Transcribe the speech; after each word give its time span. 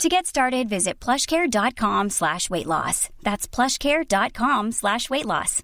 To 0.00 0.08
get 0.08 0.24
started, 0.24 0.66
visit 0.70 0.98
plushcare.com 0.98 2.08
slash 2.08 2.48
weight 2.48 2.64
loss. 2.66 3.10
That's 3.22 3.46
plushcare.com 3.46 4.72
slash 4.72 5.10
weight 5.10 5.26
loss. 5.26 5.62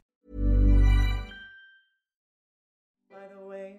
By 3.11 3.29
the 3.35 3.41
way, 3.49 3.77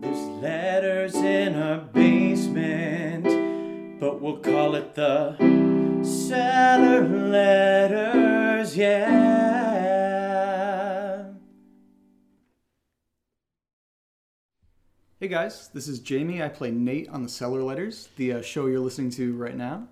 there's 0.00 0.42
letters 0.42 1.14
in 1.14 1.54
our 1.54 1.78
basement, 1.78 3.26
but 4.00 4.20
we'll 4.20 4.38
call 4.38 4.74
it 4.74 4.96
the 4.96 5.36
cellar 6.02 7.06
letters, 7.06 8.76
yeah. 8.76 9.59
Hey 15.20 15.28
guys, 15.28 15.68
this 15.74 15.86
is 15.86 15.98
Jamie. 15.98 16.42
I 16.42 16.48
play 16.48 16.70
Nate 16.70 17.10
on 17.10 17.22
the 17.22 17.28
Cellar 17.28 17.62
Letters, 17.62 18.08
the 18.16 18.32
uh, 18.32 18.40
show 18.40 18.64
you're 18.64 18.80
listening 18.80 19.10
to 19.10 19.36
right 19.36 19.54
now. 19.54 19.86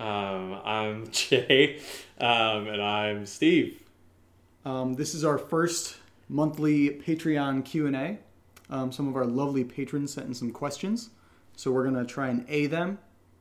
Um, 0.00 0.58
I'm 0.64 1.10
Jay, 1.12 1.78
um, 2.18 2.68
and 2.68 2.80
I'm 2.80 3.26
Steve. 3.26 3.82
Um, 4.64 4.94
this 4.94 5.14
is 5.14 5.26
our 5.26 5.36
first 5.36 5.98
monthly 6.26 6.88
Patreon 6.88 7.66
Q 7.66 7.86
and 7.86 7.94
A. 7.94 8.18
Um, 8.70 8.90
some 8.92 9.08
of 9.08 9.14
our 9.14 9.26
lovely 9.26 9.62
patrons 9.62 10.14
sent 10.14 10.28
in 10.28 10.32
some 10.32 10.50
questions, 10.50 11.10
so 11.54 11.70
we're 11.70 11.84
gonna 11.84 12.06
try 12.06 12.28
and 12.28 12.46
a 12.48 12.66
them 12.66 12.96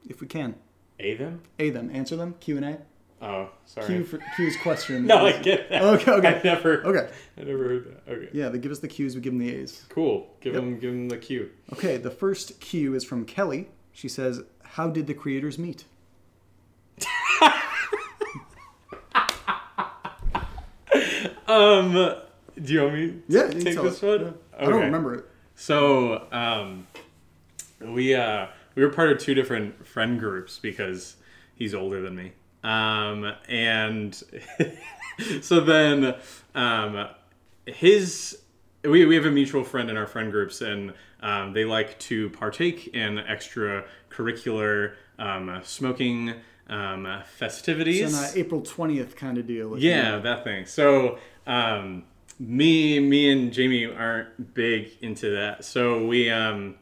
if 0.09 0.19
we 0.19 0.27
can. 0.27 0.55
A 0.99 1.15
them? 1.15 1.43
A 1.59 1.69
them, 1.69 1.89
answer 1.93 2.17
them. 2.17 2.35
Q 2.41 2.57
and 2.57 2.65
A. 2.65 2.79
Oh, 3.21 3.49
sorry. 3.65 3.85
Q 3.87 4.03
for 4.03 4.19
Q's 4.35 4.57
question. 4.57 5.05
no, 5.07 5.25
I 5.27 5.33
get 5.41 5.69
that. 5.69 5.81
Okay, 5.83 6.11
okay. 6.11 6.39
I 6.39 6.41
never. 6.43 6.83
Okay. 6.83 7.13
I 7.37 7.43
never 7.43 7.67
heard 7.67 7.85
that. 7.85 8.11
Okay. 8.11 8.29
Yeah, 8.33 8.49
they 8.49 8.57
give 8.57 8.71
us 8.71 8.79
the 8.79 8.87
Q's, 8.87 9.13
we 9.15 9.21
give 9.21 9.33
them 9.33 9.39
the 9.39 9.53
A's. 9.55 9.85
Cool. 9.89 10.27
Give 10.41 10.53
Yep. 10.55 10.63
them, 10.63 10.79
give 10.79 10.91
them 10.91 11.09
the 11.09 11.17
cue. 11.17 11.51
Okay, 11.73 11.97
the 11.97 12.09
first 12.09 12.59
Q 12.59 12.95
is 12.95 13.03
from 13.03 13.25
Kelly. 13.25 13.69
She 13.93 14.07
says, 14.09 14.41
"How 14.63 14.89
did 14.89 15.05
the 15.07 15.13
creators 15.13 15.59
meet?" 15.59 15.85
Um, 21.47 21.93
do 22.61 22.73
you 22.73 22.81
want 22.83 22.93
me 22.93 23.07
to 23.07 23.21
Yeah, 23.27 23.47
take 23.49 23.63
this 23.81 24.01
one? 24.01 24.21
Yeah. 24.21 24.31
I 24.57 24.65
don't 24.65 24.81
remember 24.81 25.15
it. 25.15 25.25
So, 25.55 26.25
um, 26.31 26.87
we 27.81 28.15
uh, 28.15 28.47
we 28.75 28.83
were 28.83 28.89
part 28.91 29.11
of 29.11 29.19
two 29.19 29.33
different 29.33 29.85
friend 29.85 30.19
groups 30.19 30.59
because 30.59 31.17
he's 31.55 31.73
older 31.73 32.01
than 32.01 32.15
me. 32.15 32.31
Um, 32.63 33.33
and 33.47 34.13
so 35.41 35.59
then, 35.61 36.15
um, 36.55 37.07
his 37.65 38.39
we 38.83 39.05
we 39.05 39.15
have 39.15 39.25
a 39.25 39.31
mutual 39.31 39.63
friend 39.63 39.89
in 39.89 39.97
our 39.97 40.07
friend 40.07 40.31
groups, 40.31 40.61
and 40.61 40.93
um, 41.21 41.53
they 41.53 41.65
like 41.65 41.97
to 41.99 42.29
partake 42.31 42.87
in 42.95 43.17
extracurricular 43.17 44.93
um, 45.19 45.59
smoking 45.63 46.33
um, 46.69 47.21
festivities. 47.37 48.01
It's 48.13 48.13
an 48.35 48.39
uh, 48.39 48.43
April 48.43 48.61
twentieth 48.61 49.15
kind 49.15 49.37
of 49.37 49.47
deal. 49.47 49.77
Yeah, 49.77 50.15
you- 50.17 50.21
that 50.23 50.43
thing. 50.43 50.65
So, 50.65 51.19
um, 51.47 52.03
me, 52.39 52.99
me 52.99 53.31
and 53.31 53.53
Jamie 53.53 53.85
aren't 53.85 54.53
big 54.53 54.91
into 55.01 55.29
that. 55.31 55.63
So 55.63 56.05
we, 56.05 56.29
um, 56.29 56.75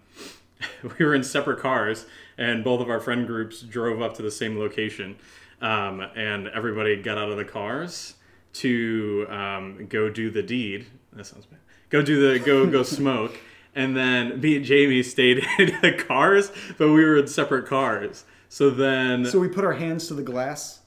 we 0.99 1.05
were 1.05 1.13
in 1.15 1.23
separate 1.23 1.59
cars, 1.59 2.05
and 2.37 2.63
both 2.63 2.79
of 2.81 2.89
our 2.89 2.99
friend 2.99 3.27
groups 3.27 3.61
drove 3.61 4.01
up 4.01 4.15
to 4.15 4.21
the 4.21 4.31
same 4.31 4.57
location, 4.57 5.17
um, 5.61 6.01
and 6.15 6.47
everybody 6.49 7.01
got 7.01 7.17
out 7.17 7.29
of 7.29 7.37
the 7.37 7.45
cars 7.45 8.15
to 8.53 9.25
um, 9.29 9.85
go 9.87 10.09
do 10.09 10.29
the 10.29 10.41
deed. 10.43 10.87
That 11.13 11.25
sounds 11.25 11.45
bad. 11.45 11.59
Go 11.89 12.01
do 12.01 12.31
the 12.33 12.39
go 12.39 12.65
go 12.67 12.83
smoke, 12.99 13.37
and 13.75 13.95
then 13.95 14.39
me 14.41 14.55
and 14.57 14.65
Jamie 14.65 15.03
stayed 15.03 15.39
in 15.59 15.77
the 15.81 15.93
cars, 15.93 16.51
but 16.77 16.87
we 16.89 17.03
were 17.03 17.17
in 17.17 17.27
separate 17.27 17.65
cars. 17.67 18.25
So 18.47 18.69
then, 18.71 19.25
So 19.25 19.39
we 19.39 19.47
put 19.47 19.63
our 19.63 19.73
hands 19.73 20.07
to 20.07 20.15
the 20.15 20.23
glass 20.23 20.79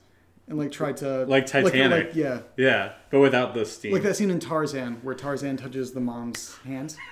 and 0.49 0.59
like 0.59 0.73
tried 0.73 0.97
to 0.99 1.25
Like 1.27 1.47
Titanic. 1.47 2.09
like- 2.09 2.17
yeah, 2.17 2.41
Yeah, 2.57 2.93
but 3.11 3.21
without 3.21 3.55
the 3.55 3.65
steam. 3.65 3.93
like 3.93 4.03
that 4.03 4.17
scene 4.17 4.31
in 4.31 4.41
Tarzan 4.41 4.99
where 5.03 5.15
Tarzan 5.15 5.57
touches 5.57 5.93
the 5.93 6.01
mom's 6.01 6.57
hands. 6.65 6.97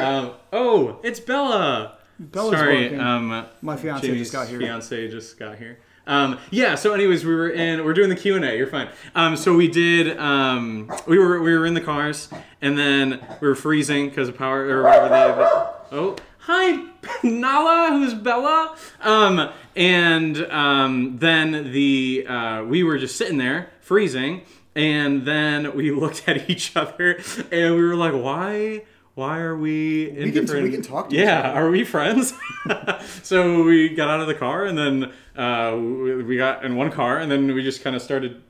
Um, 0.00 0.34
oh, 0.52 1.00
it's 1.02 1.18
Bella. 1.18 1.98
Bella's 2.20 2.58
Sorry, 2.58 2.82
working. 2.84 3.00
um, 3.00 3.46
My 3.62 3.76
fiance 3.76 4.06
Jamie's 4.06 4.20
just 4.30 4.32
got 4.32 4.46
here. 4.48 4.58
Fiance 4.60 5.08
just 5.08 5.38
got 5.38 5.56
here. 5.56 5.78
Um, 6.06 6.38
yeah. 6.50 6.74
So, 6.74 6.92
anyways, 6.92 7.24
we 7.24 7.34
were 7.34 7.48
in. 7.50 7.84
We're 7.84 7.94
doing 7.94 8.10
the 8.10 8.16
Q 8.16 8.36
and 8.36 8.44
A. 8.44 8.56
You're 8.56 8.66
fine. 8.66 8.88
Um, 9.14 9.36
so 9.36 9.54
we 9.56 9.68
did. 9.68 10.18
Um, 10.18 10.90
we 11.06 11.18
were 11.18 11.40
we 11.40 11.56
were 11.56 11.64
in 11.66 11.74
the 11.74 11.80
cars, 11.80 12.28
and 12.60 12.76
then 12.76 13.24
we 13.40 13.48
were 13.48 13.54
freezing 13.54 14.08
because 14.10 14.28
of 14.28 14.36
power 14.36 14.64
or 14.66 14.82
whatever 14.82 15.08
they. 15.08 15.96
Oh, 15.96 16.16
hi, 16.38 16.84
Nala, 17.22 17.90
who's 17.92 18.14
Bella. 18.14 18.76
Um, 19.02 19.50
and 19.76 20.42
um, 20.50 21.16
then 21.18 21.72
the 21.72 22.26
uh, 22.28 22.64
we 22.64 22.82
were 22.82 22.98
just 22.98 23.16
sitting 23.16 23.38
there 23.38 23.70
freezing, 23.80 24.42
and 24.74 25.24
then 25.24 25.74
we 25.76 25.90
looked 26.02 26.24
at 26.28 26.50
each 26.50 26.76
other, 26.76 27.18
and 27.50 27.74
we 27.74 27.82
were 27.82 27.96
like, 27.96 28.12
why? 28.14 28.82
Why 29.20 29.40
are 29.40 29.54
we 29.54 30.08
in 30.08 30.14
We 30.16 30.32
can- 30.32 30.46
different? 30.46 30.64
we 30.64 30.70
can 30.70 30.80
talk 30.80 31.12
yeah, 31.12 31.52
are 31.52 31.68
we 31.70 31.84
friends? 31.84 32.32
so 33.22 33.64
we 33.64 33.90
got 33.90 34.08
out 34.08 34.20
of 34.20 34.28
the 34.28 34.34
car 34.34 34.64
and 34.64 34.78
then 34.78 35.12
uh, 35.36 35.76
we 35.76 36.22
we 36.22 36.36
got 36.38 36.64
in 36.64 36.74
one 36.74 36.90
car 36.90 37.18
and 37.18 37.30
then 37.30 37.52
we 37.52 37.62
just 37.62 37.82
kind 37.84 37.94
of 37.94 38.00
started 38.00 38.40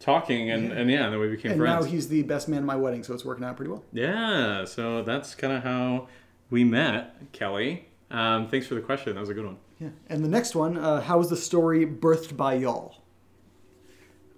talking 0.00 0.50
and 0.50 0.68
yeah. 0.68 0.74
and 0.78 0.90
yeah, 0.90 1.04
and 1.04 1.12
then 1.14 1.20
we 1.20 1.28
became 1.28 1.52
And 1.52 1.60
friends. 1.62 1.86
now 1.86 1.90
he's 1.90 2.08
the 2.08 2.22
best 2.22 2.48
man 2.50 2.58
at 2.58 2.64
my 2.66 2.76
wedding, 2.76 3.02
so 3.02 3.14
it's 3.14 3.24
working 3.24 3.44
out 3.46 3.56
pretty 3.56 3.70
well. 3.70 3.82
yeah, 3.94 4.66
so 4.66 5.02
that's 5.02 5.34
kind 5.34 5.54
of 5.54 5.62
how 5.62 6.08
we 6.50 6.64
met, 6.64 7.32
Kelly. 7.32 7.88
Um, 8.10 8.46
thanks 8.48 8.66
for 8.66 8.74
the 8.74 8.82
question. 8.82 9.14
That 9.14 9.20
was 9.20 9.30
a 9.30 9.34
good 9.34 9.46
one. 9.46 9.56
Yeah. 9.80 9.88
And 10.10 10.22
the 10.22 10.28
next 10.28 10.54
one, 10.54 10.76
uh, 10.76 11.00
how 11.00 11.16
was 11.16 11.30
the 11.30 11.36
story 11.50 11.86
birthed 11.86 12.36
by 12.36 12.52
y'all? 12.56 12.96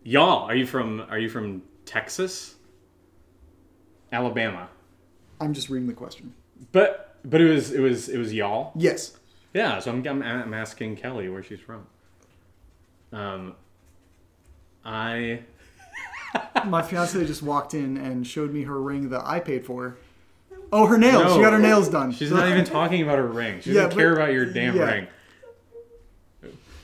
Y'all, 0.04 0.48
are 0.48 0.54
you 0.54 0.64
from 0.64 1.00
are 1.10 1.18
you 1.18 1.28
from 1.28 1.62
Texas? 1.84 2.54
Alabama. 4.12 4.68
I'm 5.40 5.52
just 5.54 5.68
reading 5.70 5.86
the 5.88 5.94
question. 5.94 6.32
But 6.72 7.16
but 7.24 7.40
it 7.40 7.48
was 7.50 7.72
it 7.72 7.80
was 7.80 8.08
it 8.08 8.18
was 8.18 8.32
y'all. 8.32 8.72
Yes. 8.76 9.16
Yeah, 9.54 9.78
so 9.78 9.90
I'm, 9.90 10.06
I'm, 10.06 10.22
I'm 10.22 10.52
asking 10.54 10.96
Kelly 10.96 11.28
where 11.30 11.42
she's 11.42 11.60
from. 11.60 11.86
Um, 13.12 13.54
I 14.84 15.40
My 16.66 16.82
fiance 16.82 17.24
just 17.26 17.42
walked 17.42 17.72
in 17.72 17.96
and 17.96 18.26
showed 18.26 18.52
me 18.52 18.64
her 18.64 18.78
ring 18.80 19.08
that 19.10 19.22
I 19.24 19.40
paid 19.40 19.64
for. 19.64 19.96
Oh, 20.72 20.86
her 20.86 20.98
nails. 20.98 21.32
she 21.34 21.40
got 21.40 21.52
her 21.54 21.58
nails 21.58 21.88
done. 21.88 22.12
She's 22.12 22.30
not 22.30 22.48
even 22.50 22.64
talking 22.64 23.02
about 23.02 23.18
her 23.18 23.26
ring. 23.26 23.60
She 23.60 23.72
Yeah, 23.72 23.84
doesn't 23.84 23.96
care 23.98 24.12
about 24.14 24.32
your 24.32 24.44
damn 24.46 24.76
yeah. 24.76 24.82
ring. 24.84 25.06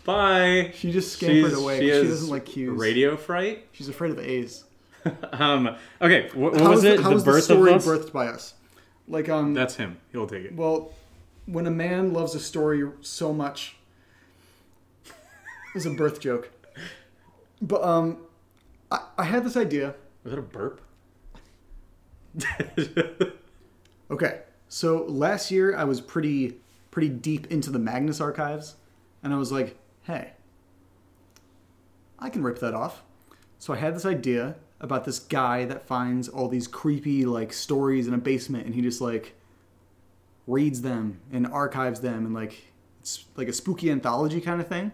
Bye. 0.05 0.73
She 0.75 0.93
just 0.93 1.13
scampered 1.13 1.51
She's- 1.51 1.61
away 1.63 1.81
She, 1.81 1.87
she 1.87 2.09
doesn't 2.09 2.31
like 2.31 2.47
cues. 2.47 2.79
Radio 2.79 3.17
fright. 3.17 3.67
She's 3.73 3.89
afraid 3.89 4.13
of 4.13 4.19
A's. 4.19 4.65
Um. 5.33 5.77
Okay. 6.01 6.29
What, 6.35 6.53
what 6.55 6.71
was 6.71 6.83
the- 6.83 6.95
it? 6.95 7.01
how 7.01 7.09
the 7.09 7.15
was 7.17 7.25
birth 7.25 7.35
the 7.49 7.55
story 7.55 7.71
of 7.73 7.77
us. 7.79 7.87
birthed 7.87 8.13
by 8.13 8.27
us? 8.29 8.55
Like 9.09 9.29
um. 9.29 9.55
That's 9.55 9.77
him. 9.77 9.99
He'll 10.13 10.27
take 10.27 10.45
it. 10.45 10.55
Well, 10.55 10.93
when 11.47 11.67
a 11.67 11.71
man 11.71 12.13
loves 12.13 12.35
a 12.35 12.41
story 12.41 12.89
so 13.01 13.33
much, 13.33 13.77
it's 15.75 15.87
a 15.87 15.91
birth 15.91 16.21
joke. 16.21 16.51
But 17.61 17.83
um, 17.83 18.19
I, 18.91 19.01
I 19.19 19.25
had 19.25 19.45
this 19.45 19.57
idea. 19.57 19.95
Was 20.25 20.33
that 20.33 20.39
a 20.39 20.43
burp? 20.43 20.81
Okay, 24.11 24.41
so 24.69 25.05
last 25.09 25.51
year 25.51 25.75
I 25.75 25.85
was 25.85 26.03
pretty 26.03 26.57
pretty 26.91 27.09
deep 27.09 27.47
into 27.51 27.71
the 27.71 27.79
Magnus 27.79 28.21
archives, 28.21 28.75
and 29.23 29.33
I 29.33 29.39
was 29.39 29.51
like, 29.51 29.79
hey, 30.03 30.33
I 32.19 32.29
can 32.29 32.43
rip 32.43 32.59
that 32.59 32.75
off. 32.75 33.03
So 33.59 33.73
I 33.73 33.77
had 33.79 33.95
this 33.97 34.05
idea 34.05 34.57
about 34.83 35.05
this 35.05 35.19
guy 35.21 35.65
that 35.65 35.87
finds 35.87 36.29
all 36.29 36.49
these 36.49 36.67
creepy 36.67 37.25
like 37.25 37.53
stories 37.53 38.07
in 38.07 38.13
a 38.13 38.19
basement, 38.19 38.67
and 38.67 38.75
he 38.75 38.83
just 38.83 39.01
like 39.01 39.35
reads 40.47 40.83
them 40.83 41.21
and 41.33 41.47
archives 41.47 42.01
them, 42.01 42.27
and 42.27 42.35
like 42.35 42.73
it's 43.01 43.25
like 43.37 43.49
a 43.49 43.53
spooky 43.53 43.91
anthology 43.91 44.41
kind 44.41 44.61
of 44.61 44.67
thing. 44.67 44.93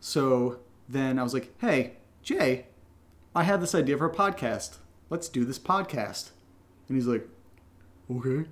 So 0.00 0.58
then 0.88 1.18
I 1.18 1.22
was 1.22 1.34
like, 1.34 1.54
hey, 1.60 1.94
Jay, 2.22 2.66
I 3.34 3.44
had 3.44 3.60
this 3.60 3.74
idea 3.74 3.96
for 3.96 4.06
a 4.06 4.14
podcast. 4.14 4.76
Let's 5.10 5.28
do 5.28 5.44
this 5.44 5.58
podcast. 5.58 6.30
And 6.88 6.96
he's 6.96 7.06
like, 7.06 7.26
okay. 8.10 8.48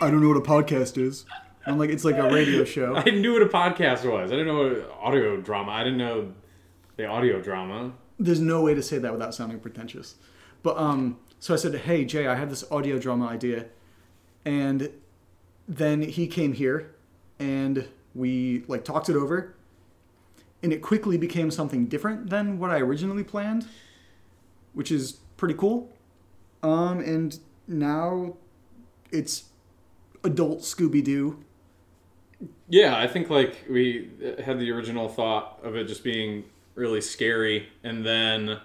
I 0.00 0.10
don't 0.10 0.20
know 0.20 0.28
what 0.28 0.36
a 0.36 0.40
podcast 0.40 0.98
is. 0.98 1.24
I'm 1.66 1.78
like, 1.78 1.90
it's 1.90 2.04
like 2.04 2.16
a 2.16 2.30
radio 2.30 2.64
show. 2.64 2.94
I 2.96 3.04
knew 3.04 3.32
what 3.32 3.42
a 3.42 3.46
podcast 3.46 4.10
was. 4.10 4.30
I 4.30 4.36
didn't 4.36 4.48
know 4.48 4.64
what 4.64 4.90
audio 5.00 5.40
drama. 5.40 5.72
I 5.72 5.84
didn't 5.84 5.98
know 5.98 6.32
the 6.96 7.06
audio 7.06 7.40
drama. 7.40 7.92
There's 8.18 8.40
no 8.40 8.62
way 8.62 8.74
to 8.74 8.82
say 8.82 8.98
that 8.98 9.12
without 9.12 9.34
sounding 9.34 9.60
pretentious. 9.60 10.14
But 10.62 10.78
um, 10.78 11.18
so 11.38 11.52
I 11.52 11.56
said, 11.56 11.74
hey 11.74 12.04
Jay, 12.04 12.26
I 12.26 12.34
have 12.34 12.50
this 12.50 12.64
audio 12.70 12.98
drama 12.98 13.26
idea, 13.26 13.66
and 14.44 14.90
then 15.68 16.02
he 16.02 16.26
came 16.26 16.52
here, 16.52 16.94
and 17.38 17.88
we 18.14 18.64
like 18.68 18.84
talked 18.84 19.08
it 19.08 19.16
over, 19.16 19.54
and 20.62 20.72
it 20.72 20.80
quickly 20.80 21.18
became 21.18 21.50
something 21.50 21.86
different 21.86 22.30
than 22.30 22.58
what 22.58 22.70
I 22.70 22.78
originally 22.78 23.24
planned, 23.24 23.66
which 24.72 24.90
is 24.90 25.18
pretty 25.36 25.54
cool. 25.54 25.92
Um, 26.62 27.00
and 27.00 27.38
now 27.68 28.36
it's 29.10 29.44
adult 30.22 30.60
Scooby 30.60 31.04
Doo. 31.04 31.44
Yeah, 32.68 32.96
I 32.96 33.06
think 33.06 33.28
like 33.28 33.64
we 33.68 34.10
had 34.42 34.58
the 34.58 34.70
original 34.70 35.08
thought 35.08 35.60
of 35.62 35.76
it 35.76 35.84
just 35.84 36.02
being 36.02 36.44
really 36.74 37.00
scary, 37.00 37.68
and 37.82 38.04
then 38.04 38.60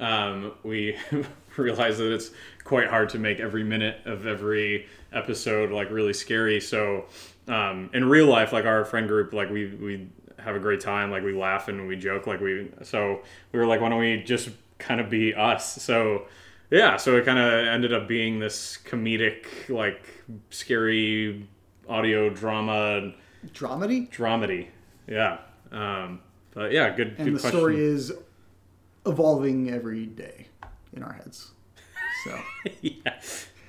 um, 0.00 0.52
we 0.62 0.96
realized 1.56 1.98
that 1.98 2.12
it's 2.12 2.30
quite 2.64 2.88
hard 2.88 3.08
to 3.10 3.18
make 3.18 3.40
every 3.40 3.64
minute 3.64 3.98
of 4.04 4.26
every 4.26 4.86
episode 5.12 5.70
like 5.70 5.90
really 5.90 6.12
scary. 6.12 6.60
So 6.60 7.06
um, 7.48 7.90
in 7.94 8.04
real 8.08 8.26
life, 8.26 8.52
like 8.52 8.64
our 8.64 8.84
friend 8.84 9.08
group, 9.08 9.32
like 9.32 9.50
we 9.50 9.66
we 9.74 10.08
have 10.38 10.56
a 10.56 10.60
great 10.60 10.80
time, 10.80 11.10
like 11.10 11.22
we 11.22 11.32
laugh 11.32 11.68
and 11.68 11.86
we 11.88 11.96
joke, 11.96 12.26
like 12.26 12.40
we 12.40 12.70
so 12.82 13.20
we 13.52 13.58
were 13.58 13.66
like, 13.66 13.80
why 13.80 13.88
don't 13.88 13.98
we 13.98 14.22
just 14.22 14.50
kind 14.78 15.00
of 15.00 15.08
be 15.08 15.34
us? 15.34 15.80
So 15.82 16.26
yeah, 16.70 16.96
so 16.96 17.16
it 17.16 17.24
kind 17.24 17.38
of 17.38 17.52
ended 17.52 17.92
up 17.92 18.08
being 18.08 18.38
this 18.40 18.78
comedic, 18.84 19.68
like 19.68 20.24
scary 20.50 21.48
audio 21.88 22.28
drama 22.28 23.14
Dramedy? 23.52 24.10
dramedy. 24.10 24.66
Yeah. 25.06 25.38
Um, 25.70 26.20
but 26.56 26.72
yeah, 26.72 26.88
good. 26.96 27.08
and 27.08 27.16
good 27.18 27.34
the 27.36 27.38
question. 27.40 27.58
story 27.58 27.78
is 27.84 28.12
evolving 29.04 29.70
every 29.70 30.06
day 30.06 30.48
in 30.94 31.02
our 31.02 31.12
heads. 31.12 31.50
So 32.24 32.38
yeah. 32.80 33.20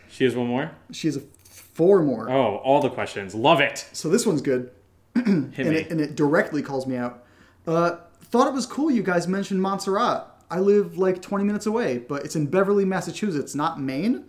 She 0.10 0.24
has 0.24 0.36
one 0.36 0.48
more. 0.48 0.72
she 0.92 1.08
has 1.08 1.18
a 1.18 1.20
four 1.20 2.02
more. 2.02 2.30
Oh, 2.30 2.56
all 2.58 2.82
the 2.82 2.90
questions. 2.90 3.36
Love 3.36 3.60
it. 3.62 3.88
So 3.94 4.10
this 4.10 4.26
one's 4.26 4.42
good, 4.42 4.72
Hit 5.16 5.26
and 5.26 5.54
me. 5.58 5.76
it, 5.76 5.92
and 5.92 6.02
it 6.02 6.16
directly 6.16 6.62
calls 6.64 6.88
me 6.88 6.96
out. 6.96 7.24
Uh, 7.68 7.98
thought 8.24 8.48
it 8.48 8.54
was 8.54 8.66
cool 8.66 8.90
you 8.90 9.04
guys 9.04 9.28
mentioned 9.28 9.62
Montserrat. 9.62 10.26
I 10.50 10.60
live 10.60 10.98
like 10.98 11.22
20 11.22 11.44
minutes 11.44 11.66
away, 11.66 11.98
but 11.98 12.24
it's 12.24 12.36
in 12.38 12.48
Beverly, 12.48 12.86
Massachusetts, 12.86 13.54
not 13.54 13.80
Maine. 13.82 14.24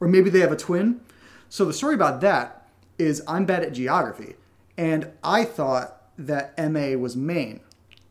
Or 0.00 0.06
maybe 0.06 0.28
they 0.28 0.40
have 0.40 0.52
a 0.52 0.56
twin. 0.56 1.00
So 1.48 1.64
the 1.64 1.72
story 1.72 1.94
about 1.94 2.20
that 2.20 2.68
is 2.98 3.22
I'm 3.26 3.46
bad 3.46 3.62
at 3.62 3.72
geography, 3.72 4.34
and 4.76 5.10
I 5.24 5.44
thought 5.44 6.02
that 6.18 6.56
MA 6.70 6.96
was 6.98 7.16
Maine, 7.16 7.60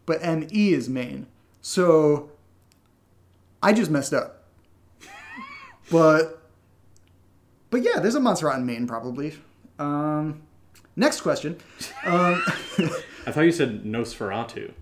but 0.06 0.22
ME 0.24 0.74
is 0.74 0.90
Maine. 0.90 1.28
So 1.62 2.32
I 3.62 3.74
just 3.74 3.92
messed 3.92 4.14
up. 4.14 4.44
but 5.92 6.42
but 7.70 7.82
yeah, 7.84 8.00
there's 8.00 8.16
a 8.16 8.20
Montserrat 8.20 8.58
in 8.60 8.66
Maine 8.66 8.88
probably. 8.88 9.36
Um, 9.80 10.42
next 10.96 11.22
question. 11.22 11.58
Um, 12.06 12.42
I 13.26 13.32
thought 13.32 13.42
you 13.42 13.52
said 13.52 13.84
Nosferatu. 13.84 14.74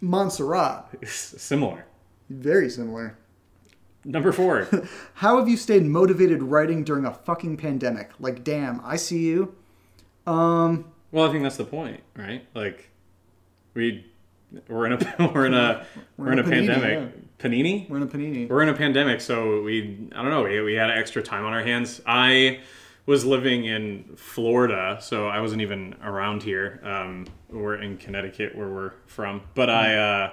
Montserrat, 0.00 0.88
Similar. 1.08 1.86
very 2.28 2.68
similar. 2.70 3.16
Number 4.04 4.30
four. 4.30 4.68
How 5.14 5.38
have 5.38 5.48
you 5.48 5.56
stayed 5.56 5.82
motivated 5.84 6.42
writing 6.42 6.84
during 6.84 7.04
a 7.04 7.12
fucking 7.12 7.56
pandemic? 7.56 8.10
Like, 8.20 8.44
damn, 8.44 8.80
I 8.84 8.96
see 8.96 9.24
you. 9.24 9.54
Um, 10.28 10.92
well, 11.10 11.28
I 11.28 11.32
think 11.32 11.42
that's 11.42 11.56
the 11.56 11.64
point, 11.64 12.02
right? 12.14 12.44
Like, 12.54 12.90
we 13.74 14.06
we're 14.68 14.86
in 14.86 14.92
a 14.92 15.30
we're 15.34 15.46
in 15.46 15.54
a 15.54 15.86
we're, 16.16 16.32
in 16.32 16.38
a, 16.38 16.44
panini, 16.44 16.66
pandemic. 16.68 17.38
Panini. 17.38 17.88
we're 17.88 17.96
in 17.98 18.02
a 18.02 18.06
panini. 18.06 18.48
We're 18.48 18.62
in 18.62 18.68
a 18.68 18.74
pandemic, 18.74 19.20
so 19.20 19.62
we 19.62 20.08
I 20.14 20.22
don't 20.22 20.30
know. 20.30 20.44
We, 20.44 20.60
we 20.60 20.74
had 20.74 20.90
extra 20.90 21.22
time 21.22 21.44
on 21.44 21.52
our 21.52 21.62
hands. 21.62 22.00
I 22.06 22.60
was 23.06 23.24
living 23.24 23.64
in 23.64 24.16
Florida, 24.16 24.98
so 25.00 25.28
I 25.28 25.40
wasn't 25.40 25.62
even 25.62 25.94
around 26.02 26.42
here. 26.42 26.80
Um, 26.82 27.26
we're 27.50 27.76
in 27.76 27.98
Connecticut, 27.98 28.56
where 28.56 28.68
we're 28.68 28.92
from. 29.06 29.42
But 29.54 29.70
I 29.70 29.96
uh, 29.96 30.32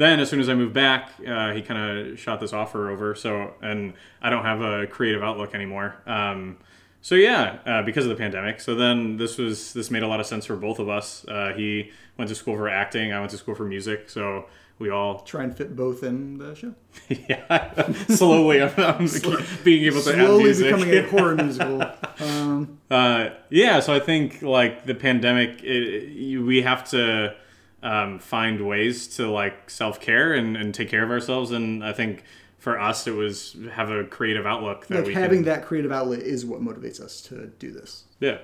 then, 0.00 0.20
as 0.20 0.30
soon 0.30 0.40
as 0.40 0.48
I 0.48 0.54
moved 0.54 0.72
back, 0.72 1.12
uh, 1.26 1.52
he 1.52 1.60
kind 1.62 2.08
of 2.12 2.18
shot 2.18 2.40
this 2.40 2.52
offer 2.52 2.90
over. 2.90 3.14
So, 3.14 3.54
and 3.60 3.94
I 4.22 4.30
don't 4.30 4.44
have 4.44 4.62
a 4.62 4.86
creative 4.86 5.22
outlook 5.22 5.54
anymore. 5.54 5.96
Um, 6.06 6.56
so 7.02 7.14
yeah, 7.14 7.58
uh, 7.66 7.82
because 7.82 8.04
of 8.04 8.10
the 8.10 8.16
pandemic. 8.16 8.60
So 8.60 8.74
then 8.74 9.16
this 9.16 9.38
was 9.38 9.72
this 9.72 9.90
made 9.90 10.02
a 10.02 10.08
lot 10.08 10.20
of 10.20 10.26
sense 10.26 10.46
for 10.46 10.56
both 10.56 10.78
of 10.78 10.88
us. 10.88 11.24
Uh, 11.26 11.52
he 11.56 11.90
went 12.16 12.28
to 12.28 12.34
school 12.34 12.56
for 12.56 12.68
acting. 12.68 13.12
I 13.12 13.18
went 13.18 13.30
to 13.30 13.38
school 13.38 13.54
for 13.54 13.64
music. 13.64 14.10
So 14.10 14.46
we 14.78 14.90
all 14.90 15.20
Try 15.20 15.44
and 15.44 15.56
fit 15.56 15.76
both 15.76 16.02
in 16.02 16.38
the 16.38 16.54
show. 16.54 16.74
yeah 17.08 17.92
slowly 18.08 18.62
I'm, 18.62 18.72
I'm 18.76 19.08
being 19.64 19.84
able 19.84 20.00
to 20.02 20.10
add 20.10 20.26
Slowly 20.26 20.54
becoming 20.54 20.94
a 20.94 21.02
horror 21.10 21.36
musical. 21.36 21.82
Um, 22.18 22.78
Uh, 22.90 23.30
yeah, 23.50 23.78
so 23.80 23.94
I 23.94 24.00
think 24.00 24.42
like 24.42 24.86
the 24.86 24.94
pandemic, 24.94 25.62
it, 25.62 26.38
we 26.38 26.62
have 26.62 26.88
to 26.90 27.36
um, 27.82 28.18
find 28.18 28.66
ways 28.66 29.06
to 29.16 29.30
like 29.30 29.70
self 29.70 30.00
care 30.00 30.32
and, 30.32 30.56
and 30.56 30.74
take 30.74 30.88
care 30.88 31.04
of 31.04 31.10
ourselves. 31.10 31.52
And 31.52 31.84
I 31.84 31.92
think 31.92 32.24
for 32.60 32.78
us, 32.78 33.06
it 33.06 33.12
was 33.12 33.56
have 33.72 33.90
a 33.90 34.04
creative 34.04 34.46
outlook 34.46 34.86
that 34.88 34.98
like 34.98 35.06
we 35.06 35.14
having 35.14 35.38
can, 35.38 35.46
that 35.46 35.64
creative 35.64 35.90
outlet 35.90 36.20
is 36.20 36.44
what 36.44 36.60
motivates 36.60 37.00
us 37.00 37.22
to 37.22 37.46
do 37.58 37.72
this. 37.72 38.04
Yeah. 38.20 38.38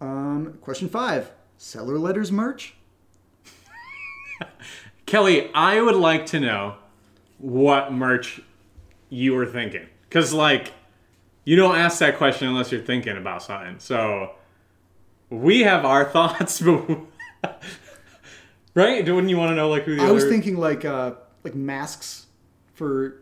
Um, 0.00 0.58
question 0.62 0.88
five: 0.88 1.32
Cellar 1.58 1.98
letters 1.98 2.30
merch. 2.30 2.76
Kelly, 5.06 5.50
I 5.52 5.80
would 5.80 5.96
like 5.96 6.24
to 6.26 6.38
know 6.38 6.76
what 7.38 7.92
merch 7.92 8.40
you 9.08 9.34
were 9.34 9.46
thinking, 9.46 9.88
because 10.08 10.32
like 10.32 10.72
you 11.44 11.56
don't 11.56 11.76
ask 11.76 11.98
that 11.98 12.16
question 12.16 12.46
unless 12.46 12.70
you're 12.70 12.80
thinking 12.80 13.16
about 13.16 13.42
something. 13.42 13.80
So 13.80 14.36
we 15.30 15.62
have 15.62 15.84
our 15.84 16.04
thoughts, 16.12 16.60
but 16.60 17.00
right? 18.74 19.04
Wouldn't 19.04 19.28
you 19.28 19.36
want 19.36 19.50
to 19.50 19.56
know 19.56 19.68
like 19.68 19.82
who 19.82 19.96
the 19.96 20.04
I 20.04 20.12
was 20.12 20.24
thinking 20.26 20.56
like 20.56 20.84
uh, 20.84 21.14
like 21.42 21.56
masks 21.56 22.26
for 22.80 23.20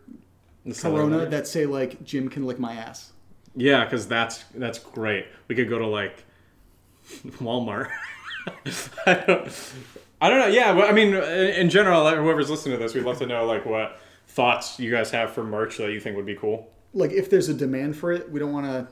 the 0.65 0.73
Corona 0.73 1.25
that 1.25 1.45
say 1.45 1.65
like 1.65 2.01
Jim 2.05 2.29
can 2.29 2.45
lick 2.45 2.59
my 2.59 2.75
ass. 2.75 3.11
Yeah, 3.57 3.83
because 3.83 4.07
that's 4.07 4.45
that's 4.55 4.79
great. 4.79 5.25
We 5.49 5.55
could 5.55 5.67
go 5.67 5.77
to 5.77 5.85
like 5.85 6.23
Walmart. 7.41 7.89
I, 9.05 9.13
don't, 9.27 9.73
I 10.21 10.29
don't 10.29 10.39
know. 10.39 10.47
Yeah, 10.47 10.71
well, 10.71 10.87
I 10.87 10.93
mean, 10.93 11.13
in 11.13 11.69
general, 11.69 12.09
whoever's 12.09 12.49
listening 12.49 12.77
to 12.77 12.81
this, 12.83 12.93
we'd 12.93 13.03
love 13.03 13.19
to 13.19 13.25
know 13.25 13.45
like 13.45 13.65
what 13.65 13.99
thoughts 14.27 14.79
you 14.79 14.89
guys 14.91 15.11
have 15.11 15.31
for 15.31 15.43
merch 15.43 15.77
that 15.77 15.91
you 15.91 15.99
think 15.99 16.15
would 16.15 16.25
be 16.25 16.35
cool. 16.35 16.71
Like 16.93 17.11
if 17.11 17.29
there's 17.29 17.49
a 17.49 17.53
demand 17.53 17.97
for 17.97 18.13
it, 18.13 18.31
we 18.31 18.39
don't 18.39 18.53
want 18.53 18.65
to 18.65 18.87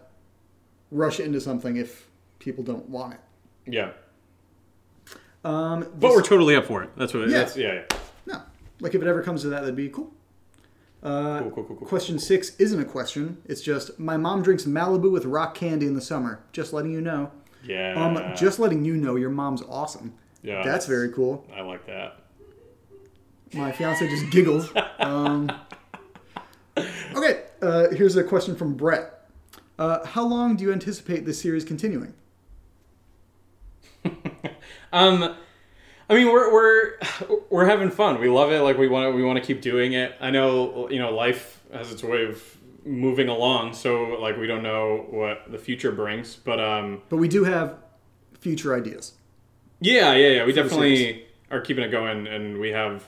rush 0.92 1.22
into 1.22 1.40
something 1.40 1.78
if 1.78 2.08
people 2.40 2.62
don't 2.64 2.90
want 2.90 3.14
it. 3.14 3.20
Yeah, 3.68 3.92
Um, 5.46 5.88
but 5.98 6.12
we're 6.12 6.22
totally 6.22 6.58
up 6.58 6.66
for 6.66 6.84
it. 6.84 6.90
That's 6.98 7.14
what. 7.14 7.30
Yeah. 7.30 7.38
That's, 7.38 7.56
yeah, 7.56 7.74
yeah. 7.74 7.98
no, 8.26 8.42
like 8.82 8.96
if 8.96 9.02
it 9.02 9.08
ever 9.08 9.24
comes 9.24 9.44
to 9.44 9.50
that, 9.50 9.62
that'd 9.62 9.76
be 9.78 9.90
cool. 9.90 10.14
Uh, 11.08 11.40
Cool, 11.42 11.52
cool, 11.52 11.64
cool, 11.64 11.76
cool. 11.78 11.88
Question 11.88 12.20
six 12.20 12.56
isn't 12.58 12.80
a 12.80 12.86
question. 12.86 13.38
It's 13.46 13.62
just 13.62 13.98
my 14.00 14.18
mom 14.18 14.42
drinks 14.44 14.66
Malibu 14.66 15.12
with 15.12 15.26
rock 15.26 15.56
candy 15.56 15.86
in 15.86 15.94
the 15.94 16.02
summer. 16.02 16.44
Just 16.52 16.74
letting 16.74 16.92
you 16.92 17.02
know. 17.02 17.32
Yeah. 17.64 17.94
Um, 17.96 18.36
just 18.36 18.60
letting 18.60 18.84
you 18.86 18.96
know 18.98 19.16
your 19.16 19.30
mom's 19.30 19.62
awesome. 19.64 20.14
Yeah, 20.44 20.64
That's 20.64 20.86
very 20.86 21.12
cool. 21.12 21.46
I 21.56 21.62
like 21.62 21.86
that. 21.88 22.20
My 23.54 23.72
fiance 23.72 24.08
just 24.10 24.30
giggled. 24.30 24.70
Um, 25.00 25.50
okay, 27.16 27.44
uh, 27.62 27.88
here's 27.90 28.16
a 28.16 28.24
question 28.24 28.56
from 28.56 28.76
Brett. 28.76 29.30
Uh, 29.80 30.06
how 30.06 30.26
long 30.26 30.56
do 30.56 30.64
you 30.64 30.72
anticipate 30.72 31.26
this 31.26 31.42
series 31.42 31.64
continuing? 31.64 32.14
Um, 34.94 35.36
I 36.10 36.14
mean, 36.16 36.28
we're 36.32 36.52
we're 36.54 36.94
we're 37.50 37.66
having 37.66 37.92
fun. 37.92 38.20
We 38.20 38.30
love 38.30 38.52
it. 38.52 38.62
Like 38.62 38.78
we 38.78 38.88
want 38.88 39.12
to 39.12 39.16
we 39.16 39.24
want 39.24 39.40
to 39.40 39.46
keep 39.46 39.62
doing 39.62 39.94
it. 39.94 40.16
I 40.22 40.32
know 40.32 40.90
you 40.90 41.00
know 41.00 41.14
life 41.14 41.62
has 41.74 41.92
its 41.92 42.04
way 42.04 42.26
of 42.26 42.58
moving 42.86 43.28
along, 43.28 43.74
so 43.74 44.18
like 44.22 44.38
we 44.38 44.48
don't 44.48 44.64
know 44.64 45.06
what 45.10 45.52
the 45.52 45.58
future 45.58 45.92
brings. 45.92 46.36
But 46.36 46.60
um, 46.60 47.02
But 47.10 47.18
we 47.18 47.28
do 47.28 47.44
have 47.44 47.76
future 48.40 48.76
ideas. 48.76 49.14
yeah, 49.82 50.14
yeah, 50.14 50.28
yeah. 50.30 50.46
We 50.46 50.54
definitely 50.54 51.26
are 51.52 51.60
keeping 51.62 51.84
it 51.84 51.90
going, 51.90 52.28
and 52.28 52.60
we 52.60 52.70
have 52.70 53.04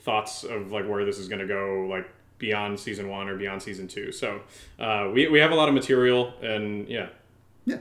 thoughts 0.00 0.44
of 0.44 0.72
like 0.72 0.88
where 0.88 1.04
this 1.04 1.18
is 1.18 1.28
going 1.28 1.40
to 1.40 1.46
go, 1.46 1.86
like 1.88 2.08
beyond 2.38 2.78
season 2.80 3.08
one 3.08 3.28
or 3.28 3.36
beyond 3.36 3.62
season 3.62 3.86
two. 3.86 4.10
So 4.10 4.40
uh, 4.80 5.08
we 5.12 5.28
we 5.28 5.38
have 5.38 5.52
a 5.52 5.54
lot 5.54 5.68
of 5.68 5.74
material, 5.74 6.34
and 6.42 6.88
yeah. 6.88 7.10
Yeah. 7.64 7.78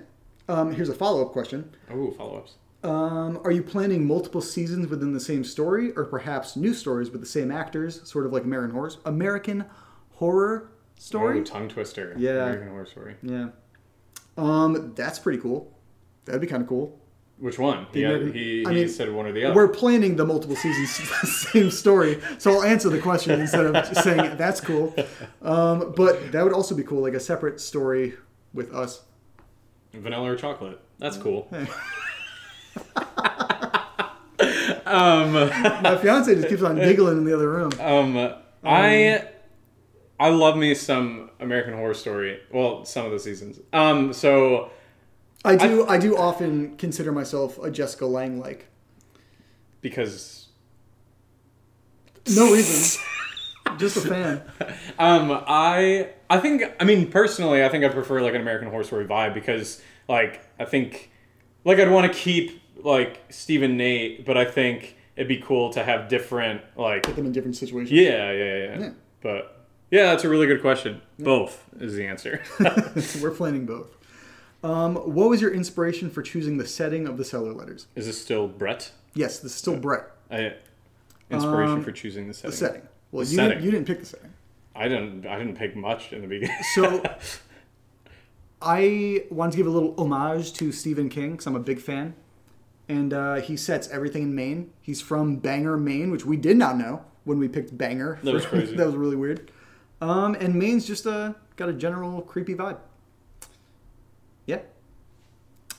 Um, 0.48 0.74
here's 0.74 0.90
a 0.90 0.94
follow 0.94 1.26
up 1.26 1.32
question. 1.32 1.72
Oh, 1.90 2.12
follow 2.12 2.38
ups. 2.38 2.54
Um, 2.84 3.40
are 3.46 3.52
you 3.52 3.64
planning 3.64 4.06
multiple 4.06 4.42
seasons 4.42 4.88
within 4.88 5.14
the 5.14 5.20
same 5.20 5.44
story, 5.44 5.92
or 5.96 6.04
perhaps 6.06 6.56
new 6.58 6.74
stories 6.74 7.10
with 7.12 7.22
the 7.22 7.28
same 7.28 7.50
actors, 7.52 8.02
sort 8.10 8.26
of 8.26 8.34
like 8.34 8.44
American 8.44 8.76
Horror 8.76 8.92
American 9.06 9.66
Horror 10.12 10.72
Story? 10.98 11.40
Oh, 11.40 11.44
tongue 11.44 11.70
twister. 11.70 12.14
Yeah. 12.18 12.44
American 12.44 12.68
Horror 12.70 12.86
Story. 12.86 13.16
Yeah. 13.24 13.50
Um, 14.38 14.94
that's 14.96 15.20
pretty 15.20 15.40
cool. 15.42 15.72
That'd 16.26 16.42
be 16.42 16.48
kind 16.48 16.62
of 16.62 16.68
cool. 16.70 17.00
Which 17.40 17.58
one? 17.60 17.88
The 17.92 18.00
He, 18.00 18.06
American- 18.06 18.34
he, 18.34 18.66
I 18.66 18.70
he 18.70 18.76
mean, 18.82 18.90
said 18.90 19.12
one 19.12 19.26
or 19.26 19.32
the 19.32 19.46
other. 19.46 19.56
We're 19.56 19.68
planning 19.70 20.16
the 20.16 20.26
multiple 20.26 20.56
seasons, 20.56 20.92
same 21.52 21.72
story. 21.72 22.22
So 22.38 22.52
I'll 22.52 22.64
answer 22.64 22.90
the 22.90 23.00
question 23.00 23.40
instead 23.42 23.66
of 23.66 23.98
saying 23.98 24.38
that's 24.38 24.62
cool. 24.62 24.94
Um, 25.42 25.94
but 25.96 26.32
that 26.32 26.44
would 26.44 26.54
also 26.54 26.76
be 26.76 26.84
cool, 26.84 27.02
like 27.02 27.14
a 27.16 27.20
separate 27.20 27.60
story 27.60 28.14
with 28.54 28.74
us. 28.74 29.02
Vanilla 29.94 30.32
or 30.32 30.36
chocolate. 30.36 30.80
That's 31.00 31.18
cool. 31.18 31.50
um, 34.86 35.34
My 35.34 35.98
fiance 36.02 36.34
just 36.36 36.50
keeps 36.50 36.62
on 36.62 36.76
giggling 36.76 37.20
in 37.20 37.26
the 37.26 37.34
other 37.34 37.50
room. 37.50 37.72
um, 37.80 38.34
I 38.64 39.28
I 40.20 40.30
love 40.30 40.56
me 40.56 40.74
some 40.76 41.32
American 41.40 41.74
Horror 41.74 41.94
Story. 41.94 42.40
Well, 42.52 42.86
some 42.86 43.06
of 43.06 43.12
the 43.12 43.20
seasons. 43.20 43.60
Um, 43.74 44.14
so 44.14 44.72
I 45.44 45.56
do. 45.56 45.86
I, 45.88 45.98
do 45.98 46.16
often 46.18 46.78
consider 46.78 47.12
myself 47.12 47.58
a 47.60 47.70
Jessica 47.70 48.06
Lange 48.06 48.40
like. 48.40 48.68
because 49.82 50.48
No 52.34 52.54
reason. 52.54 53.02
just 53.78 53.98
a 53.98 54.02
fan. 54.02 54.42
um, 55.00 55.44
I 55.48 56.12
I 56.30 56.40
think 56.40 56.64
I 56.80 56.86
mean 56.86 57.12
personally, 57.12 57.64
I 57.66 57.70
think 57.70 57.84
I 57.84 57.90
prefer 57.90 58.22
like 58.22 58.36
an 58.36 58.42
American 58.42 58.70
Horror 58.70 58.86
Story 58.86 59.06
vibe 59.06 59.34
because 59.34 59.82
like 60.08 60.42
I 60.58 60.66
think 60.66 61.12
like 61.66 61.80
I'd 61.80 61.92
want 61.92 62.12
to 62.12 62.18
keep 62.18 62.62
like 62.84 63.22
Stephen 63.30 63.78
Nate, 63.78 64.26
but 64.26 64.38
I 64.38 64.46
think 64.46 64.96
it'd 65.16 65.28
be 65.28 65.38
cool 65.38 65.72
to 65.74 65.84
have 65.84 66.10
different 66.10 66.62
like 66.76 67.04
Put 67.04 67.16
them 67.16 67.26
in 67.26 67.32
different 67.32 67.56
situations. 67.56 67.92
yeah 67.92 68.32
yeah 68.32 68.56
yeah. 68.58 68.80
Yeah. 68.80 68.90
But 69.22 69.66
yeah, 69.92 70.04
that's 70.06 70.24
a 70.24 70.30
really 70.30 70.48
good 70.48 70.62
question. 70.62 71.02
Both 71.20 71.64
is 71.80 71.96
the 71.96 72.06
answer. 72.08 72.42
We're 73.22 73.32
planning 73.32 73.66
both. 73.66 73.96
Um, 74.64 74.96
what 74.96 75.30
was 75.30 75.42
your 75.42 75.54
inspiration 75.54 76.10
for 76.10 76.22
choosing 76.22 76.58
the 76.58 76.66
setting 76.66 77.08
of 77.08 77.18
the 77.18 77.26
cellar 77.26 77.54
letters? 77.54 77.88
is 77.96 78.06
this 78.08 78.20
still 78.22 78.48
Brett? 78.48 78.92
Yes, 79.14 79.40
this 79.40 79.52
is 79.52 79.58
still 79.58 79.78
Brett. 79.78 80.08
I, 80.32 80.56
inspiration 81.30 81.76
Um, 81.76 81.84
for 81.84 81.92
choosing 81.92 82.28
the 82.28 82.34
setting. 82.34 82.52
The 82.52 82.58
setting. 82.58 82.82
Well, 83.12 83.24
The 83.26 83.32
you 83.32 83.36
setting. 83.36 83.50
didn't, 83.52 83.64
you 83.66 83.72
didn't 83.72 83.88
pick 83.88 84.00
the 84.00 84.06
setting. 84.06 84.34
I 84.76 84.88
didn't. 84.88 85.28
I 85.28 85.38
didn't 85.38 85.56
pick 85.58 85.76
much 85.76 86.12
in 86.14 86.22
the 86.22 86.28
beginning. 86.28 86.56
So 86.74 87.04
I 88.62 89.26
wanted 89.30 89.52
to 89.52 89.58
give 89.58 89.68
a 89.68 89.70
little 89.70 89.94
homage 89.98 90.54
to 90.54 90.72
Stephen 90.72 91.10
King 91.10 91.32
because 91.32 91.46
I'm 91.46 91.56
a 91.56 91.60
big 91.60 91.80
fan. 91.80 92.16
And 92.90 93.14
uh, 93.14 93.36
he 93.36 93.56
sets 93.56 93.88
everything 93.90 94.24
in 94.24 94.36
Maine. 94.36 94.72
He's 94.82 95.02
from 95.02 95.38
Bangor, 95.38 95.78
Maine, 95.78 96.12
which 96.12 96.26
we 96.26 96.36
did 96.36 96.58
not 96.58 96.78
know 96.78 97.06
when 97.24 97.40
we 97.40 97.48
picked 97.48 97.78
Bangor. 97.78 98.20
That 98.24 98.34
was 98.34 98.46
crazy. 98.48 98.76
that 98.76 98.86
was 98.86 98.96
really 98.96 99.16
weird. 99.16 99.52
Um, 100.02 100.36
and 100.36 100.56
Maine's 100.56 100.86
just 100.86 101.08
uh, 101.08 101.34
got 101.56 101.70
a 101.70 101.74
general 101.74 102.22
creepy 102.22 102.56
vibe. 102.56 102.78
Yeah. 104.46 104.60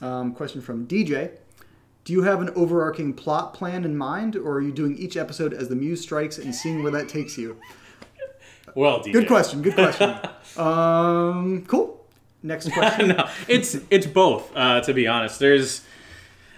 Um, 0.00 0.32
question 0.32 0.62
from 0.62 0.86
DJ. 0.86 1.38
Do 2.04 2.12
you 2.12 2.22
have 2.22 2.40
an 2.40 2.50
overarching 2.50 3.14
plot 3.14 3.54
plan 3.54 3.84
in 3.84 3.96
mind, 3.96 4.36
or 4.36 4.54
are 4.54 4.60
you 4.60 4.72
doing 4.72 4.96
each 4.96 5.16
episode 5.16 5.54
as 5.54 5.68
the 5.68 5.74
muse 5.74 6.02
strikes 6.02 6.38
and 6.38 6.54
seeing 6.54 6.82
where 6.82 6.92
that 6.92 7.08
takes 7.08 7.38
you? 7.38 7.58
well, 8.74 9.00
DJ. 9.00 9.12
Good 9.12 9.26
question. 9.26 9.62
Good 9.62 9.74
question. 9.74 10.18
um, 10.56 11.64
cool. 11.66 12.04
Next 12.42 12.70
question. 12.72 13.08
no, 13.08 13.28
it's 13.48 13.76
it's 13.88 14.06
both. 14.06 14.54
Uh, 14.54 14.80
to 14.82 14.92
be 14.92 15.06
honest, 15.06 15.38
there's 15.38 15.82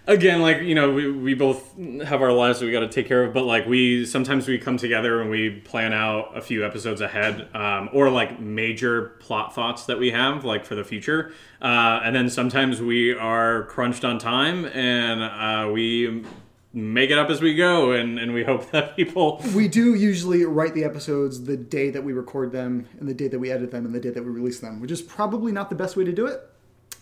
again 0.06 0.40
like 0.40 0.62
you 0.62 0.74
know 0.74 0.92
we, 0.92 1.10
we 1.10 1.34
both 1.34 1.76
have 2.04 2.22
our 2.22 2.32
lives 2.32 2.60
that 2.60 2.66
we 2.66 2.72
got 2.72 2.80
to 2.80 2.88
take 2.88 3.06
care 3.06 3.24
of, 3.24 3.32
but 3.32 3.44
like 3.44 3.66
we 3.66 4.06
sometimes 4.06 4.46
we 4.46 4.58
come 4.58 4.76
together 4.76 5.20
and 5.20 5.30
we 5.30 5.50
plan 5.50 5.92
out 5.92 6.36
a 6.36 6.40
few 6.40 6.64
episodes 6.64 7.00
ahead, 7.00 7.48
um, 7.54 7.88
or 7.92 8.10
like 8.10 8.40
major 8.40 9.16
plot 9.20 9.54
thoughts 9.54 9.86
that 9.86 9.98
we 9.98 10.10
have 10.10 10.44
like 10.44 10.64
for 10.64 10.74
the 10.74 10.84
future, 10.84 11.32
uh, 11.60 12.00
and 12.04 12.14
then 12.14 12.30
sometimes 12.30 12.80
we 12.80 13.14
are 13.14 13.64
crunched 13.64 14.04
on 14.04 14.18
time 14.18 14.64
and 14.66 15.22
uh, 15.22 15.70
we 15.70 16.24
make 16.72 17.10
it 17.10 17.18
up 17.18 17.30
as 17.30 17.40
we 17.40 17.54
go, 17.54 17.92
and, 17.92 18.18
and 18.18 18.34
we 18.34 18.44
hope 18.44 18.70
that 18.72 18.94
people 18.96 19.42
We 19.54 19.66
do 19.66 19.94
usually 19.94 20.44
write 20.44 20.74
the 20.74 20.84
episodes 20.84 21.44
the 21.44 21.56
day 21.56 21.90
that 21.90 22.04
we 22.04 22.12
record 22.12 22.52
them, 22.52 22.86
and 23.00 23.08
the 23.08 23.14
day 23.14 23.28
that 23.28 23.38
we 23.38 23.50
edit 23.50 23.70
them, 23.70 23.86
and 23.86 23.94
the 23.94 24.00
day 24.00 24.10
that 24.10 24.22
we 24.22 24.30
release 24.30 24.60
them, 24.60 24.80
which 24.80 24.90
is 24.90 25.02
probably 25.02 25.52
not 25.52 25.70
the 25.70 25.76
best 25.76 25.96
way 25.96 26.04
to 26.04 26.12
do 26.12 26.26
it. 26.26 26.40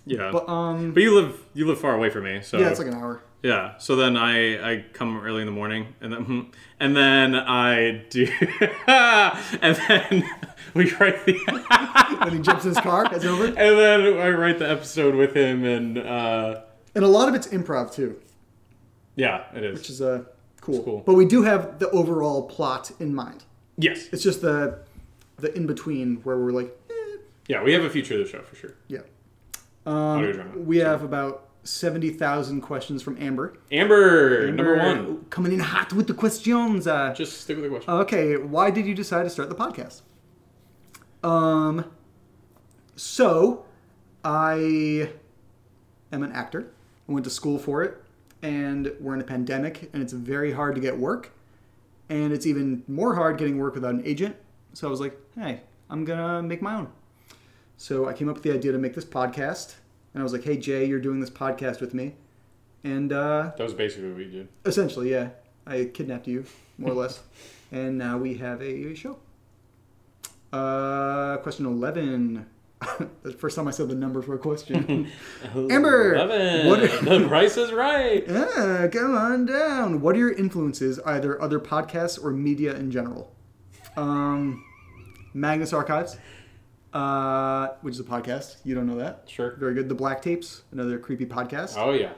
Yeah. 0.07 0.31
But 0.33 0.49
um, 0.49 0.93
But 0.93 1.03
you 1.03 1.15
live 1.15 1.41
you 1.55 1.67
live 1.67 1.81
far 1.81 1.95
away 1.95 2.11
from 2.11 2.25
me, 2.25 2.41
so 2.43 2.59
yeah, 2.59 2.69
it's 2.69 2.79
like 2.79 2.89
an 2.89 2.95
hour. 2.95 3.23
Yeah. 3.43 3.77
So 3.79 3.97
then 3.97 4.17
I 4.17 4.73
I 4.73 4.85
come 4.93 5.21
early 5.25 5.41
in 5.41 5.47
the 5.47 5.53
morning, 5.53 5.95
and 6.01 6.13
then 6.13 6.51
and 6.81 6.97
then 6.97 7.35
I 7.35 8.05
do, 8.11 8.27
and 8.87 9.77
then 9.89 10.31
we 10.75 10.91
write 10.95 11.25
the 11.27 11.39
Then 12.25 12.33
he 12.37 12.39
jumps 12.41 12.65
in 12.65 12.71
his 12.71 12.81
car. 12.81 13.07
It's 13.13 13.25
over. 13.25 13.47
and 13.47 13.57
then 13.57 14.19
I 14.19 14.31
write 14.31 14.59
the 14.59 14.69
episode 14.71 15.15
with 15.15 15.35
him, 15.35 15.65
and 15.65 15.99
uh, 15.99 16.61
And 16.95 17.05
a 17.05 17.09
lot 17.09 17.29
of 17.29 17.35
it's 17.35 17.47
improv 17.49 17.93
too, 17.95 18.21
yeah, 19.17 19.45
it 19.55 19.63
is. 19.65 19.79
which 19.79 19.91
is 19.91 20.03
uh, 20.03 20.25
cool. 20.61 20.83
cool. 20.83 21.03
But 21.07 21.15
we 21.15 21.25
do 21.27 21.43
have 21.43 21.79
the 21.79 21.89
overall 21.91 22.43
plot 22.49 22.91
in 23.01 23.15
mind. 23.15 23.45
yes. 23.79 24.09
It's 24.13 24.23
just 24.23 24.41
the 24.43 24.81
the 25.39 25.55
in 25.57 25.67
between 25.67 26.17
where 26.25 26.39
we're 26.39 26.53
like, 26.53 26.77
eh, 26.91 27.17
Yeah, 27.49 27.63
we 27.63 27.73
have 27.73 27.83
a 27.85 27.91
future 27.91 28.15
of 28.15 28.21
the 28.21 28.27
show 28.31 28.43
for 28.43 28.55
sure. 28.57 28.75
yeah. 28.89 29.01
Um, 29.87 30.65
We 30.67 30.79
have 30.79 31.03
about 31.03 31.49
seventy 31.63 32.11
thousand 32.11 32.61
questions 32.63 33.03
from 33.03 33.17
Amber. 33.21 33.57
Amber, 33.73 34.51
number 34.51 34.77
one. 34.77 35.25
coming 35.31 35.53
in 35.53 35.61
hot 35.61 35.93
with 35.93 36.07
the 36.07 36.15
questions. 36.15 36.87
Uh, 36.87 37.13
Just 37.15 37.43
stick 37.43 37.57
with 37.57 37.65
the 37.65 37.71
question. 37.71 37.93
Okay, 37.93 38.37
why 38.37 38.71
did 38.71 38.87
you 38.87 38.95
decide 38.95 39.25
to 39.25 39.31
start 39.31 39.49
the 39.49 39.55
podcast? 39.55 40.03
Um, 41.23 41.85
so 42.97 43.65
I 44.25 45.11
am 46.13 46.23
an 46.23 46.33
actor. 46.33 46.71
I 47.09 47.13
went 47.13 47.25
to 47.25 47.31
school 47.31 47.59
for 47.59 47.83
it, 47.83 48.03
and 48.43 48.93
we're 49.01 49.15
in 49.15 49.21
a 49.21 49.25
pandemic, 49.25 49.91
and 49.93 50.03
it's 50.03 50.13
very 50.13 50.53
hard 50.53 50.75
to 50.75 50.81
get 50.81 50.99
work, 50.99 51.33
and 52.09 52.33
it's 52.33 52.47
even 52.47 52.83
more 52.89 53.15
hard 53.15 53.37
getting 53.39 53.59
work 53.59 53.75
without 53.75 53.95
an 53.95 54.03
agent. 54.05 54.37
So 54.73 54.87
I 54.87 54.91
was 54.91 55.01
like, 55.01 55.19
hey, 55.39 55.61
I'm 55.91 56.05
gonna 56.05 56.43
make 56.43 56.61
my 56.63 56.75
own. 56.77 56.89
So 57.77 58.09
I 58.09 58.13
came 58.13 58.29
up 58.29 58.35
with 58.35 58.45
the 58.45 58.53
idea 58.53 58.73
to 58.73 58.79
make 58.79 58.95
this 58.95 59.05
podcast, 59.05 59.75
and 60.13 60.21
I 60.21 60.25
was 60.25 60.33
like, 60.33 60.45
hey 60.45 60.57
Jay, 60.57 60.85
you're 60.85 61.01
doing 61.01 61.21
this 61.21 61.31
podcast 61.31 61.81
with 61.81 61.95
me, 61.95 62.15
and 62.83 63.13
uh, 63.13 63.53
that 63.57 63.65
was 63.65 63.75
basically 63.75 64.09
what 64.09 64.19
we 64.19 64.31
did. 64.31 64.49
Essentially, 64.65 65.11
yeah. 65.11 65.31
I 65.67 65.87
kidnapped 65.87 66.27
you, 66.29 66.45
more 66.79 66.93
or 66.93 66.95
less. 66.95 67.23
And 67.73 67.99
now 67.99 68.19
we 68.19 68.35
have 68.35 68.63
a 68.63 68.95
show. 68.95 69.19
Uh, 70.53 71.39
question 71.39 71.67
11. 71.67 72.47
the 73.23 73.33
first 73.33 73.57
time 73.57 73.67
I 73.67 73.73
said 73.73 73.89
the 73.89 73.97
number 73.97 74.23
for 74.23 74.35
a 74.35 74.39
question. 74.39 75.11
Amber! 75.55 76.15
Eleven. 76.15 76.69
What 76.69 76.81
are, 76.81 77.19
the 77.19 77.27
price 77.27 77.57
is 77.57 77.73
right. 77.73 78.23
yeah, 78.29 78.87
come 78.93 79.17
on 79.17 79.47
down. 79.47 80.01
What 80.01 80.15
are 80.15 80.21
your 80.21 80.33
influences, 80.33 81.01
either 81.01 81.41
other 81.43 81.59
podcasts 81.59 82.23
or 82.23 82.31
media 82.31 82.77
in 82.77 82.93
general? 82.93 83.35
Um, 83.97 84.65
Magnus 85.33 85.73
Archives, 85.73 86.17
uh, 86.95 87.69
which 87.83 87.95
is 87.95 88.01
a 88.01 88.05
podcast. 88.05 88.57
You 88.65 88.75
don't 88.75 88.87
know 88.87 88.97
that? 88.97 89.25
Sure. 89.27 89.57
Very 89.59 89.75
good. 89.75 89.89
The 89.89 89.95
Black 89.95 90.23
Tapes, 90.23 90.63
another 90.73 90.99
creepy 90.99 91.27
podcast. 91.27 91.75
Oh 91.77 91.93
yeah. 91.93 92.13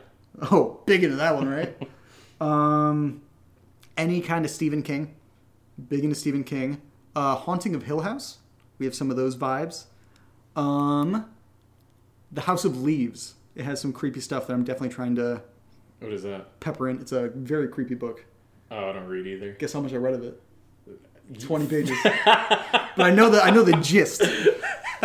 Oh, 0.52 0.80
big 0.87 1.02
into 1.02 1.16
that 1.16 1.35
one, 1.35 1.49
right? 1.49 1.76
um, 2.40 3.23
any 3.97 4.21
kind 4.21 4.45
of 4.45 4.50
Stephen 4.50 4.83
King. 4.83 5.14
Big 5.88 6.04
into 6.04 6.14
Stephen 6.14 6.45
King. 6.45 6.80
Uh, 7.14 7.35
Haunting 7.35 7.75
of 7.75 7.85
Hill 7.85 8.00
House. 8.00 8.38
We 8.78 8.85
have 8.85 8.95
some 8.95 9.11
of 9.11 9.16
those 9.16 9.35
vibes. 9.37 9.87
Um, 10.54 11.30
The 12.33 12.42
House 12.42 12.64
of 12.66 12.83
Leaves. 12.83 13.35
It 13.54 13.64
has 13.64 13.80
some 13.80 13.92
creepy 13.95 14.21
stuff 14.21 14.47
that 14.47 14.52
I'm 14.52 14.64
definitely 14.64 14.90
trying 14.95 15.14
to 15.16 15.40
What 16.00 16.12
is 16.12 16.23
that? 16.25 16.61
pepper 16.61 16.90
in. 16.90 17.00
It's 17.00 17.12
a 17.12 17.28
very 17.28 17.68
creepy 17.68 17.95
book. 17.95 18.26
Oh, 18.71 18.90
I 18.90 18.92
don't 18.92 19.06
read 19.06 19.26
either. 19.26 19.52
Guess 19.52 19.73
how 19.73 19.80
much 19.80 19.95
I 19.95 19.97
read 19.97 20.12
of 20.14 20.25
it? 20.25 20.42
Twenty 21.40 21.66
pages. 21.66 21.97
but 22.04 23.00
I 23.00 23.11
know 23.11 23.30
that 23.30 23.45
I 23.45 23.50
know 23.50 23.62
the 23.62 23.73
gist. 23.80 24.23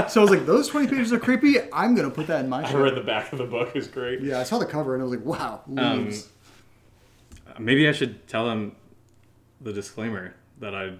So 0.10 0.22
I 0.22 0.24
was 0.24 0.32
like, 0.32 0.46
those 0.46 0.68
twenty 0.68 0.88
pages 0.88 1.12
are 1.14 1.20
creepy. 1.20 1.56
I'm 1.74 1.96
gonna 1.96 2.10
put 2.10 2.28
that 2.28 2.44
in 2.44 2.50
my. 2.50 2.64
I 2.64 2.72
show. 2.72 2.82
read 2.82 2.96
the 2.96 3.02
back 3.02 3.32
of 3.32 3.38
the 3.40 3.46
book. 3.46 3.76
is 3.76 3.88
great. 3.88 4.22
Yeah, 4.22 4.40
I 4.40 4.44
saw 4.44 4.58
the 4.58 4.66
cover 4.66 4.94
and 4.94 5.02
I 5.02 5.06
was 5.06 5.16
like, 5.16 5.26
wow, 5.26 5.62
Um, 5.78 6.06
leaves. 6.06 6.30
Maybe 7.60 7.88
I 7.88 7.92
should 7.92 8.28
tell 8.28 8.46
them 8.46 8.76
the 9.60 9.74
disclaimer 9.74 10.34
that 10.60 10.74
I 10.74 10.94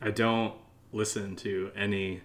I 0.00 0.10
don't 0.10 0.54
listen 0.92 1.36
to 1.36 1.70
any 1.76 2.20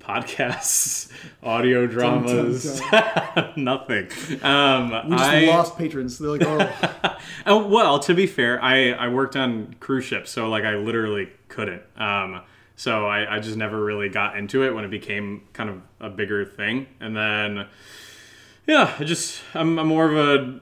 podcasts, 0.00 1.10
audio 1.42 1.86
dramas, 1.86 2.80
nothing. 3.56 4.08
Um, 4.42 4.90
we 5.08 5.16
just 5.16 5.30
I, 5.30 5.46
lost 5.46 5.76
patrons. 5.76 6.18
They're 6.18 6.30
like, 6.30 6.42
oh. 6.44 7.16
Oh, 7.46 7.66
well, 7.66 7.98
to 8.00 8.14
be 8.14 8.26
fair, 8.26 8.62
I, 8.62 8.90
I 8.90 9.08
worked 9.08 9.36
on 9.36 9.74
cruise 9.80 10.04
ships, 10.04 10.30
so 10.30 10.48
like 10.48 10.64
I 10.64 10.74
literally 10.76 11.30
couldn't. 11.48 11.82
Um, 11.96 12.42
so 12.80 13.04
I, 13.04 13.36
I 13.36 13.40
just 13.40 13.58
never 13.58 13.78
really 13.78 14.08
got 14.08 14.38
into 14.38 14.62
it 14.62 14.74
when 14.74 14.86
it 14.86 14.90
became 14.90 15.42
kind 15.52 15.68
of 15.68 15.82
a 16.00 16.08
bigger 16.08 16.46
thing. 16.46 16.86
And 16.98 17.14
then, 17.14 17.66
yeah, 18.66 18.94
I 18.98 19.04
just 19.04 19.42
I'm, 19.52 19.78
I'm 19.78 19.86
more 19.86 20.10
of 20.10 20.16
a 20.16 20.60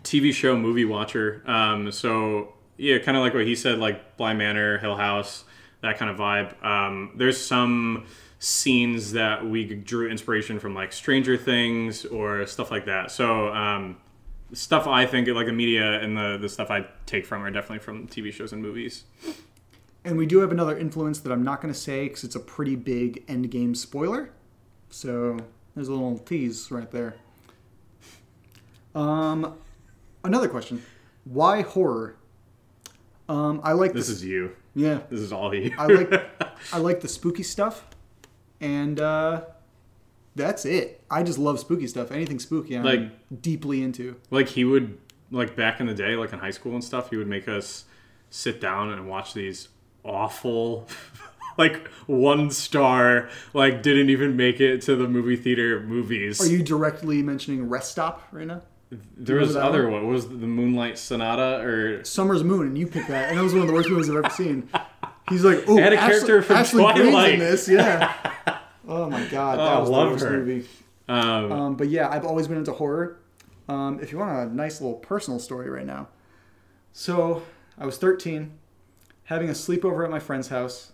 TV 0.00 0.34
show 0.34 0.56
movie 0.56 0.84
watcher. 0.84 1.44
Um, 1.46 1.92
so 1.92 2.54
yeah, 2.78 2.98
kind 2.98 3.16
of 3.16 3.22
like 3.22 3.32
what 3.32 3.46
he 3.46 3.54
said, 3.54 3.78
like 3.78 4.16
Bly 4.16 4.34
Manor, 4.34 4.78
Hill 4.78 4.96
House, 4.96 5.44
that 5.82 5.98
kind 5.98 6.10
of 6.10 6.16
vibe. 6.16 6.64
Um, 6.64 7.12
there's 7.14 7.40
some 7.40 8.06
scenes 8.40 9.12
that 9.12 9.46
we 9.46 9.66
drew 9.66 10.10
inspiration 10.10 10.58
from, 10.58 10.74
like 10.74 10.92
Stranger 10.92 11.36
Things 11.36 12.04
or 12.06 12.44
stuff 12.46 12.72
like 12.72 12.86
that. 12.86 13.12
So 13.12 13.50
um, 13.50 13.98
stuff 14.52 14.88
I 14.88 15.06
think 15.06 15.28
like 15.28 15.46
the 15.46 15.52
media 15.52 16.00
and 16.00 16.16
the 16.16 16.38
the 16.38 16.48
stuff 16.48 16.72
I 16.72 16.86
take 17.06 17.24
from 17.24 17.44
are 17.44 17.52
definitely 17.52 17.78
from 17.78 18.08
TV 18.08 18.32
shows 18.32 18.52
and 18.52 18.60
movies. 18.60 19.04
And 20.04 20.16
we 20.16 20.24
do 20.26 20.38
have 20.38 20.50
another 20.50 20.76
influence 20.78 21.20
that 21.20 21.30
I'm 21.32 21.42
not 21.42 21.60
going 21.60 21.72
to 21.72 21.78
say 21.78 22.08
because 22.08 22.24
it's 22.24 22.34
a 22.36 22.40
pretty 22.40 22.74
big 22.76 23.22
end 23.28 23.50
game 23.50 23.74
spoiler. 23.74 24.30
So 24.88 25.38
there's 25.74 25.88
a 25.88 25.92
little 25.92 26.18
tease 26.18 26.70
right 26.70 26.90
there. 26.90 27.16
Um, 28.94 29.54
another 30.24 30.48
question: 30.48 30.82
Why 31.24 31.62
horror? 31.62 32.16
Um, 33.28 33.60
I 33.62 33.72
like 33.72 33.92
This 33.92 34.06
the- 34.08 34.12
is 34.14 34.24
you. 34.24 34.56
Yeah, 34.74 35.00
This 35.10 35.20
is 35.20 35.32
all 35.32 35.52
you. 35.54 35.74
I 35.78 35.86
like 35.86 36.12
I 36.72 36.78
like 36.78 37.00
the 37.00 37.08
spooky 37.08 37.42
stuff, 37.42 37.84
and 38.60 39.00
uh, 39.00 39.42
that's 40.36 40.64
it. 40.64 41.02
I 41.10 41.22
just 41.22 41.38
love 41.38 41.58
spooky 41.60 41.86
stuff. 41.88 42.10
Anything 42.12 42.38
spooky, 42.38 42.76
I'm 42.76 42.84
Like- 42.84 43.42
deeply 43.42 43.82
into. 43.82 44.16
like 44.30 44.48
he 44.48 44.64
would 44.64 44.96
like 45.32 45.54
back 45.54 45.78
in 45.80 45.86
the 45.86 45.94
day 45.94 46.16
like 46.16 46.32
in 46.32 46.38
high 46.40 46.50
school 46.50 46.72
and 46.74 46.82
stuff 46.82 47.10
he 47.10 47.16
would 47.16 47.28
make 47.28 47.46
us 47.48 47.84
sit 48.30 48.60
down 48.60 48.90
and 48.90 49.08
watch 49.08 49.32
these 49.32 49.68
awful 50.04 50.86
like 51.58 51.88
one 52.06 52.50
star 52.50 53.28
like 53.54 53.82
didn't 53.82 54.08
even 54.10 54.36
make 54.36 54.60
it 54.60 54.80
to 54.82 54.96
the 54.96 55.06
movie 55.08 55.36
theater 55.36 55.80
movies 55.80 56.40
Are 56.40 56.48
you 56.50 56.62
directly 56.62 57.22
mentioning 57.22 57.68
Rest 57.68 57.90
Stop 57.92 58.26
right 58.32 58.46
now? 58.46 58.62
there 59.16 59.36
was 59.36 59.54
other 59.54 59.84
one? 59.84 59.92
one 59.92 60.06
what 60.06 60.12
was 60.14 60.28
the 60.28 60.34
moonlight 60.46 60.98
sonata 60.98 61.60
or 61.64 62.02
Summer's 62.04 62.42
Moon, 62.42 62.66
and 62.66 62.76
you 62.76 62.88
picked 62.88 63.06
that, 63.08 63.28
and 63.28 63.38
that 63.38 63.42
was 63.44 63.52
one 63.52 63.62
of 63.62 63.68
the 63.68 63.72
worst 63.74 63.88
movies 63.88 64.10
I've 64.10 64.16
ever 64.16 64.30
seen. 64.30 64.68
He's 65.28 65.44
like, 65.44 65.62
oh, 65.68 65.76
had 65.76 65.92
a 65.92 65.96
character 65.96 66.42
from 66.42 66.56
Ashley 66.56 66.82
Twilight. 66.82 67.34
in 67.34 67.38
this, 67.38 67.68
yeah. 67.68 68.12
oh 68.88 69.08
my 69.08 69.24
god, 69.26 69.60
that 69.60 69.76
Oh, 69.76 69.80
was 69.82 69.90
love 69.90 70.06
the 70.06 70.12
worst 70.14 70.24
her. 70.24 70.30
movie. 70.38 70.68
um, 71.08 71.52
Um, 71.52 71.74
but 71.76 71.86
yeah, 71.88 72.08
I've 72.08 72.24
always 72.24 72.48
been 72.48 72.56
into 72.58 72.72
horror. 72.72 73.20
Um, 73.68 74.00
if 74.02 74.10
you 74.10 74.18
want 74.18 74.50
a 74.50 74.52
nice 74.52 74.80
little 74.80 74.96
personal 74.98 75.38
story 75.38 75.70
right 75.70 75.86
now, 75.86 76.08
so 76.92 77.42
I 77.78 77.86
was 77.86 77.96
13, 77.96 78.50
having 79.30 79.48
a 79.48 79.52
sleepover 79.52 80.04
at 80.04 80.10
my 80.10 80.18
friend's 80.18 80.48
house, 80.48 80.90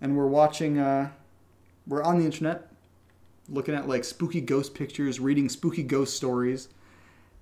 and 0.00 0.16
we're 0.16 0.26
watching. 0.26 0.78
Uh, 0.78 1.10
we're 1.88 2.02
on 2.02 2.18
the 2.18 2.24
internet, 2.24 2.70
looking 3.48 3.74
at 3.74 3.88
like 3.88 4.04
spooky 4.04 4.40
ghost 4.40 4.74
pictures, 4.74 5.18
reading 5.18 5.48
spooky 5.48 5.82
ghost 5.82 6.14
stories, 6.14 6.68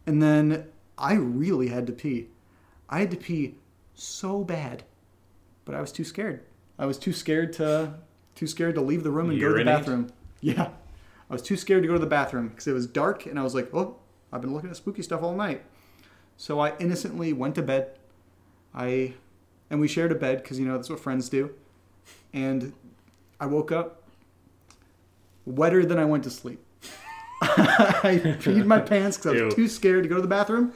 and 0.07 0.23
then 0.23 0.69
I 0.97 1.15
really 1.15 1.69
had 1.69 1.87
to 1.89 1.93
pee. 1.93 2.29
I 2.89 3.01
had 3.01 3.11
to 3.11 3.17
pee 3.17 3.57
so 3.95 4.45
bad, 4.45 4.85
but 5.65 5.75
I 5.75 5.81
was 5.81 5.91
too 5.91 6.05
scared. 6.05 6.45
I 6.79 6.87
was 6.87 6.97
too 6.97 7.13
scared 7.13 7.53
to 7.55 7.95
too 8.37 8.47
scared 8.47 8.77
to 8.77 8.81
leave 8.81 9.03
the 9.03 9.11
room 9.11 9.31
and 9.31 9.41
go 9.41 9.53
to 9.53 9.59
the 9.59 9.65
bathroom. 9.65 10.11
Yeah. 10.41 10.71
I 11.29 11.33
was 11.33 11.43
too 11.43 11.57
scared 11.57 11.83
to 11.83 11.89
go 11.89 11.95
to 11.95 12.01
the 12.01 12.07
bathroom 12.07 12.49
because 12.49 12.67
it 12.67 12.73
was 12.73 12.87
dark 12.87 13.27
and 13.27 13.39
I 13.39 13.43
was 13.43 13.55
like, 13.55 13.75
"Oh, 13.75 13.97
I've 14.33 14.43
been 14.43 14.55
looking 14.55 14.71
at 14.71 14.77
spooky 14.77 15.03
stuff 15.03 15.23
all 15.23 15.35
night." 15.35 15.65
So 16.37 16.61
I 16.61 16.77
innocently 16.79 17.33
went 17.33 17.57
to 17.57 17.63
bed. 17.63 17.99
I 18.75 19.15
and 19.71 19.81
we 19.81 19.89
shared 19.89 20.13
a 20.13 20.15
bed 20.15 20.43
because 20.43 20.59
you 20.59 20.67
know 20.67 20.77
that's 20.77 20.91
what 20.91 21.01
friends 21.01 21.29
do. 21.29 21.51
And 22.33 22.73
I 23.41 23.47
woke 23.47 23.73
up 23.73 24.03
wetter 25.47 25.85
than 25.85 25.99
I 25.99 26.05
went 26.05 26.25
to 26.25 26.31
sleep. 26.31 26.61
I 27.43 28.21
peed 28.41 28.65
my 28.67 28.81
pants 28.81 29.17
because 29.17 29.27
I 29.41 29.45
was 29.45 29.55
Ew. 29.55 29.63
too 29.65 29.69
scared 29.69 30.03
to 30.05 30.09
go 30.09 30.17
to 30.17 30.23
the 30.23 30.29
bathroom. 30.29 30.73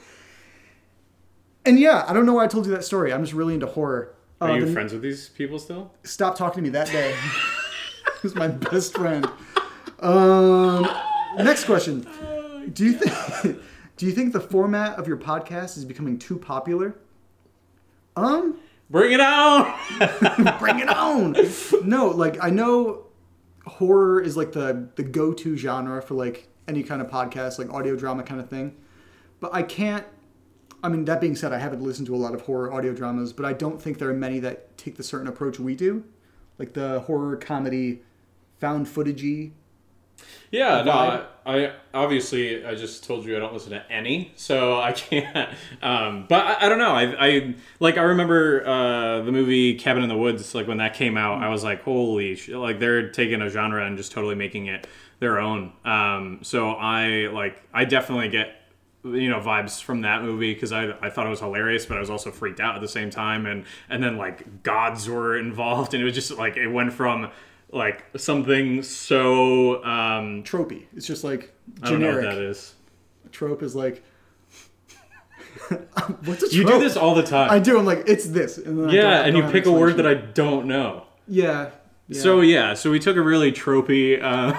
And 1.65 1.79
yeah, 1.79 2.05
I 2.07 2.13
don't 2.13 2.25
know 2.25 2.33
why 2.33 2.45
I 2.45 2.47
told 2.47 2.65
you 2.65 2.71
that 2.73 2.83
story. 2.83 3.11
I'm 3.13 3.21
just 3.23 3.33
really 3.33 3.53
into 3.53 3.65
horror. 3.67 4.15
are 4.41 4.51
Uh, 4.51 4.55
you 4.55 4.65
the- 4.65 4.71
friends 4.73 4.93
with 4.93 5.01
these 5.01 5.29
people 5.29 5.59
still 5.59 5.91
Stop 6.03 6.37
talking 6.37 6.63
to 6.63 6.69
me 6.69 6.69
that 6.69 6.87
day. 6.87 7.15
he 8.21 8.27
was 8.27 8.35
my 8.35 8.47
best 8.47 8.93
friend. 8.95 9.27
Um, 9.99 10.87
next 11.37 11.65
question. 11.65 12.07
Do 12.73 12.85
you 12.85 12.93
think 12.93 13.59
do 13.97 14.05
you 14.05 14.11
think 14.13 14.31
the 14.31 14.39
format 14.39 14.97
of 14.97 15.07
your 15.07 15.17
podcast 15.17 15.75
is 15.77 15.83
becoming 15.85 16.17
too 16.17 16.37
popular? 16.37 16.95
Um, 18.15 18.57
bring 18.89 19.11
it 19.11 19.19
on 19.19 19.73
bring 20.59 20.79
it 20.79 20.89
on. 20.89 21.35
No, 21.83 22.07
like 22.07 22.43
I 22.43 22.49
know 22.49 23.05
horror 23.65 24.21
is 24.21 24.35
like 24.35 24.51
the 24.51 24.89
the 24.95 25.03
go 25.03 25.33
to 25.33 25.55
genre 25.55 26.01
for 26.01 26.15
like 26.15 26.47
any 26.67 26.83
kind 26.83 27.01
of 27.01 27.09
podcast, 27.09 27.59
like 27.59 27.71
audio 27.73 27.95
drama 27.95 28.23
kind 28.23 28.39
of 28.39 28.49
thing. 28.49 28.75
But 29.39 29.53
I 29.53 29.63
can't. 29.63 30.05
I 30.81 30.87
mean, 30.87 31.05
that 31.05 31.19
being 31.19 31.35
said, 31.35 31.51
I 31.51 31.57
haven't 31.57 31.81
listened 31.81 32.07
to 32.07 32.15
a 32.15 32.17
lot 32.17 32.33
of 32.33 32.41
horror 32.41 32.71
audio 32.71 32.93
dramas, 32.93 33.33
but 33.33 33.45
I 33.45 33.51
don't 33.51 33.81
think 33.81 33.97
there 33.97 34.09
are 34.09 34.13
many 34.13 34.39
that 34.39 34.77
take 34.77 34.95
the 34.95 35.03
certain 35.03 35.27
approach 35.27 35.59
we 35.59 35.75
do, 35.75 36.05
like 36.57 36.71
the 36.73 37.01
horror 37.01 37.35
comedy, 37.35 38.01
found 38.59 38.87
footagey. 38.87 39.51
Yeah, 40.51 40.81
no, 40.81 41.25
I 41.45 41.73
obviously 41.93 42.65
I 42.65 42.75
just 42.75 43.03
told 43.03 43.25
you 43.25 43.35
I 43.35 43.39
don't 43.39 43.53
listen 43.53 43.71
to 43.71 43.91
any, 43.91 44.31
so 44.35 44.79
I 44.81 44.93
can't. 44.93 45.49
Um, 45.81 46.25
but 46.27 46.45
I, 46.45 46.65
I 46.65 46.69
don't 46.69 46.79
know. 46.79 46.93
I, 46.93 47.27
I 47.27 47.55
like 47.79 47.97
I 47.97 48.01
remember 48.01 48.65
uh, 48.65 49.21
the 49.21 49.31
movie 49.31 49.75
Cabin 49.75 50.03
in 50.03 50.09
the 50.09 50.17
Woods. 50.17 50.53
Like 50.55 50.67
when 50.67 50.77
that 50.77 50.93
came 50.93 51.17
out, 51.17 51.43
I 51.43 51.49
was 51.49 51.63
like, 51.63 51.83
holy 51.83 52.35
shit! 52.35 52.55
Like 52.55 52.79
they're 52.79 53.09
taking 53.09 53.41
a 53.41 53.49
genre 53.49 53.85
and 53.85 53.97
just 53.97 54.11
totally 54.11 54.35
making 54.35 54.67
it 54.67 54.87
their 55.19 55.39
own. 55.39 55.73
Um, 55.85 56.39
so 56.41 56.71
I 56.71 57.29
like 57.31 57.61
I 57.73 57.85
definitely 57.85 58.29
get 58.29 58.55
you 59.03 59.29
know 59.29 59.39
vibes 59.39 59.81
from 59.81 60.01
that 60.01 60.23
movie 60.23 60.53
because 60.53 60.71
I, 60.71 60.93
I 61.01 61.09
thought 61.09 61.25
it 61.25 61.29
was 61.29 61.39
hilarious 61.39 61.85
but 61.85 61.95
i 61.95 62.01
was 62.01 62.09
also 62.09 62.31
freaked 62.31 62.59
out 62.59 62.75
at 62.75 62.81
the 62.81 62.87
same 62.87 63.09
time 63.09 63.45
and 63.45 63.63
and 63.87 64.03
then 64.03 64.17
like 64.17 64.61
gods 64.61 65.07
were 65.07 65.37
involved 65.37 65.93
and 65.93 66.01
it 66.01 66.05
was 66.05 66.13
just 66.13 66.31
like 66.37 66.57
it 66.57 66.67
went 66.67 66.91
from 66.91 67.31
like 67.71 68.03
something 68.17 68.81
so 68.83 69.83
um 69.83 70.43
Tropey. 70.43 70.85
It's 70.95 71.07
just 71.07 71.23
like 71.23 71.53
generic. 71.83 71.83
I 71.83 71.89
don't 71.89 72.01
know 72.01 72.15
what 72.15 72.35
that 72.35 72.41
is. 72.41 72.75
A 73.25 73.29
trope 73.29 73.63
is 73.63 73.75
like. 73.75 74.03
What's 75.69 76.43
a 76.43 76.49
trope? 76.49 76.53
You 76.53 76.65
do 76.65 76.79
this 76.79 76.95
all 76.95 77.15
the 77.15 77.23
time. 77.23 77.49
I 77.51 77.59
do. 77.59 77.77
I'm 77.77 77.85
like, 77.85 78.03
it's 78.07 78.25
this. 78.27 78.57
And 78.57 78.79
then 78.79 78.89
yeah, 78.89 79.21
and 79.21 79.35
you 79.35 79.43
pick 79.49 79.65
a 79.65 79.71
word 79.71 79.97
that 79.97 80.07
I 80.07 80.13
don't 80.13 80.67
know. 80.67 81.05
Yeah. 81.27 81.71
yeah. 82.07 82.21
So 82.21 82.41
yeah, 82.41 82.73
so 82.73 82.91
we 82.91 82.99
took 82.99 83.17
a 83.17 83.21
really 83.21 83.51
tropey, 83.51 84.21
uh, 84.21 84.53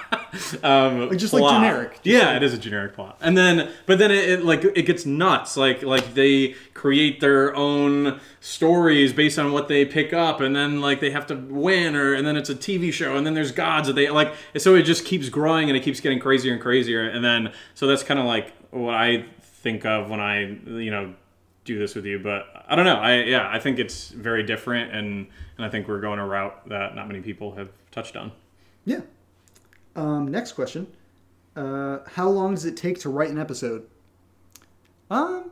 um, 0.62 1.08
Like, 1.08 1.18
just, 1.18 1.32
like, 1.32 1.42
generic. 1.52 1.94
Just 1.94 2.06
yeah, 2.06 2.26
like- 2.28 2.36
it 2.36 2.42
is 2.42 2.54
a 2.54 2.58
generic 2.58 2.94
plot, 2.94 3.18
and 3.20 3.36
then 3.36 3.70
but 3.86 3.98
then 3.98 4.10
it, 4.10 4.28
it 4.28 4.44
like 4.44 4.64
it 4.64 4.82
gets 4.82 5.06
nuts. 5.06 5.56
Like 5.56 5.82
like 5.82 6.14
they 6.14 6.54
create 6.74 7.20
their 7.20 7.54
own 7.54 8.20
stories 8.40 9.12
based 9.12 9.38
on 9.38 9.52
what 9.52 9.68
they 9.68 9.84
pick 9.84 10.12
up, 10.12 10.40
and 10.40 10.54
then 10.54 10.80
like 10.80 11.00
they 11.00 11.10
have 11.10 11.26
to 11.28 11.34
win, 11.34 11.94
or 11.96 12.14
and 12.14 12.26
then 12.26 12.36
it's 12.36 12.50
a 12.50 12.54
TV 12.54 12.92
show, 12.92 13.16
and 13.16 13.26
then 13.26 13.34
there's 13.34 13.52
gods 13.52 13.86
that 13.88 13.94
they 13.94 14.08
like. 14.10 14.34
So 14.58 14.74
it 14.74 14.82
just 14.82 15.04
keeps 15.04 15.28
growing, 15.28 15.68
and 15.68 15.76
it 15.76 15.82
keeps 15.82 16.00
getting 16.00 16.20
crazier 16.20 16.52
and 16.52 16.60
crazier, 16.62 17.08
and 17.08 17.24
then 17.24 17.52
so 17.74 17.86
that's 17.86 18.02
kind 18.02 18.20
of 18.20 18.26
like 18.26 18.52
what 18.70 18.94
I 18.94 19.26
think 19.40 19.84
of 19.84 20.08
when 20.10 20.20
I 20.20 20.40
you 20.66 20.90
know 20.90 21.14
do 21.64 21.76
this 21.80 21.96
with 21.96 22.06
you 22.06 22.20
but 22.20 22.46
i 22.68 22.76
don't 22.76 22.84
know 22.84 22.94
i 22.94 23.22
yeah 23.24 23.50
i 23.52 23.58
think 23.58 23.80
it's 23.80 24.10
very 24.10 24.44
different 24.44 24.94
and 24.94 25.26
and 25.56 25.66
i 25.66 25.68
think 25.68 25.88
we're 25.88 26.00
going 26.00 26.20
a 26.20 26.24
route 26.24 26.68
that 26.68 26.94
not 26.94 27.08
many 27.08 27.20
people 27.20 27.56
have 27.56 27.68
touched 27.90 28.16
on 28.16 28.30
Yeah. 28.84 29.00
Um, 29.96 30.28
next 30.28 30.52
question. 30.52 30.86
Uh, 31.56 31.98
how 32.06 32.28
long 32.28 32.54
does 32.54 32.64
it 32.66 32.76
take 32.76 33.00
to 33.00 33.08
write 33.08 33.30
an 33.30 33.38
episode? 33.38 33.86
Um, 35.10 35.50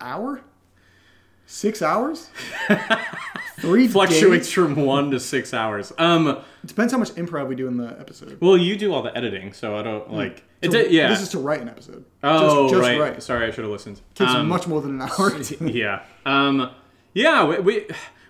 hour? 0.00 0.42
Six 1.46 1.80
hours? 1.80 2.28
Three 3.60 3.88
fluctuates 3.88 4.46
days? 4.46 4.52
from 4.52 4.76
one 4.76 5.10
to 5.12 5.18
six 5.20 5.54
hours 5.54 5.90
um 5.96 6.38
Depends 6.66 6.92
how 6.92 6.98
much 6.98 7.10
improv 7.12 7.48
we 7.48 7.54
do 7.54 7.66
in 7.68 7.78
the 7.78 7.88
episode. 7.98 8.38
well 8.42 8.56
you 8.58 8.76
do 8.76 8.92
all 8.92 9.00
the 9.02 9.16
editing 9.16 9.54
so 9.54 9.74
i 9.76 9.82
don't 9.82 10.12
like 10.12 10.44
it's 10.60 10.74
So 10.74 10.80
a, 10.80 10.88
yeah 10.90 11.08
This 11.08 11.22
is 11.22 11.30
to 11.30 11.38
write 11.38 11.62
an 11.62 11.68
episode. 11.70 12.04
oh 12.22 12.68
just, 12.68 12.74
just 12.74 12.82
right. 12.86 13.00
write. 13.00 13.22
sorry 13.22 13.46
i 13.46 13.50
should 13.50 13.64
have 13.64 13.70
listened 13.72 14.02
Takes 14.14 14.32
Um, 14.32 14.46
much 14.48 14.66
more 14.66 14.82
than 14.82 15.00
an 15.00 15.08
hour. 15.08 15.32
yeah 15.70 16.02
um 16.26 16.70
yeah 17.14 17.44
we, 17.46 17.58
we 17.60 17.86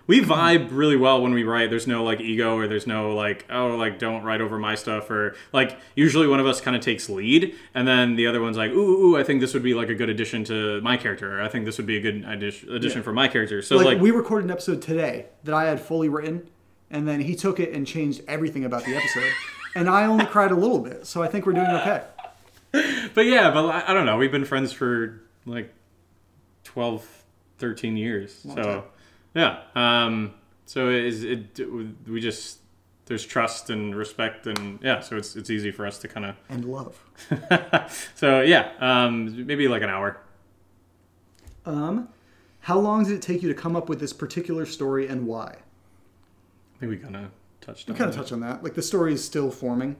we 0.07 0.21
vibe 0.21 0.69
really 0.71 0.95
well 0.95 1.21
when 1.21 1.33
we 1.33 1.43
write 1.43 1.69
there's 1.69 1.85
no 1.85 2.03
like 2.03 2.19
ego 2.21 2.57
or 2.57 2.67
there's 2.67 2.87
no 2.87 3.13
like 3.13 3.45
oh 3.49 3.75
like 3.75 3.99
don't 3.99 4.23
write 4.23 4.41
over 4.41 4.57
my 4.57 4.73
stuff 4.73 5.09
or 5.11 5.35
like 5.53 5.77
usually 5.95 6.27
one 6.27 6.39
of 6.39 6.47
us 6.47 6.61
kind 6.61 6.75
of 6.75 6.81
takes 6.81 7.09
lead 7.09 7.53
and 7.73 7.87
then 7.87 8.15
the 8.15 8.25
other 8.25 8.41
one's 8.41 8.57
like 8.57 8.71
ooh, 8.71 9.07
ooh 9.11 9.17
i 9.17 9.23
think 9.23 9.41
this 9.41 9.53
would 9.53 9.63
be 9.63 9.73
like 9.73 9.89
a 9.89 9.95
good 9.95 10.09
addition 10.09 10.43
to 10.45 10.79
my 10.81 10.95
character 10.97 11.37
or 11.39 11.43
i 11.43 11.47
think 11.49 11.65
this 11.65 11.77
would 11.77 11.85
be 11.85 11.97
a 11.97 12.01
good 12.01 12.23
addition, 12.25 12.73
addition 12.73 12.99
Yeah. 12.99 13.03
for 13.03 13.13
my 13.13 13.27
character 13.27 13.61
so 13.61 13.75
like, 13.75 13.85
like, 13.85 13.99
we 13.99 14.11
recorded 14.11 14.45
an 14.45 14.51
episode 14.51 14.81
today 14.81 15.25
that 15.43 15.53
I 15.53 15.65
had 15.65 15.79
fully 15.79 16.09
written, 16.09 16.49
and 16.89 17.07
then 17.07 17.19
he 17.19 17.35
took 17.35 17.59
it 17.59 17.73
and 17.73 17.85
changed 17.85 18.21
everything 18.27 18.63
about 18.65 18.85
the 18.85 18.95
episode, 18.95 19.31
and 19.75 19.89
I 19.89 20.05
only 20.05 20.25
cried 20.25 20.51
a 20.51 20.55
little 20.55 20.79
bit. 20.79 21.05
So 21.05 21.21
I 21.21 21.27
think 21.27 21.45
we're 21.45 21.53
doing 21.53 21.67
okay. 21.67 22.03
but 23.13 23.25
yeah 23.25 23.49
but 23.51 23.65
I, 23.65 23.91
I 23.91 23.93
don't 23.93 24.05
know 24.05 24.17
we've 24.17 24.31
been 24.31 24.45
friends 24.45 24.71
for 24.73 25.21
like 25.45 25.73
12 26.65 27.05
13 27.59 27.97
years 27.97 28.45
Long 28.45 28.55
so 28.55 28.63
time. 28.63 28.83
Yeah 29.33 29.59
um 29.75 30.33
so 30.65 30.89
it 30.89 31.05
is 31.05 31.23
it 31.23 31.59
we 32.07 32.19
just 32.19 32.59
there's 33.05 33.25
trust 33.25 33.69
and 33.69 33.95
respect 33.95 34.47
and 34.47 34.79
yeah 34.83 34.99
so 34.99 35.15
it's 35.15 35.35
it's 35.35 35.49
easy 35.49 35.71
for 35.71 35.85
us 35.85 35.97
to 35.99 36.07
kind 36.07 36.25
of 36.25 36.35
And 36.49 36.65
love. 36.65 36.99
so 38.15 38.41
yeah, 38.41 38.71
um, 38.79 39.45
maybe 39.45 39.67
like 39.67 39.81
an 39.81 39.89
hour. 39.89 40.17
Um, 41.65 42.09
how 42.61 42.79
long 42.79 43.03
did 43.03 43.13
it 43.13 43.21
take 43.21 43.41
you 43.41 43.47
to 43.49 43.53
come 43.55 43.75
up 43.75 43.87
with 43.89 43.99
this 43.99 44.13
particular 44.13 44.65
story 44.65 45.07
and 45.07 45.25
why? 45.25 45.55
I 46.75 46.79
think 46.79 46.89
we 46.91 46.97
kind 46.97 47.15
of 47.15 47.25
touched 47.61 47.87
We 47.87 47.95
kind 47.95 48.09
of 48.09 48.15
touched 48.15 48.31
on 48.31 48.39
that. 48.41 48.63
Like 48.63 48.73
the 48.75 48.81
story 48.81 49.13
is 49.13 49.23
still 49.23 49.51
forming. 49.51 49.95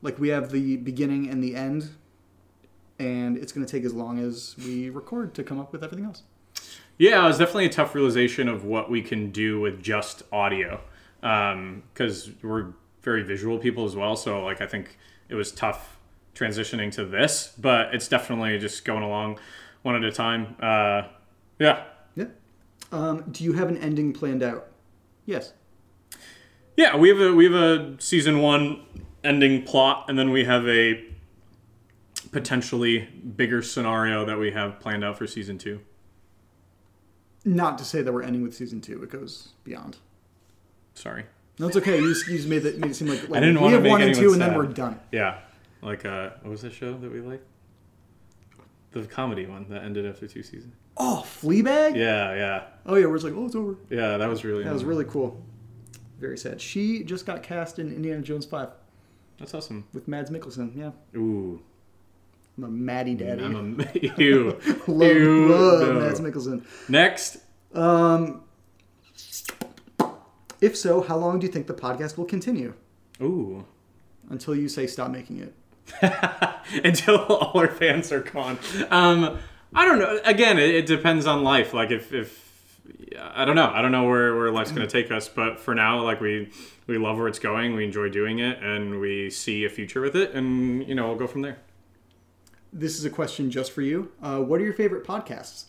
Like 0.00 0.18
we 0.18 0.28
have 0.28 0.50
the 0.50 0.76
beginning 0.78 1.28
and 1.28 1.42
the 1.42 1.54
end, 1.54 1.90
and 2.98 3.36
it's 3.36 3.52
going 3.52 3.64
to 3.66 3.70
take 3.70 3.84
as 3.84 3.92
long 3.92 4.18
as 4.18 4.56
we 4.58 4.88
record 4.90 5.34
to 5.34 5.44
come 5.44 5.58
up 5.60 5.72
with 5.72 5.82
everything 5.84 6.04
else. 6.04 6.22
Yeah, 6.98 7.24
it 7.24 7.26
was 7.26 7.38
definitely 7.38 7.66
a 7.66 7.70
tough 7.70 7.94
realization 7.94 8.48
of 8.48 8.64
what 8.64 8.90
we 8.90 9.02
can 9.02 9.30
do 9.30 9.60
with 9.60 9.82
just 9.82 10.22
audio, 10.32 10.80
because 11.20 12.30
we're 12.42 12.72
very 13.02 13.22
visual 13.22 13.58
people 13.58 13.84
as 13.84 13.96
well. 13.96 14.14
So 14.14 14.44
like, 14.44 14.60
I 14.60 14.66
think 14.66 14.96
it 15.28 15.34
was 15.34 15.50
tough 15.52 15.98
transitioning 16.34 16.92
to 16.92 17.04
this, 17.04 17.52
but 17.58 17.94
it's 17.94 18.08
definitely 18.08 18.58
just 18.58 18.84
going 18.84 19.02
along 19.02 19.38
one 19.82 19.96
at 19.96 20.04
a 20.04 20.12
time. 20.12 20.56
Uh, 20.60 21.02
yeah, 21.58 21.84
Yeah. 22.14 22.26
Um, 22.90 23.24
do 23.30 23.44
you 23.44 23.54
have 23.54 23.68
an 23.68 23.78
ending 23.78 24.12
planned 24.12 24.42
out? 24.42 24.68
Yes. 25.26 25.52
yeah. 26.76 26.96
We 26.96 27.08
have 27.08 27.20
a 27.20 27.32
we 27.32 27.44
have 27.44 27.54
a 27.54 27.96
season 28.00 28.40
one 28.40 28.82
ending 29.24 29.62
plot, 29.62 30.06
and 30.08 30.18
then 30.18 30.30
we 30.30 30.44
have 30.44 30.66
a 30.68 31.04
potentially 32.32 33.00
bigger 33.36 33.62
scenario 33.62 34.24
that 34.24 34.38
we 34.38 34.52
have 34.52 34.80
planned 34.80 35.04
out 35.04 35.18
for 35.18 35.26
season 35.26 35.58
two. 35.58 35.80
Not 37.44 37.78
to 37.78 37.84
say 37.84 38.02
that 38.02 38.12
we're 38.12 38.22
ending 38.22 38.42
with 38.42 38.54
season 38.54 38.80
two. 38.80 39.02
It 39.02 39.10
goes 39.10 39.48
beyond. 39.64 39.96
Sorry. 40.94 41.24
No, 41.58 41.66
it's 41.68 41.76
okay. 41.76 41.98
You 41.98 42.08
just, 42.12 42.26
you 42.28 42.36
just 42.36 42.48
made, 42.48 42.64
it, 42.64 42.78
made 42.78 42.92
it 42.92 42.94
seem 42.94 43.08
like, 43.08 43.28
like 43.28 43.38
I 43.38 43.40
didn't 43.46 43.60
we 43.62 43.72
have 43.72 43.84
one 43.84 44.00
and 44.02 44.14
two, 44.14 44.32
and 44.32 44.40
then 44.40 44.54
we're 44.56 44.66
done. 44.66 44.98
Yeah, 45.10 45.38
like 45.82 46.04
uh, 46.04 46.30
what 46.42 46.50
was 46.50 46.62
that 46.62 46.72
show 46.72 46.96
that 46.96 47.12
we 47.12 47.20
liked? 47.20 47.44
The 48.92 49.02
comedy 49.04 49.46
one 49.46 49.66
that 49.70 49.82
ended 49.84 50.06
after 50.06 50.26
two 50.28 50.42
seasons. 50.42 50.74
Oh, 50.96 51.22
Fleabag. 51.26 51.96
Yeah, 51.96 52.34
yeah, 52.34 52.62
Oh 52.84 52.94
yeah, 52.96 53.06
we're 53.06 53.14
just 53.16 53.24
like, 53.24 53.34
oh, 53.34 53.46
it's 53.46 53.54
over. 53.54 53.76
yeah. 53.90 54.18
That 54.18 54.28
was 54.28 54.44
really. 54.44 54.64
That 54.64 54.72
was 54.72 54.84
really 54.84 55.04
cool. 55.06 55.42
Very 56.20 56.36
sad. 56.38 56.60
She 56.60 57.02
just 57.02 57.26
got 57.26 57.42
cast 57.42 57.78
in 57.78 57.92
Indiana 57.92 58.22
Jones 58.22 58.44
Five 58.46 58.68
That's 59.38 59.54
awesome. 59.54 59.86
with 59.92 60.06
Mads 60.08 60.30
Mikkelsen. 60.30 60.76
Yeah, 60.76 60.90
Ooh, 61.18 61.62
I'm 62.58 62.64
a 62.64 62.68
Maddie 62.68 63.14
daddy. 63.14 63.42
I'm 63.44 63.80
a 63.80 63.98
ew. 64.18 64.58
love, 64.86 65.16
Ew, 65.16 65.46
love 65.48 65.88
no. 65.88 66.00
Mads 66.00 66.20
Mikkelsen. 66.20 66.64
Next, 66.88 67.38
Um, 67.74 68.42
if 70.60 70.76
so, 70.76 71.00
how 71.02 71.16
long 71.16 71.38
do 71.38 71.46
you 71.46 71.52
think 71.52 71.66
the 71.66 71.74
podcast 71.74 72.16
will 72.16 72.24
continue? 72.24 72.74
ooh, 73.20 73.64
Until 74.30 74.54
you 74.54 74.68
say 74.68 74.86
stop 74.86 75.10
making 75.10 75.38
it. 75.40 75.54
until 76.84 77.18
all 77.18 77.58
our 77.58 77.68
fans 77.68 78.12
are 78.12 78.20
gone. 78.20 78.58
Um, 78.90 79.38
I 79.74 79.84
don't 79.84 79.98
know. 79.98 80.20
Again, 80.24 80.58
it, 80.58 80.70
it 80.74 80.86
depends 80.86 81.26
on 81.26 81.42
life. 81.42 81.74
Like 81.74 81.90
if 81.90 82.12
if 82.12 82.80
I 83.20 83.44
don't 83.44 83.56
know. 83.56 83.70
I 83.70 83.82
don't 83.82 83.92
know 83.92 84.04
where, 84.04 84.36
where 84.36 84.50
life's 84.50 84.70
going 84.72 84.86
to 84.86 84.90
take 84.92 85.10
us. 85.10 85.28
But 85.28 85.58
for 85.60 85.74
now, 85.74 86.02
like 86.02 86.20
we 86.20 86.50
we 86.86 86.98
love 86.98 87.18
where 87.18 87.28
it's 87.28 87.38
going. 87.38 87.74
We 87.74 87.84
enjoy 87.84 88.08
doing 88.10 88.38
it, 88.38 88.62
and 88.62 89.00
we 89.00 89.30
see 89.30 89.64
a 89.64 89.68
future 89.68 90.00
with 90.00 90.14
it. 90.16 90.32
And 90.34 90.86
you 90.86 90.94
know, 90.94 91.08
we'll 91.08 91.16
go 91.18 91.26
from 91.26 91.42
there. 91.42 91.58
This 92.72 92.98
is 92.98 93.04
a 93.04 93.10
question 93.10 93.50
just 93.50 93.72
for 93.72 93.82
you. 93.82 94.10
Uh, 94.22 94.38
what 94.38 94.60
are 94.60 94.64
your 94.64 94.72
favorite 94.72 95.04
podcasts? 95.04 95.64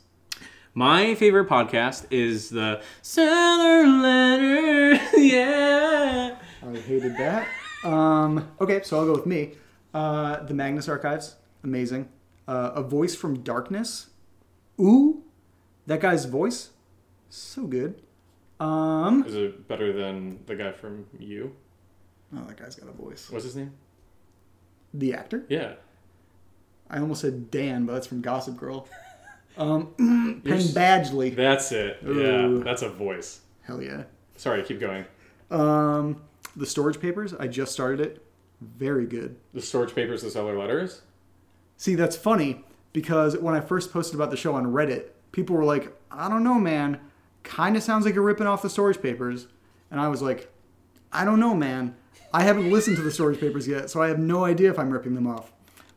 My 0.74 1.13
favorite 1.16 1.50
podcast 1.50 2.06
is 2.10 2.50
the 2.50 2.82
Cellar 3.02 3.86
Letter. 3.86 4.94
yeah. 5.18 6.38
I 6.66 6.78
hated 6.78 7.18
that. 7.18 7.48
Um, 7.84 8.50
okay, 8.62 8.82
so 8.84 9.00
I'll 9.00 9.06
go 9.06 9.12
with 9.13 9.26
me. 9.26 9.52
Uh, 9.94 10.42
the 10.44 10.54
Magnus 10.54 10.88
Archives, 10.88 11.36
amazing. 11.63 12.10
Uh, 12.48 12.72
a 12.76 12.82
Voice 12.82 13.16
from 13.16 13.44
Darkness. 13.44 14.08
Ooh, 14.80 15.24
that 15.86 16.00
guy's 16.00 16.26
voice, 16.26 16.72
so 17.30 17.68
good. 17.68 18.02
Um, 18.60 19.24
Is 19.26 19.36
it 19.36 19.68
better 19.68 19.94
than 19.94 20.39
the 20.46 20.56
guy 20.56 20.72
from 20.72 21.06
You? 21.20 21.56
oh, 22.36 22.44
that 22.48 22.58
guy's 22.58 22.76
got 22.76 22.89
a 22.89 22.94
voice. 22.94 23.30
What's 23.30 23.46
his 23.46 23.56
name? 23.56 23.74
The 24.94 25.13
actor. 25.13 25.46
Yeah. 25.50 25.74
I 26.94 27.00
almost 27.00 27.20
said 27.22 27.52
Dan, 27.52 27.86
but 27.86 27.94
that's 27.94 28.08
from 28.08 28.22
Gossip 28.22 28.56
Girl. 28.58 28.88
Um, 29.56 29.94
Penn 30.44 30.54
s- 30.58 30.74
Badgley. 30.74 31.36
That's 31.36 31.72
it. 31.72 32.00
Ooh. 32.08 32.58
Yeah. 32.58 32.64
That's 32.64 32.82
a 32.82 32.90
voice. 32.90 33.42
Hell 33.62 33.84
yeah. 33.84 34.06
Sorry, 34.36 34.64
keep 34.64 34.80
going. 34.80 35.06
Um, 35.52 36.24
The 36.56 36.66
Storage 36.66 37.00
Papers. 37.00 37.36
I 37.36 37.46
just 37.48 37.72
started 37.72 38.00
it. 38.00 38.26
Very 38.62 39.06
good. 39.06 39.36
The 39.54 39.62
storage 39.62 39.94
papers, 39.94 40.24
the 40.24 40.32
cellar 40.32 40.58
letters. 40.58 41.02
See, 41.78 41.94
that's 41.94 42.16
funny 42.16 42.64
because 42.94 43.38
when 43.38 43.54
I 43.54 43.60
first 43.62 43.94
posted 43.94 44.16
about 44.16 44.32
the 44.32 44.38
show 44.38 44.56
on 44.56 44.66
Reddit, 44.66 45.10
people 45.34 45.56
were 45.56 45.66
like, 45.66 45.96
I 46.10 46.30
don't 46.30 46.44
know, 46.44 46.56
man. 46.56 47.00
Kind 47.44 47.78
of 47.78 47.84
sounds 47.84 48.06
like 48.06 48.16
you're 48.16 48.24
ripping 48.24 48.48
off 48.48 48.64
the 48.64 48.72
storage 48.72 49.04
papers. 49.04 49.46
And 49.92 50.00
I 50.00 50.08
was 50.08 50.24
like, 50.24 50.52
I 51.12 51.26
don't 51.26 51.40
know, 51.40 51.54
man. 51.54 51.96
I 52.34 52.42
haven't 52.42 52.72
listened 52.72 52.96
to 52.98 53.04
the 53.04 53.12
storage 53.12 53.40
papers 53.40 53.68
yet, 53.68 53.92
so 53.92 54.02
I 54.02 54.08
have 54.08 54.18
no 54.18 54.46
idea 54.46 54.72
if 54.72 54.80
I'm 54.80 54.90
ripping 54.90 55.14
them 55.14 55.28
off. 55.28 55.52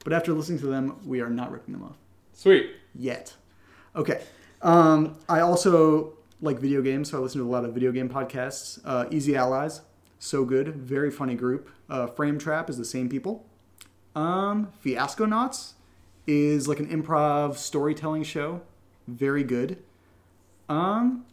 But 0.07 0.12
after 0.12 0.33
listening 0.33 0.61
to 0.61 0.66
them, 0.66 1.01
we 1.05 1.21
are 1.21 1.29
not 1.29 1.51
ripping 1.51 1.73
them 1.75 1.83
off 1.83 1.97
Sweet. 2.33 2.71
yet. 2.95 3.35
Okay. 3.97 4.23
Um, 4.62 5.16
I 5.29 5.40
also 5.40 6.12
like 6.40 6.61
video 6.61 6.81
games, 6.81 7.11
so 7.11 7.19
I 7.19 7.21
listen 7.21 7.40
to 7.40 7.45
a 7.45 7.51
lot 7.51 7.64
of 7.64 7.75
video 7.75 7.90
game 7.90 8.09
podcasts. 8.09 8.79
Uh, 8.85 9.07
Easy 9.11 9.35
Allies, 9.35 9.81
so 10.21 10.45
good, 10.45 10.77
very 10.77 11.11
funny 11.11 11.35
group. 11.35 11.69
Uh, 11.90 12.07
Frame 12.07 12.38
Trap 12.38 12.71
is 12.71 12.79
the 12.79 12.85
same 12.85 13.09
people. 13.09 13.47
Um, 14.14 14.69
Fiasco 14.79 15.25
Knots 15.27 15.75
is 16.25 16.69
like 16.69 16.79
an 16.79 16.87
improv 16.87 17.57
storytelling 17.57 18.23
show, 18.23 18.61
very 19.09 19.42
good. 19.42 19.79
Um, 20.69 21.25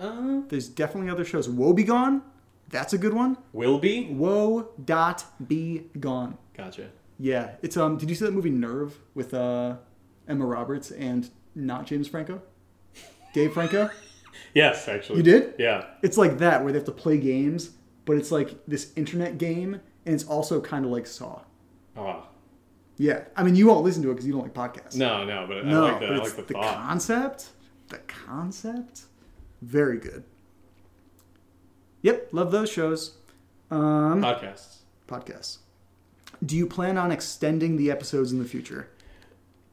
Uh, 0.00 0.40
there's 0.48 0.68
definitely 0.68 1.08
other 1.08 1.24
shows. 1.24 1.48
Woe 1.48 1.72
Be 1.72 1.84
Gone, 1.84 2.22
that's 2.68 2.92
a 2.94 2.98
good 2.98 3.14
one. 3.14 3.36
will 3.52 3.78
be. 3.78 4.06
Woe 4.10 4.70
dot 4.84 5.24
be 5.46 5.84
gone. 6.00 6.36
Gotcha. 6.56 6.88
Yeah, 7.22 7.50
it's 7.60 7.76
um. 7.76 7.98
Did 7.98 8.08
you 8.08 8.14
see 8.16 8.24
that 8.24 8.32
movie 8.32 8.48
Nerve 8.50 8.98
with 9.14 9.34
uh, 9.34 9.76
Emma 10.26 10.46
Roberts 10.46 10.90
and 10.90 11.28
not 11.54 11.86
James 11.86 12.08
Franco, 12.08 12.42
Dave 13.34 13.52
Franco? 13.52 13.90
Yes, 14.54 14.88
actually. 14.88 15.18
You 15.18 15.22
did? 15.22 15.54
Yeah. 15.58 15.84
It's 16.02 16.16
like 16.16 16.38
that 16.38 16.64
where 16.64 16.72
they 16.72 16.78
have 16.78 16.86
to 16.86 16.92
play 16.92 17.18
games, 17.18 17.70
but 18.04 18.16
it's 18.16 18.32
like 18.32 18.58
this 18.66 18.92
internet 18.96 19.38
game, 19.38 19.74
and 20.04 20.14
it's 20.14 20.24
also 20.24 20.60
kind 20.60 20.84
of 20.84 20.90
like 20.90 21.06
Saw. 21.06 21.42
Oh. 21.96 22.26
Yeah, 22.96 23.24
I 23.36 23.44
mean 23.44 23.54
you 23.54 23.66
won't 23.66 23.84
listen 23.84 24.02
to 24.02 24.10
it 24.10 24.14
because 24.14 24.26
you 24.26 24.32
don't 24.32 24.42
like 24.42 24.54
podcasts. 24.54 24.96
No, 24.96 25.24
no, 25.24 25.46
but 25.46 25.64
no, 25.66 25.86
I 25.86 25.90
like 25.90 26.00
the, 26.00 26.06
but 26.06 26.14
I 26.14 26.18
like 26.18 26.36
the 26.36 26.42
the 26.42 26.54
concept. 26.54 27.48
The 27.88 27.98
concept, 27.98 29.02
very 29.62 29.98
good. 29.98 30.24
Yep, 32.02 32.28
love 32.32 32.50
those 32.50 32.70
shows. 32.70 33.16
Um, 33.70 34.20
Podcasts. 34.22 34.78
podcasts. 35.06 35.58
Do 36.44 36.56
you 36.56 36.66
plan 36.66 36.96
on 36.96 37.12
extending 37.12 37.76
the 37.76 37.90
episodes 37.90 38.32
in 38.32 38.38
the 38.38 38.44
future? 38.44 38.88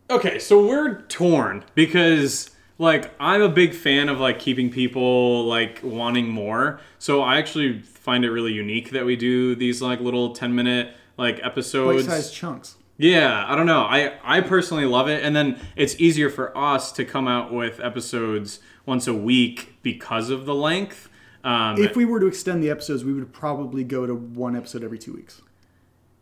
Okay, 0.10 0.40
so 0.40 0.66
we're 0.66 1.02
torn 1.04 1.66
because 1.76 2.52
like 2.78 3.12
I'm 3.20 3.42
a 3.42 3.50
big 3.50 3.74
fan 3.74 4.10
of 4.10 4.20
like 4.20 4.40
keeping 4.40 4.70
people 4.70 5.46
like 5.46 5.80
wanting 5.84 6.30
more. 6.30 6.80
So 7.00 7.22
I 7.22 7.38
actually 7.38 7.82
find 7.82 8.24
it 8.24 8.32
really 8.32 8.54
unique 8.54 8.92
that 8.92 9.06
we 9.06 9.16
do 9.16 9.56
these 9.56 9.82
like 9.82 10.00
little 10.00 10.34
10 10.34 10.56
minute 10.56 10.96
like 11.18 11.40
episodes. 11.44 12.06
Bite-sized 12.06 12.34
chunks. 12.34 12.76
Yeah, 12.98 13.46
I 13.48 13.56
don't 13.56 13.66
know. 13.66 13.82
I 13.82 14.14
I 14.24 14.42
personally 14.42 14.86
love 14.86 15.08
it 15.08 15.24
and 15.24 15.36
then 15.36 15.60
it's 15.76 16.00
easier 16.00 16.30
for 16.30 16.58
us 16.58 16.92
to 16.94 17.06
come 17.06 17.28
out 17.28 17.54
with 17.54 17.80
episodes 17.80 18.60
once 18.86 19.08
a 19.08 19.14
week 19.14 19.76
because 19.82 20.30
of 20.30 20.46
the 20.46 20.56
length. 20.56 21.10
Um 21.44 21.78
If 21.78 21.96
we 21.96 22.06
were 22.06 22.20
to 22.20 22.28
extend 22.28 22.64
the 22.64 22.70
episodes, 22.70 23.04
we 23.04 23.14
would 23.14 23.34
probably 23.34 23.84
go 23.84 24.06
to 24.06 24.16
one 24.16 24.56
episode 24.56 24.84
every 24.84 25.00
two 25.00 25.14
weeks. 25.14 25.42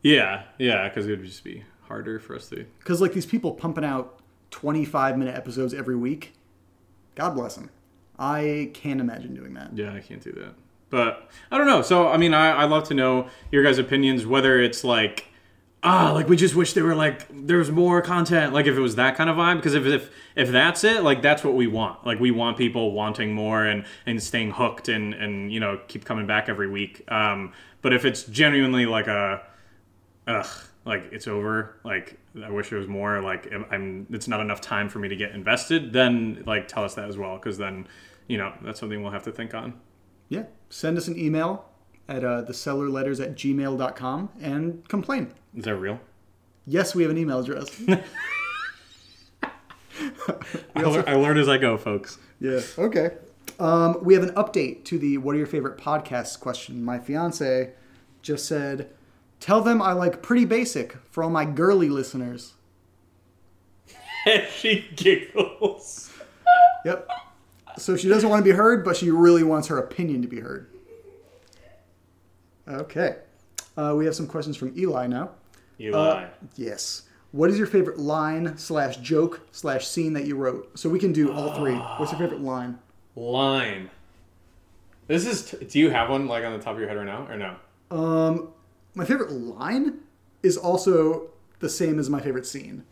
Yeah, 0.05 0.43
yeah, 0.57 0.87
cuz 0.89 1.07
it 1.07 1.17
would 1.17 1.25
just 1.25 1.43
be 1.43 1.63
harder 1.87 2.19
for 2.19 2.35
us 2.35 2.49
to 2.49 2.65
Because 2.79 3.01
like 3.01 3.13
these 3.13 3.25
people 3.25 3.53
pumping 3.53 3.85
out 3.85 4.19
25 4.51 5.17
minute 5.17 5.35
episodes 5.35 5.73
every 5.73 5.95
week, 5.95 6.33
God 7.15 7.31
bless 7.31 7.55
them. 7.55 7.69
I 8.17 8.71
can't 8.73 9.01
imagine 9.01 9.33
doing 9.33 9.53
that. 9.55 9.71
Yeah, 9.75 9.93
I 9.93 9.99
can't 9.99 10.23
do 10.23 10.31
that. 10.33 10.53
But 10.89 11.29
I 11.51 11.57
don't 11.57 11.67
know. 11.67 11.81
So 11.81 12.07
I 12.07 12.17
mean, 12.17 12.33
I 12.33 12.51
I 12.51 12.65
love 12.65 12.87
to 12.89 12.93
know 12.93 13.27
your 13.51 13.63
guys' 13.63 13.79
opinions. 13.79 14.25
Whether 14.25 14.61
it's 14.61 14.83
like 14.83 15.25
ah, 15.83 16.11
like 16.11 16.27
we 16.27 16.35
just 16.35 16.55
wish 16.55 16.73
there 16.73 16.83
were 16.83 16.95
like 16.95 17.25
there 17.31 17.57
was 17.57 17.71
more 17.71 18.01
content. 18.01 18.53
Like 18.53 18.65
if 18.65 18.75
it 18.75 18.81
was 18.81 18.95
that 18.95 19.15
kind 19.15 19.29
of 19.29 19.37
vibe. 19.37 19.57
Because 19.57 19.73
if 19.73 19.85
if 19.85 20.09
if 20.35 20.51
that's 20.51 20.83
it, 20.83 21.03
like 21.03 21.21
that's 21.21 21.43
what 21.43 21.53
we 21.55 21.67
want. 21.67 22.05
Like 22.05 22.19
we 22.19 22.31
want 22.31 22.57
people 22.57 22.91
wanting 22.91 23.33
more 23.33 23.63
and 23.65 23.85
and 24.05 24.21
staying 24.21 24.51
hooked 24.51 24.89
and 24.89 25.13
and 25.13 25.51
you 25.51 25.59
know 25.59 25.79
keep 25.87 26.05
coming 26.05 26.27
back 26.27 26.49
every 26.49 26.67
week. 26.67 27.03
Um, 27.11 27.53
but 27.81 27.93
if 27.93 28.05
it's 28.05 28.23
genuinely 28.23 28.85
like 28.85 29.07
a 29.07 29.41
ugh, 30.27 30.47
like 30.85 31.09
it's 31.11 31.27
over. 31.27 31.77
Like 31.83 32.17
I 32.43 32.49
wish 32.49 32.71
it 32.71 32.75
was 32.77 32.87
more. 32.87 33.21
Like 33.21 33.51
I'm- 33.51 34.07
it's 34.11 34.27
not 34.27 34.39
enough 34.39 34.61
time 34.61 34.89
for 34.89 34.99
me 34.99 35.07
to 35.09 35.15
get 35.15 35.31
invested. 35.31 35.93
Then 35.93 36.43
like 36.45 36.67
tell 36.67 36.83
us 36.83 36.95
that 36.95 37.07
as 37.09 37.17
well, 37.17 37.37
because 37.37 37.57
then, 37.57 37.87
you 38.27 38.37
know, 38.37 38.53
that's 38.61 38.79
something 38.79 39.01
we'll 39.01 39.11
have 39.11 39.23
to 39.23 39.31
think 39.31 39.53
on. 39.53 39.73
Yeah. 40.29 40.43
Send 40.69 40.97
us 40.97 41.07
an 41.07 41.17
email 41.19 41.65
at 42.07 42.23
uh, 42.23 42.43
thesellerletters 42.47 43.23
at 43.23 43.35
gmail.com 43.35 44.29
and 44.41 44.87
complain. 44.87 45.33
Is 45.55 45.65
that 45.65 45.75
real? 45.75 45.99
Yes, 46.67 46.93
we 46.95 47.03
have 47.03 47.11
an 47.11 47.17
email 47.17 47.39
address. 47.39 47.69
I, 50.75 50.81
I 51.07 51.13
learn 51.15 51.37
as 51.37 51.47
I 51.47 51.57
go, 51.57 51.77
folks. 51.77 52.17
yeah. 52.39 52.59
Okay. 52.77 53.11
Um, 53.59 53.97
we 54.03 54.13
have 54.15 54.23
an 54.23 54.31
update 54.35 54.83
to 54.85 54.99
the 54.99 55.17
what 55.17 55.33
are 55.35 55.37
your 55.37 55.47
favorite 55.47 55.77
podcasts 55.77 56.37
question. 56.39 56.83
My 56.83 56.99
fiance 56.99 57.71
just 58.21 58.45
said, 58.47 58.89
tell 59.45 59.61
them 59.61 59.79
I 59.79 59.93
like 59.93 60.23
pretty 60.23 60.43
basic 60.43 60.97
for 61.11 61.23
all 61.23 61.29
my 61.29 61.45
girly 61.45 61.87
listeners. 61.87 62.53
And 64.27 64.47
she 64.49 64.83
giggles. 64.95 66.11
Yep. 66.83 67.07
So 67.77 67.95
she 67.95 68.09
doesn't 68.09 68.27
want 68.27 68.43
to 68.43 68.43
be 68.43 68.57
heard, 68.57 68.83
but 68.83 68.97
she 68.97 69.11
really 69.11 69.43
wants 69.43 69.67
her 69.67 69.77
opinion 69.77 70.23
to 70.23 70.27
be 70.27 70.39
heard. 70.39 70.65
Okay. 72.67 73.17
Uh, 73.77 73.93
we 73.95 74.05
have 74.05 74.15
some 74.15 74.25
questions 74.25 74.57
from 74.57 74.73
Eli 74.75 75.05
now. 75.05 75.29
Eli. 75.79 76.25
Yes. 76.55 77.03
What 77.33 77.51
is 77.51 77.59
your 77.59 77.67
favorite 77.67 77.99
line 77.99 78.57
slash 78.57 78.97
joke 78.97 79.41
slash 79.51 79.85
scene 79.87 80.13
that 80.13 80.25
you 80.25 80.35
wrote? 80.35 80.71
So 80.79 80.89
we 80.89 80.97
can 80.97 81.13
do 81.13 81.31
all 81.31 81.53
three. 81.53 81.75
What's 81.75 82.11
your 82.11 82.19
favorite 82.19 82.41
line? 82.41 82.79
Line. 83.15 83.91
This 85.05 85.27
is. 85.27 85.51
T- 85.51 85.63
do 85.65 85.77
you 85.77 85.91
have 85.91 86.09
one 86.09 86.25
like 86.27 86.43
on 86.43 86.53
the 86.53 86.63
top 86.63 86.73
of 86.73 86.79
your 86.79 86.87
head 86.87 86.97
right 86.97 87.05
now, 87.05 87.27
or 87.29 87.37
no? 87.37 87.55
Um, 87.95 88.53
my 88.95 89.05
favorite 89.05 89.31
line 89.31 89.99
is 90.43 90.57
also 90.57 91.29
the 91.59 91.69
same 91.69 91.99
as 91.99 92.09
my 92.09 92.19
favorite 92.21 92.45
scene. 92.45 92.83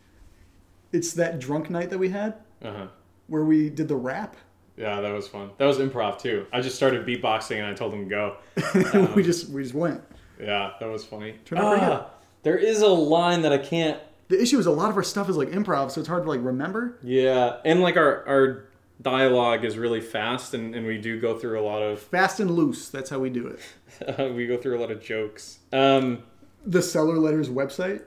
It's 0.92 1.12
that 1.14 1.38
drunk 1.40 1.70
night 1.70 1.90
that 1.90 1.98
we 1.98 2.10
had 2.10 2.34
Uh 2.62 2.72
huh. 2.72 2.86
where 3.26 3.44
we 3.44 3.68
did 3.70 3.88
the 3.88 3.96
rap. 3.96 4.36
Yeah, 4.76 5.00
that 5.00 5.12
was 5.12 5.28
fun. 5.28 5.50
That 5.58 5.66
was 5.66 5.78
improv 5.78 6.18
too. 6.18 6.46
I 6.52 6.60
just 6.60 6.76
started 6.76 7.06
beatboxing 7.06 7.58
and 7.58 7.66
I 7.66 7.74
told 7.74 7.92
him 7.94 8.08
go. 8.08 8.36
we 9.14 9.22
just 9.22 9.48
we 9.50 9.62
just 9.62 9.74
went. 9.74 10.02
Yeah, 10.40 10.72
that 10.80 10.86
was 10.88 11.04
funny. 11.04 11.36
Turned 11.44 11.60
out. 11.62 11.78
Ah, 11.80 12.10
there 12.42 12.56
is 12.58 12.80
a 12.82 12.88
line 12.88 13.42
that 13.42 13.52
I 13.52 13.58
can't 13.58 14.00
The 14.28 14.40
issue 14.40 14.58
is 14.58 14.66
a 14.66 14.70
lot 14.72 14.90
of 14.90 14.96
our 14.96 15.02
stuff 15.04 15.28
is 15.28 15.36
like 15.36 15.48
improv, 15.50 15.90
so 15.92 16.00
it's 16.00 16.08
hard 16.08 16.24
to 16.24 16.28
like 16.28 16.42
remember. 16.42 16.98
Yeah, 17.02 17.58
and 17.64 17.80
like 17.80 17.96
our 17.96 18.26
our 18.26 18.64
dialogue 19.00 19.64
is 19.64 19.76
really 19.76 20.00
fast, 20.00 20.54
and, 20.54 20.74
and 20.74 20.86
we 20.86 20.98
do 20.98 21.20
go 21.20 21.38
through 21.38 21.60
a 21.60 21.62
lot 21.64 21.82
of 21.82 21.98
Fast 22.10 22.40
and 22.40 22.50
loose. 22.50 22.88
That's 22.88 23.10
how 23.10 23.18
we 23.18 23.30
do 23.30 23.46
it. 23.46 24.34
we 24.34 24.46
go 24.46 24.56
through 24.56 24.78
a 24.78 24.80
lot 24.80 24.90
of 24.90 25.02
jokes. 25.02 25.58
Um, 25.72 26.22
The 26.66 26.82
cellar 26.82 27.16
letters 27.18 27.48
website. 27.48 28.02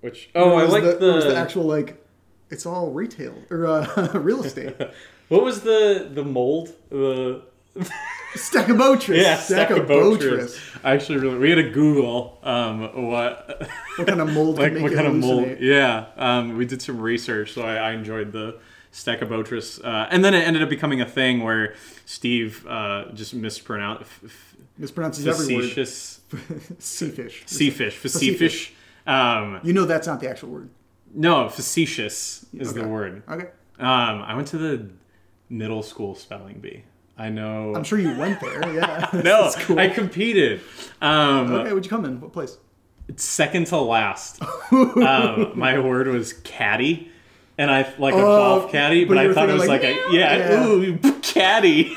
which 0.00 0.30
oh, 0.34 0.56
I 0.56 0.64
like 0.64 0.84
the, 0.84 0.96
the, 0.96 1.20
the 1.28 1.36
actual 1.36 1.64
like. 1.64 2.00
It's 2.50 2.66
all 2.66 2.90
retail 2.90 3.34
or 3.50 3.66
uh, 3.66 4.12
real 4.14 4.44
estate. 4.44 4.76
what 5.28 5.42
was 5.42 5.62
the 5.62 6.08
the 6.12 6.22
mold 6.24 6.68
the 6.90 7.42
Stachybotrys. 8.36 9.16
yeah. 9.20 9.36
Stachybotrys. 9.36 10.58
I 10.84 10.92
actually 10.92 11.18
really 11.18 11.38
we 11.38 11.50
had 11.50 11.56
to 11.56 11.70
Google 11.70 12.38
um 12.44 13.08
what 13.08 13.66
What 13.96 14.06
kind 14.06 14.20
of 14.20 14.32
mold? 14.32 14.58
like 14.58 14.74
what 14.74 14.92
kind 14.92 15.06
of 15.06 15.14
mold 15.14 15.56
yeah 15.58 16.06
um 16.16 16.56
we 16.56 16.66
did 16.66 16.82
some 16.82 17.00
research 17.00 17.52
so 17.54 17.62
I, 17.62 17.76
I 17.76 17.92
enjoyed 17.92 18.30
the 18.32 18.58
Stachybotrys 18.94 19.84
uh, 19.84 20.06
and 20.10 20.24
then 20.24 20.34
it 20.34 20.46
ended 20.46 20.62
up 20.62 20.68
becoming 20.68 21.00
a 21.00 21.06
thing 21.06 21.42
where 21.42 21.74
Steve 22.06 22.64
uh, 22.68 23.06
just 23.12 23.34
mispronounced 23.34 24.02
f- 24.02 24.20
f- 24.24 24.54
Mispronounces 24.80 25.26
every 25.26 25.56
word. 25.56 25.64
facetious 25.64 26.20
Sea 26.78 27.10
fish. 27.10 27.42
sea 27.46 27.70
fish 27.70 27.96
facetious 27.96 28.70
um 29.06 29.58
You 29.64 29.72
know 29.72 29.84
that's 29.84 30.06
not 30.06 30.20
the 30.20 30.28
actual 30.30 30.50
word. 30.50 30.70
no 31.12 31.48
facetious 31.48 32.46
is 32.54 32.72
the 32.72 32.86
word 32.86 33.22
Okay. 33.28 33.48
um 33.80 34.22
I 34.22 34.34
went 34.36 34.46
to 34.48 34.58
the 34.58 34.88
middle 35.48 35.82
school 35.82 36.14
spelling 36.14 36.60
bee 36.60 36.84
I 37.18 37.30
know 37.30 37.74
I'm 37.74 37.84
sure 37.84 37.98
you 37.98 38.16
went 38.16 38.40
there. 38.40 38.72
Yeah. 38.74 39.08
no 39.24 39.50
cool. 39.58 39.78
I 39.78 39.88
competed 39.88 40.60
um 41.02 41.52
Okay, 41.52 41.72
where'd 41.72 41.84
you 41.84 41.90
come 41.90 42.04
in? 42.04 42.20
What 42.20 42.32
place? 42.32 42.58
second 43.16 43.66
to 43.66 43.76
last. 43.76 44.40
um, 44.72 45.52
my 45.54 45.78
word 45.78 46.06
was 46.08 46.32
caddy, 46.32 47.10
and 47.58 47.70
I 47.70 47.82
like 47.98 48.14
a 48.14 48.18
Oh, 48.18 48.20
golf 48.60 48.72
caddy, 48.72 49.04
but 49.04 49.14
but, 49.14 49.26
I 49.26 49.32
thought 49.32 49.48
it 49.50 49.54
was 49.54 49.66
like, 49.66 49.82
like, 49.82 49.96
a 49.96 50.12
yeah, 50.12 50.36
yeah. 50.36 50.66
ooh 50.66 50.98
caddy. 51.22 51.94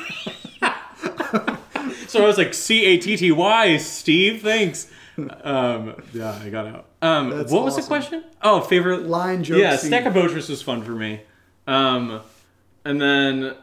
so 2.06 2.22
I 2.22 2.26
was 2.26 2.38
like 2.38 2.54
C 2.54 2.84
A 2.84 2.98
T 2.98 3.16
T 3.16 3.32
Y, 3.32 3.76
Steve. 3.78 4.42
Thanks. 4.42 4.90
Um, 5.42 6.00
yeah, 6.12 6.38
I 6.42 6.48
got 6.48 6.66
out. 6.66 6.86
Um, 7.02 7.30
what 7.48 7.64
was 7.64 7.76
the 7.76 7.82
question? 7.82 8.24
Oh, 8.40 8.60
favorite 8.60 9.06
Line, 9.08 9.42
joke, 9.42 9.58
Yeah, 9.58 9.76
scene. 9.76 9.90
Stachybotrys 9.90 10.48
was 10.48 10.62
fun 10.62 10.82
for 10.82 10.92
me. 10.92 11.22
Um, 11.66 12.20
and 12.84 13.00
then 13.00 13.54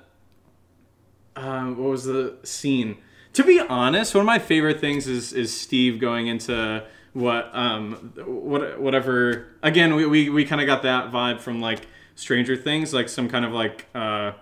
um, 1.35 1.77
what 1.77 1.89
was 1.91 2.03
the 2.05 2.35
scene? 2.43 2.97
To 3.33 3.43
be 3.43 3.59
honest, 3.59 4.13
one 4.13 4.21
of 4.21 4.25
my 4.25 4.39
favorite 4.39 4.79
things 4.79 5.07
is 5.07 5.33
is 5.33 5.55
Steve 5.59 5.99
going 5.99 6.27
into 6.27 6.83
what 7.15 7.49
um 7.53 7.93
what 8.25 8.79
whatever 8.79 9.47
again 9.63 9.95
we 9.95 10.05
we, 10.05 10.29
we 10.29 10.43
kind 10.45 10.59
of 10.59 10.67
got 10.67 10.83
that 10.83 11.11
vibe 11.11 11.39
from 11.39 11.61
like 11.61 11.87
Stranger 12.15 12.55
Things 12.57 12.93
like 12.93 13.07
some 13.09 13.27
kind 13.29 13.45
of 13.45 13.51
like 13.53 13.85
uh 13.95 14.33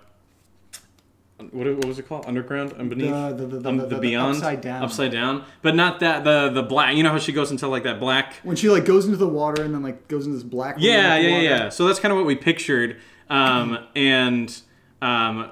what, 1.51 1.67
what 1.75 1.86
was 1.86 1.99
it 1.99 2.07
called 2.07 2.25
underground 2.25 2.71
and 2.73 2.89
beneath 2.89 3.09
The- 3.12 3.33
the- 3.45 3.57
the- 3.59 3.69
Um, 3.69 3.77
the- 3.77 3.88
the 3.88 3.97
beyond 3.99 4.38
upside 4.38 4.62
down. 4.62 4.83
upside 4.83 5.12
down 5.12 5.43
but 5.62 5.75
not 5.75 5.99
that 5.99 6.23
the 6.23 6.49
the 6.49 6.63
black 6.63 6.95
you 6.95 7.03
know 7.03 7.12
how 7.12 7.17
she 7.19 7.31
goes 7.33 7.51
into 7.51 7.67
like 7.67 7.83
that 7.83 7.99
black 7.99 8.36
When 8.43 8.55
she 8.55 8.69
like 8.69 8.86
goes 8.86 9.05
into 9.05 9.17
the 9.17 9.27
water 9.27 9.62
and 9.63 9.73
then 9.73 9.83
like 9.83 10.07
goes 10.07 10.25
into 10.25 10.38
this 10.38 10.43
black. 10.45 10.75
yeah, 10.79 11.15
yeah, 11.15 11.27
yeah, 11.27 11.31
water. 11.31 11.43
yeah. 11.43 11.69
So 11.69 11.86
that's 11.88 11.99
kind 11.99 12.12
of 12.12 12.17
what 12.17 12.25
we 12.25 12.36
pictured, 12.36 12.97
um, 13.29 13.77
and 13.95 14.62
um, 15.01 15.51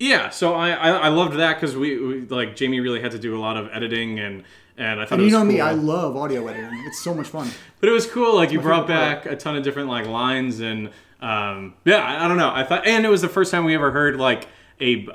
yeah. 0.00 0.30
So 0.30 0.54
I, 0.54 0.70
I, 0.70 0.88
I 0.90 1.08
loved 1.08 1.36
that 1.38 1.54
because 1.60 1.76
we, 1.76 1.98
we 1.98 2.20
like 2.26 2.56
Jamie 2.56 2.80
really 2.80 3.00
had 3.00 3.10
to 3.12 3.18
do 3.18 3.36
a 3.36 3.40
lot 3.40 3.56
of 3.56 3.68
editing 3.72 4.18
and 4.18 4.44
and 4.76 5.00
I 5.00 5.04
thought 5.04 5.14
And 5.14 5.22
it 5.22 5.26
you 5.26 5.30
know 5.30 5.44
me. 5.44 5.60
I 5.60 5.72
love 5.72 6.16
audio 6.16 6.46
editing. 6.46 6.84
It's 6.86 7.02
so 7.02 7.14
much 7.14 7.28
fun. 7.28 7.50
But 7.80 7.88
it 7.88 7.92
was 7.92 8.06
cool. 8.06 8.34
Like 8.34 8.52
you 8.52 8.60
brought 8.60 8.86
favorite 8.86 9.04
part. 9.04 9.24
back 9.24 9.32
a 9.32 9.36
ton 9.36 9.56
of 9.56 9.64
different 9.64 9.88
like 9.88 10.06
lines 10.06 10.60
and 10.60 10.90
um, 11.20 11.74
yeah, 11.84 11.96
I, 11.96 12.24
I 12.24 12.28
don't 12.28 12.36
know. 12.36 12.52
I 12.52 12.64
thought, 12.64 12.86
and 12.86 13.04
it 13.04 13.08
was 13.08 13.22
the 13.22 13.28
first 13.28 13.50
time 13.50 13.64
we 13.64 13.74
ever 13.74 13.90
heard 13.90 14.16
like 14.16 14.48
a 14.80 15.08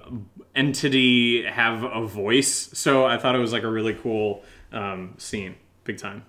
entity 0.56 1.44
have 1.44 1.84
a 1.84 2.06
voice. 2.06 2.70
So 2.74 3.06
I 3.06 3.18
thought 3.18 3.36
it 3.36 3.40
was 3.40 3.54
like 3.54 3.64
a 3.64 3.70
really 3.70 3.94
cool 3.94 4.44
um, 4.72 5.16
scene, 5.18 5.56
big 5.84 5.98
time. 5.98 6.26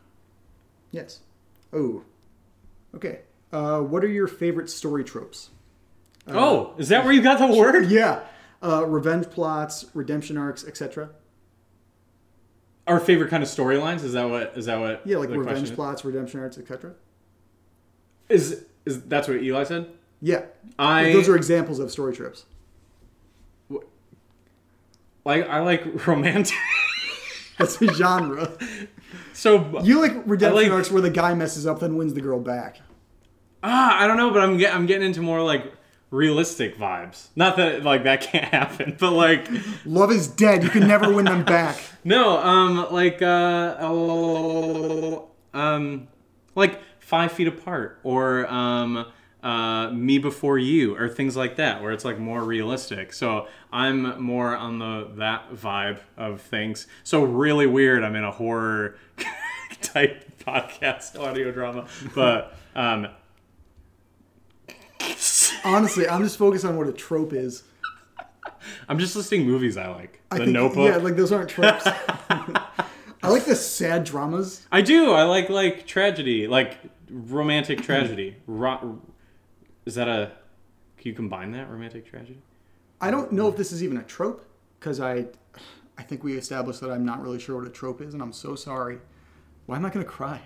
Yes. 0.91 1.21
Oh. 1.73 2.05
Okay. 2.95 3.21
Uh, 3.53 3.81
what 3.81 4.05
are 4.05 4.09
your 4.09 4.27
favorite 4.27 4.71
story 4.71 5.05
tropes? 5.05 5.51
oh, 6.29 6.75
is 6.79 6.89
that 6.89 7.05
where 7.05 7.13
you 7.13 7.23
got 7.23 7.39
the 7.39 7.47
word? 7.49 7.91
Yeah. 7.91 8.21
Uh, 8.63 8.87
revenge 8.87 9.29
plots, 9.29 9.87
redemption 9.93 10.39
arcs, 10.39 10.65
etc. 10.65 11.11
Our 12.87 12.99
favorite 12.99 13.31
kind 13.31 13.43
of 13.43 13.49
storylines? 13.49 14.03
Is 14.03 14.13
that 14.15 14.29
what? 14.29 14.57
Is 14.57 14.67
that 14.67 14.81
what? 14.81 15.03
Yeah, 15.07 15.19
like 15.19 15.31
revenge 15.31 15.73
plots, 15.75 16.05
redemption 16.05 16.41
arcs, 16.41 16.59
etc. 16.59 16.95
Is 18.29 18.65
is 18.85 19.03
that's 19.03 19.29
what 19.29 19.43
Eli 19.43 19.65
said? 19.65 19.89
Yeah. 20.21 20.45
I- 20.79 21.13
Those 21.13 21.29
are 21.29 21.37
examples 21.37 21.79
of 21.79 21.91
story 21.93 22.15
trips. 22.15 22.45
Like 25.25 25.49
I 25.49 25.61
like 25.61 26.07
romantic. 26.07 26.57
That's 27.59 27.77
the 27.77 27.93
genre. 27.93 28.51
so 29.33 29.81
You 29.83 30.01
like 30.01 30.15
redemption 30.27 30.55
like- 30.65 30.71
arcs 30.73 30.91
where 30.91 31.03
the 31.03 31.11
guy 31.11 31.35
messes 31.35 31.67
up, 31.67 31.81
then 31.81 31.97
wins 31.97 32.15
the 32.15 32.21
girl 32.21 32.41
back. 32.41 32.81
ah, 33.63 34.01
I 34.03 34.07
don't 34.09 34.17
know, 34.17 34.31
but 34.33 34.43
I'm 34.43 34.57
get, 34.57 34.75
I'm 34.75 34.87
getting 34.87 35.07
into 35.07 35.21
more 35.21 35.41
like 35.43 35.73
realistic 36.13 36.79
vibes. 36.79 37.29
Not 37.35 37.57
that 37.57 37.83
like 37.83 38.05
that 38.05 38.21
can't 38.21 38.45
happen, 38.55 38.97
but 39.01 39.11
like 39.11 39.49
Love 39.85 40.13
is 40.13 40.29
dead. 40.29 40.63
You 40.63 40.69
can 40.71 40.87
never 40.87 41.13
win 41.13 41.25
them 41.25 41.45
back. 41.57 41.83
no, 42.05 42.39
um, 42.39 42.87
like 42.93 43.21
uh, 43.21 43.77
um, 45.55 46.09
like 46.55 46.81
five 47.01 47.33
feet 47.33 47.49
apart 47.49 47.99
or 48.05 48.47
um. 48.47 49.07
Uh, 49.43 49.91
me 49.91 50.19
before 50.19 50.57
you 50.57 50.97
or 50.97 51.09
things 51.09 51.37
like 51.37 51.57
that 51.57 51.83
where 51.83 51.91
it's 51.91 52.05
like 52.05 52.17
more 52.17 52.45
realistic 52.45 53.13
so 53.13 53.49
i'm 53.73 54.23
more 54.23 54.57
on 54.57 54.79
the 54.79 55.11
that 55.17 55.53
vibe 55.53 55.99
of 56.17 56.41
things 56.41 56.87
so 57.03 57.25
really 57.25 57.67
weird 57.67 58.05
i'm 58.05 58.15
in 58.15 58.23
a 58.23 58.31
horror 58.31 58.95
type 59.83 60.25
podcast 60.47 61.19
audio 61.19 61.51
drama 61.51 61.85
but 62.15 62.57
um 62.77 63.09
Honestly, 65.65 66.09
I'm 66.09 66.23
just 66.23 66.39
focused 66.39 66.65
on 66.65 66.77
what 66.77 66.87
a 66.89 66.93
trope 66.93 67.33
is. 67.33 67.65
i'm 68.89 68.99
just 68.99 69.15
listing 69.17 69.45
movies 69.47 69.77
i 69.77 69.89
like 69.89 70.21
I 70.31 70.39
the 70.39 70.45
think, 70.45 70.55
notebook 70.55 70.89
Yeah, 70.89 70.97
like 70.97 71.17
those 71.17 71.31
aren't 71.33 71.51
tropes. 71.51 71.85
I 73.25 73.29
like 73.29 73.45
the 73.45 73.55
sad 73.55 74.03
dramas. 74.05 74.67
I 74.73 74.81
do. 74.83 75.13
I 75.13 75.23
like 75.23 75.49
like 75.49 75.87
tragedy, 75.87 76.49
like 76.49 76.79
romantic 77.09 77.79
mm-hmm. 77.79 77.87
tragedy. 77.87 78.37
Ro- 78.47 79.01
is 79.87 79.95
that 79.95 80.09
a? 80.09 80.33
Can 80.97 81.09
you 81.09 81.15
combine 81.15 81.53
that 81.53 81.71
romantic 81.71 82.05
tragedy? 82.05 82.41
I 83.01 83.11
don't 83.11 83.31
know 83.33 83.49
if 83.49 83.57
this 83.57 83.71
is 83.71 83.83
even 83.83 83.97
a 83.97 84.03
trope 84.03 84.45
because 84.79 85.01
I, 85.01 85.27
I 85.99 86.03
think 86.03 86.25
we 86.25 86.37
established 86.37 86.81
that 86.81 86.91
I'm 86.91 87.05
not 87.05 87.23
really 87.23 87.39
sure 87.39 87.57
what 87.59 87.67
a 87.67 87.71
trope 87.71 88.01
is, 88.01 88.15
and 88.15 88.23
I'm 88.23 88.33
so 88.33 88.57
sorry. 88.57 88.99
Why 89.67 89.77
am 89.77 89.87
I 89.87 89.91
gonna 89.91 90.05
cry? 90.05 90.41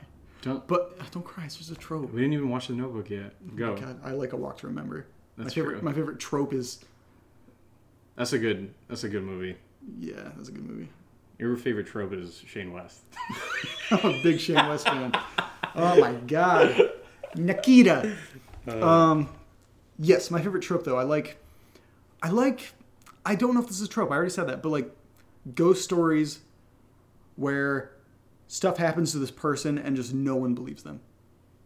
Don't. 0.47 0.67
But 0.67 1.11
don't 1.11 1.25
cry. 1.25 1.45
It's 1.45 1.57
just 1.57 1.71
a 1.71 1.75
trope. 1.75 2.13
We 2.13 2.21
didn't 2.21 2.35
even 2.35 2.49
watch 2.49 2.69
the 2.69 2.75
Notebook 2.75 3.11
yet. 3.11 3.35
Go. 3.57 3.77
God, 3.77 4.01
I 4.05 4.13
like 4.13 4.33
a 4.33 4.37
walk 4.37 4.59
to 4.59 4.69
remember. 4.69 5.07
That's 5.37 5.51
my 5.51 5.55
favorite. 5.55 5.75
true. 5.81 5.83
My 5.83 5.93
favorite 5.93 6.19
trope 6.21 6.53
is 6.55 6.79
That's 8.15 8.33
a 8.33 8.39
good. 8.39 8.73
That's 8.89 9.05
a 9.05 9.09
good 9.09 9.25
movie. 9.25 9.57
yeah, 9.99 10.31
that's 10.37 10.49
a 10.49 10.53
good 10.53 10.65
movie. 10.65 10.89
Your 11.39 11.57
favorite 11.57 11.87
trope 11.87 12.13
is 12.15 12.43
Shane 12.47 12.73
West. 12.73 13.03
I'm 13.91 14.15
a 14.15 14.23
big 14.23 14.41
Shane 14.41 14.55
West 14.69 14.87
fan. 14.89 15.13
Oh 15.75 16.01
my 16.01 16.13
god, 16.15 16.93
Nikita. 17.35 18.17
Um, 18.69 19.29
yes, 19.99 20.31
my 20.31 20.41
favorite 20.41 20.63
trope 20.63 20.85
though. 20.85 20.97
I 20.97 21.03
like, 21.03 21.37
I 22.23 22.31
like. 22.31 22.73
I 23.27 23.35
don't 23.35 23.53
know 23.55 23.61
if 23.61 23.67
this 23.67 23.81
is 23.81 23.87
a 23.87 23.91
trope. 23.91 24.11
I 24.13 24.15
already 24.15 24.31
said 24.31 24.47
that, 24.49 24.63
but 24.63 24.71
like 24.71 24.91
ghost 25.55 25.83
stories 25.85 26.39
where 27.35 27.91
stuff 28.49 28.77
happens 28.77 29.13
to 29.13 29.19
this 29.19 29.31
person 29.31 29.79
and 29.79 29.97
just 29.97 30.15
no 30.15 30.37
one 30.37 30.55
believes 30.55 30.83
them. 30.83 31.01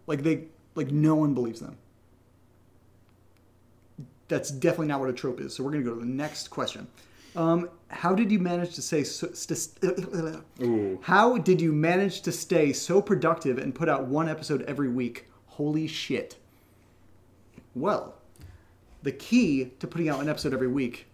Like 0.07 0.23
they, 0.23 0.45
like 0.75 0.91
no 0.91 1.15
one 1.15 1.35
believes 1.35 1.61
them. 1.61 1.77
That's 4.29 4.51
definitely 4.51 4.87
not 4.87 5.01
what 5.01 5.11
a 5.11 5.13
trope 5.13 5.41
is. 5.41 5.55
So 5.55 5.65
we're 5.65 5.73
gonna 5.73 5.85
go 5.85 5.95
to 5.95 6.01
the 6.01 6.07
next 6.07 6.49
question. 6.49 6.87
Um, 7.37 7.69
how 7.89 8.15
did 8.15 8.31
you 8.31 8.39
manage 8.39 8.75
to 8.75 8.83
say 8.83 9.05
so, 9.05 9.31
st- 9.33 10.43
how 11.03 11.39
did 11.39 11.61
you 11.61 11.73
manage 11.73 12.23
to 12.23 12.33
stay 12.33 12.73
so 12.73 13.01
productive 13.01 13.59
and 13.59 13.75
put 13.75 13.89
out 13.89 14.07
one 14.07 14.29
episode 14.29 14.63
every 14.63 14.89
week? 14.89 15.29
Holy 15.47 15.87
shit. 15.87 16.37
Well, 17.75 18.15
the 19.03 19.13
key 19.13 19.73
to 19.79 19.87
putting 19.87 20.09
out 20.09 20.21
an 20.21 20.29
episode 20.29 20.53
every 20.53 20.69
week 20.69 21.07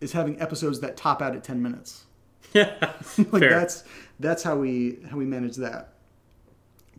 is 0.00 0.12
having 0.12 0.40
episodes 0.40 0.80
that 0.80 0.96
top 0.96 1.20
out 1.20 1.36
at 1.36 1.44
10 1.44 1.62
minutes. 1.62 2.06
Yeah. 2.54 2.74
like 3.18 3.40
Fair. 3.42 3.50
that's 3.50 3.84
that's 4.20 4.42
how 4.42 4.56
we 4.56 4.98
how 5.10 5.16
we 5.16 5.24
manage 5.24 5.56
that. 5.56 5.94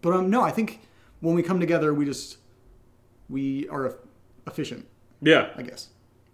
But 0.01 0.13
um 0.13 0.29
no, 0.29 0.41
I 0.41 0.51
think 0.51 0.79
when 1.19 1.35
we 1.35 1.43
come 1.43 1.59
together 1.59 1.93
we 1.93 2.05
just 2.05 2.37
we 3.29 3.67
are 3.69 3.95
efficient, 4.47 4.85
Yeah. 5.21 5.49
I 5.55 5.61
guess. 5.61 5.89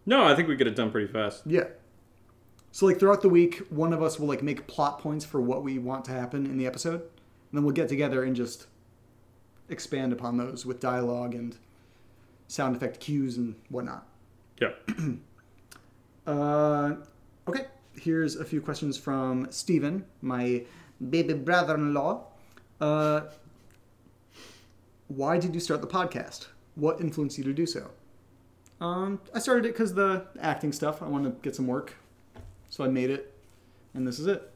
No, 0.06 0.24
I 0.26 0.36
think 0.36 0.48
we 0.48 0.56
get 0.56 0.68
it 0.68 0.76
done 0.76 0.90
pretty 0.92 1.12
fast. 1.12 1.44
Yeah. 1.46 1.66
So 2.72 2.86
like 2.86 3.00
throughout 3.00 3.22
the 3.22 3.30
week, 3.30 3.58
one 3.70 3.94
of 3.94 4.02
us 4.02 4.20
will 4.20 4.28
like 4.28 4.42
make 4.44 4.68
plot 4.68 5.00
points 5.00 5.26
for 5.26 5.42
what 5.42 5.64
we 5.64 5.78
want 5.80 6.06
to 6.06 6.12
happen 6.12 6.46
in 6.46 6.58
the 6.58 6.66
episode, 6.66 7.02
and 7.02 7.52
then 7.54 7.64
we'll 7.64 7.74
get 7.74 7.90
together 7.90 8.24
and 8.24 8.36
just 8.36 8.68
expand 9.70 10.14
upon 10.14 10.38
those 10.38 10.66
with 10.66 10.80
dialogue 10.80 11.36
and 11.36 11.58
sound 12.48 12.76
effect 12.76 13.00
cues 13.00 13.38
and 13.38 13.56
whatnot. 13.70 14.08
Yeah. 14.62 14.72
Uh, 16.28 16.96
okay, 17.48 17.66
here's 17.96 18.36
a 18.36 18.46
few 18.46 18.62
questions 18.62 18.98
from 18.98 19.48
Steven, 19.52 20.06
my 20.22 20.64
baby 21.10 21.34
brother-in-law. 21.34 22.24
Uh, 22.82 23.22
why 25.08 25.38
did 25.38 25.54
you 25.54 25.60
start 25.60 25.82
the 25.82 25.88
podcast? 25.88 26.48
What 26.76 27.02
influenced 27.02 27.38
you 27.38 27.44
to 27.46 27.54
do 27.54 27.66
so? 27.66 27.90
Um, 28.80 29.20
I 29.34 29.40
started 29.40 29.66
it 29.66 29.74
because 29.74 29.94
the 29.94 30.26
acting 30.40 30.72
stuff. 30.72 31.02
I 31.02 31.08
wanted 31.08 31.32
to 31.32 31.36
get 31.42 31.56
some 31.56 31.68
work, 31.68 31.96
so 32.70 32.84
I 32.84 32.88
made 32.88 33.10
it, 33.10 33.34
and 33.94 34.08
this 34.08 34.20
is 34.20 34.28
it. 34.28 34.50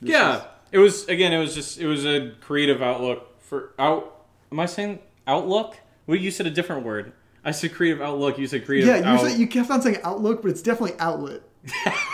This 0.00 0.10
yeah. 0.10 0.36
is- 0.36 0.42
It 0.72 0.78
was 0.78 1.08
again. 1.08 1.32
It 1.32 1.38
was 1.38 1.54
just. 1.54 1.78
It 1.78 1.86
was 1.86 2.04
a 2.06 2.32
creative 2.40 2.80
outlook 2.82 3.40
for 3.40 3.72
out. 3.78 4.24
Am 4.52 4.60
I 4.60 4.66
saying 4.66 5.00
outlook? 5.26 5.78
Well, 6.06 6.16
you 6.18 6.30
said 6.30 6.46
a 6.46 6.50
different 6.50 6.84
word. 6.84 7.12
I 7.44 7.50
said 7.50 7.74
creative 7.74 8.00
outlook. 8.00 8.38
You 8.38 8.46
said 8.46 8.64
creative. 8.64 8.88
yeah, 8.88 8.98
you, 8.98 9.04
out- 9.04 9.20
said, 9.22 9.38
you 9.40 9.48
kept 9.48 9.70
on 9.70 9.82
saying 9.82 9.98
outlook, 10.04 10.42
but 10.42 10.50
it's 10.52 10.62
definitely 10.62 10.96
outlet. 11.00 11.40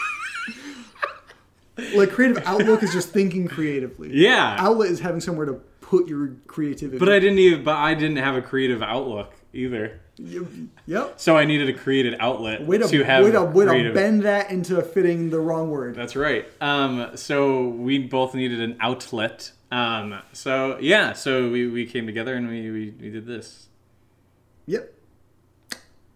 like 1.94 2.10
creative 2.10 2.42
outlook 2.46 2.82
is 2.82 2.92
just 2.92 3.10
thinking 3.10 3.48
creatively. 3.48 4.10
Yeah. 4.12 4.56
Outlet 4.58 4.90
is 4.90 5.00
having 5.00 5.20
somewhere 5.20 5.46
to 5.46 5.54
put 5.80 6.08
your 6.08 6.34
creativity. 6.46 6.98
But 6.98 7.08
I 7.08 7.18
didn't 7.18 7.38
even. 7.38 7.64
But 7.64 7.76
I 7.76 7.94
didn't 7.94 8.16
have 8.16 8.36
a 8.36 8.42
creative 8.42 8.82
outlook 8.82 9.34
either. 9.52 10.00
Yep. 10.18 11.20
So 11.20 11.36
I 11.36 11.44
needed 11.44 11.68
a 11.68 11.72
creative 11.72 12.18
outlet 12.18 12.66
Way 12.66 12.78
to, 12.78 12.88
to 12.88 13.04
have 13.04 13.24
way 13.24 13.30
to, 13.30 13.44
way 13.44 13.82
to 13.84 13.92
bend 13.92 14.22
that 14.22 14.50
into 14.50 14.82
fitting 14.82 15.30
the 15.30 15.38
wrong 15.38 15.70
word. 15.70 15.94
That's 15.94 16.16
right. 16.16 16.46
Um, 16.60 17.12
so 17.14 17.68
we 17.68 17.98
both 17.98 18.34
needed 18.34 18.60
an 18.60 18.76
outlet. 18.80 19.52
Um, 19.70 20.20
so 20.32 20.78
yeah, 20.80 21.12
so 21.12 21.50
we, 21.50 21.68
we 21.68 21.86
came 21.86 22.06
together 22.06 22.34
and 22.34 22.48
we, 22.48 22.70
we, 22.70 22.90
we 23.00 23.10
did 23.10 23.26
this. 23.26 23.68
Yep. 24.66 24.92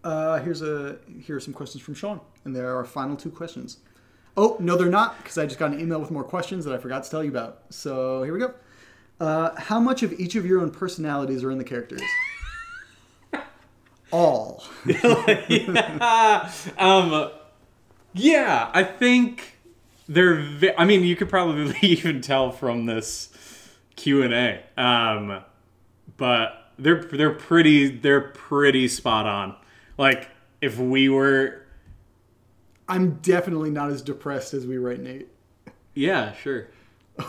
Uh, 0.03 0.39
here's 0.39 0.61
a 0.61 0.97
here 1.21 1.37
are 1.37 1.39
some 1.39 1.53
questions 1.53 1.81
from 1.81 1.93
Sean, 1.93 2.19
and 2.43 2.53
there 2.53 2.67
are 2.69 2.75
our 2.75 2.85
final 2.85 3.15
two 3.15 3.31
questions. 3.31 3.77
Oh 4.35 4.57
no, 4.59 4.75
they're 4.77 4.89
not 4.89 5.17
because 5.17 5.37
I 5.37 5.45
just 5.45 5.59
got 5.59 5.71
an 5.71 5.79
email 5.79 5.99
with 5.99 6.11
more 6.11 6.23
questions 6.23 6.65
that 6.65 6.73
I 6.73 6.77
forgot 6.77 7.03
to 7.03 7.09
tell 7.09 7.23
you 7.23 7.29
about. 7.29 7.61
So 7.69 8.23
here 8.23 8.33
we 8.33 8.39
go. 8.39 8.53
Uh, 9.19 9.51
how 9.59 9.79
much 9.79 10.03
of 10.03 10.11
each 10.19 10.35
of 10.35 10.45
your 10.45 10.59
own 10.61 10.71
personalities 10.71 11.43
are 11.43 11.51
in 11.51 11.57
the 11.57 11.63
characters? 11.63 12.01
All. 14.11 14.63
um, 16.77 17.31
yeah, 18.13 18.69
I 18.73 18.83
think 18.83 19.57
they're. 20.07 20.35
ve- 20.35 20.73
I 20.77 20.85
mean, 20.85 21.03
you 21.03 21.15
could 21.15 21.29
probably 21.29 21.75
even 21.81 22.21
tell 22.21 22.51
from 22.51 22.85
this 22.85 23.29
Q 23.95 24.23
and 24.23 24.33
A. 24.33 24.63
Um, 24.77 25.43
but 26.17 26.71
they're 26.77 27.03
they're 27.03 27.33
pretty 27.33 27.89
they're 27.89 28.21
pretty 28.21 28.87
spot 28.87 29.25
on. 29.25 29.55
Like 29.97 30.29
if 30.61 30.77
we 30.77 31.09
were, 31.09 31.62
I'm 32.93 33.15
definitely 33.15 33.71
not 33.71 33.89
as 33.89 34.01
depressed 34.01 34.53
as 34.53 34.67
we 34.67 34.77
write 34.77 34.99
Nate. 34.99 35.27
yeah, 35.95 36.33
sure. 36.33 36.67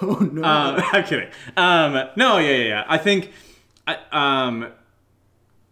Oh 0.01 0.17
no. 0.33 0.43
Uh, 0.43 0.81
I'm 0.93 1.05
kidding. 1.05 1.29
Um, 1.59 1.93
no, 2.17 2.39
yeah, 2.39 2.51
yeah, 2.57 2.65
yeah. 2.69 2.85
I 2.89 2.97
think, 2.97 3.33
I, 3.87 3.99
um, 4.13 4.73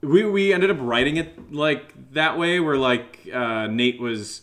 we 0.03 0.25
we 0.27 0.53
ended 0.53 0.71
up 0.71 0.77
writing 0.81 1.17
it 1.17 1.53
like 1.53 2.13
that 2.13 2.37
way, 2.37 2.61
where 2.61 2.77
like 2.77 3.27
uh, 3.33 3.69
Nate 3.69 4.01
was 4.01 4.43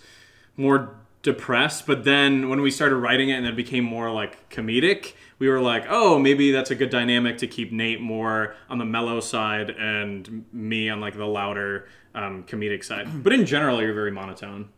more 0.57 0.95
depressed, 1.21 1.85
but 1.85 2.03
then 2.03 2.49
when 2.49 2.61
we 2.61 2.71
started 2.71 2.95
writing 2.95 3.29
it 3.29 3.33
and 3.33 3.45
it 3.45 3.55
became 3.55 3.83
more 3.83 4.11
like 4.11 4.49
comedic, 4.49 5.13
we 5.37 5.47
were 5.47 5.61
like, 5.61 5.85
oh, 5.89 6.17
maybe 6.17 6.51
that's 6.51 6.71
a 6.71 6.75
good 6.75 6.89
dynamic 6.89 7.37
to 7.39 7.47
keep 7.47 7.71
Nate 7.71 8.01
more 8.01 8.55
on 8.69 8.77
the 8.79 8.85
mellow 8.85 9.19
side 9.19 9.69
and 9.69 10.45
me 10.51 10.89
on 10.89 10.99
like 10.99 11.15
the 11.15 11.25
louder 11.27 11.87
um, 12.15 12.43
comedic 12.43 12.83
side. 12.83 13.07
But 13.23 13.33
in 13.33 13.45
general, 13.45 13.81
you're 13.81 13.93
very 13.93 14.11
monotone. 14.11 14.69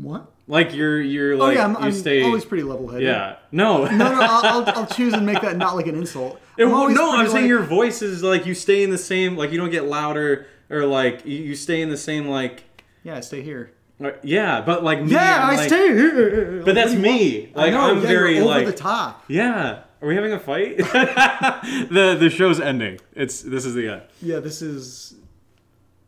What? 0.00 0.30
Like 0.46 0.74
you're 0.74 1.00
you're 1.00 1.34
Oh 1.34 1.38
like 1.38 1.56
yeah, 1.56 1.64
I'm, 1.64 1.72
you 1.72 1.78
I'm 1.78 1.92
stay 1.92 2.22
always 2.24 2.44
pretty 2.44 2.64
level-headed. 2.64 3.06
yeah 3.06 3.36
no 3.52 3.84
No, 3.84 3.96
no, 3.96 4.18
I'll, 4.20 4.44
I'll, 4.66 4.68
I'll 4.78 4.86
choose 4.86 5.12
and 5.14 5.24
make 5.24 5.40
that 5.42 5.56
not 5.56 5.76
like 5.76 5.86
an 5.86 5.94
insult. 5.94 6.40
It 6.58 6.64
I'm 6.64 6.70
won't- 6.72 6.94
no, 6.94 7.10
I'm 7.12 7.18
pretty, 7.18 7.32
saying 7.32 7.46
your 7.46 7.62
voice 7.62 8.02
is 8.02 8.22
like 8.22 8.46
you 8.46 8.54
stay 8.54 8.82
in 8.82 8.90
the 8.90 8.98
same, 8.98 9.36
like 9.36 9.52
you 9.52 9.58
don't 9.58 9.70
get 9.70 9.84
louder 9.84 10.46
or 10.68 10.84
like 10.86 11.24
you, 11.24 11.36
you 11.38 11.54
stay 11.54 11.80
in 11.82 11.88
the 11.90 11.96
same 11.96 12.26
like. 12.26 12.64
Yeah, 13.04 13.16
I 13.16 13.20
stay 13.20 13.42
here. 13.42 13.72
uh, 14.04 14.10
Yeah, 14.22 14.60
but 14.60 14.82
like 14.84 15.02
me, 15.02 15.12
Yeah, 15.12 15.44
I'm 15.44 15.50
I 15.50 15.56
like- 15.56 15.68
stay 15.68 15.88
here. 15.94 16.62
But 16.64 16.74
that's 16.74 16.92
What 16.94 17.02
do 17.02 17.08
you 17.08 17.14
me. 17.18 17.40
want? 17.44 17.56
Like 17.56 17.66
I 17.68 17.70
know, 17.70 17.80
I'm 17.92 18.00
yeah, 18.02 18.06
very 18.08 18.34
you're 18.34 18.44
over 18.44 18.54
like 18.54 18.66
the 18.66 18.72
top. 18.72 19.24
Yeah, 19.28 19.82
are 20.02 20.08
we 20.08 20.14
having 20.16 20.32
a 20.32 20.38
fight? 20.40 20.76
the 20.78 22.16
the 22.18 22.28
show's 22.30 22.58
ending. 22.60 22.98
It's 23.14 23.40
this 23.42 23.64
is 23.64 23.74
the 23.74 23.88
end. 23.88 24.02
Yeah, 24.20 24.40
this 24.40 24.62
is. 24.62 25.14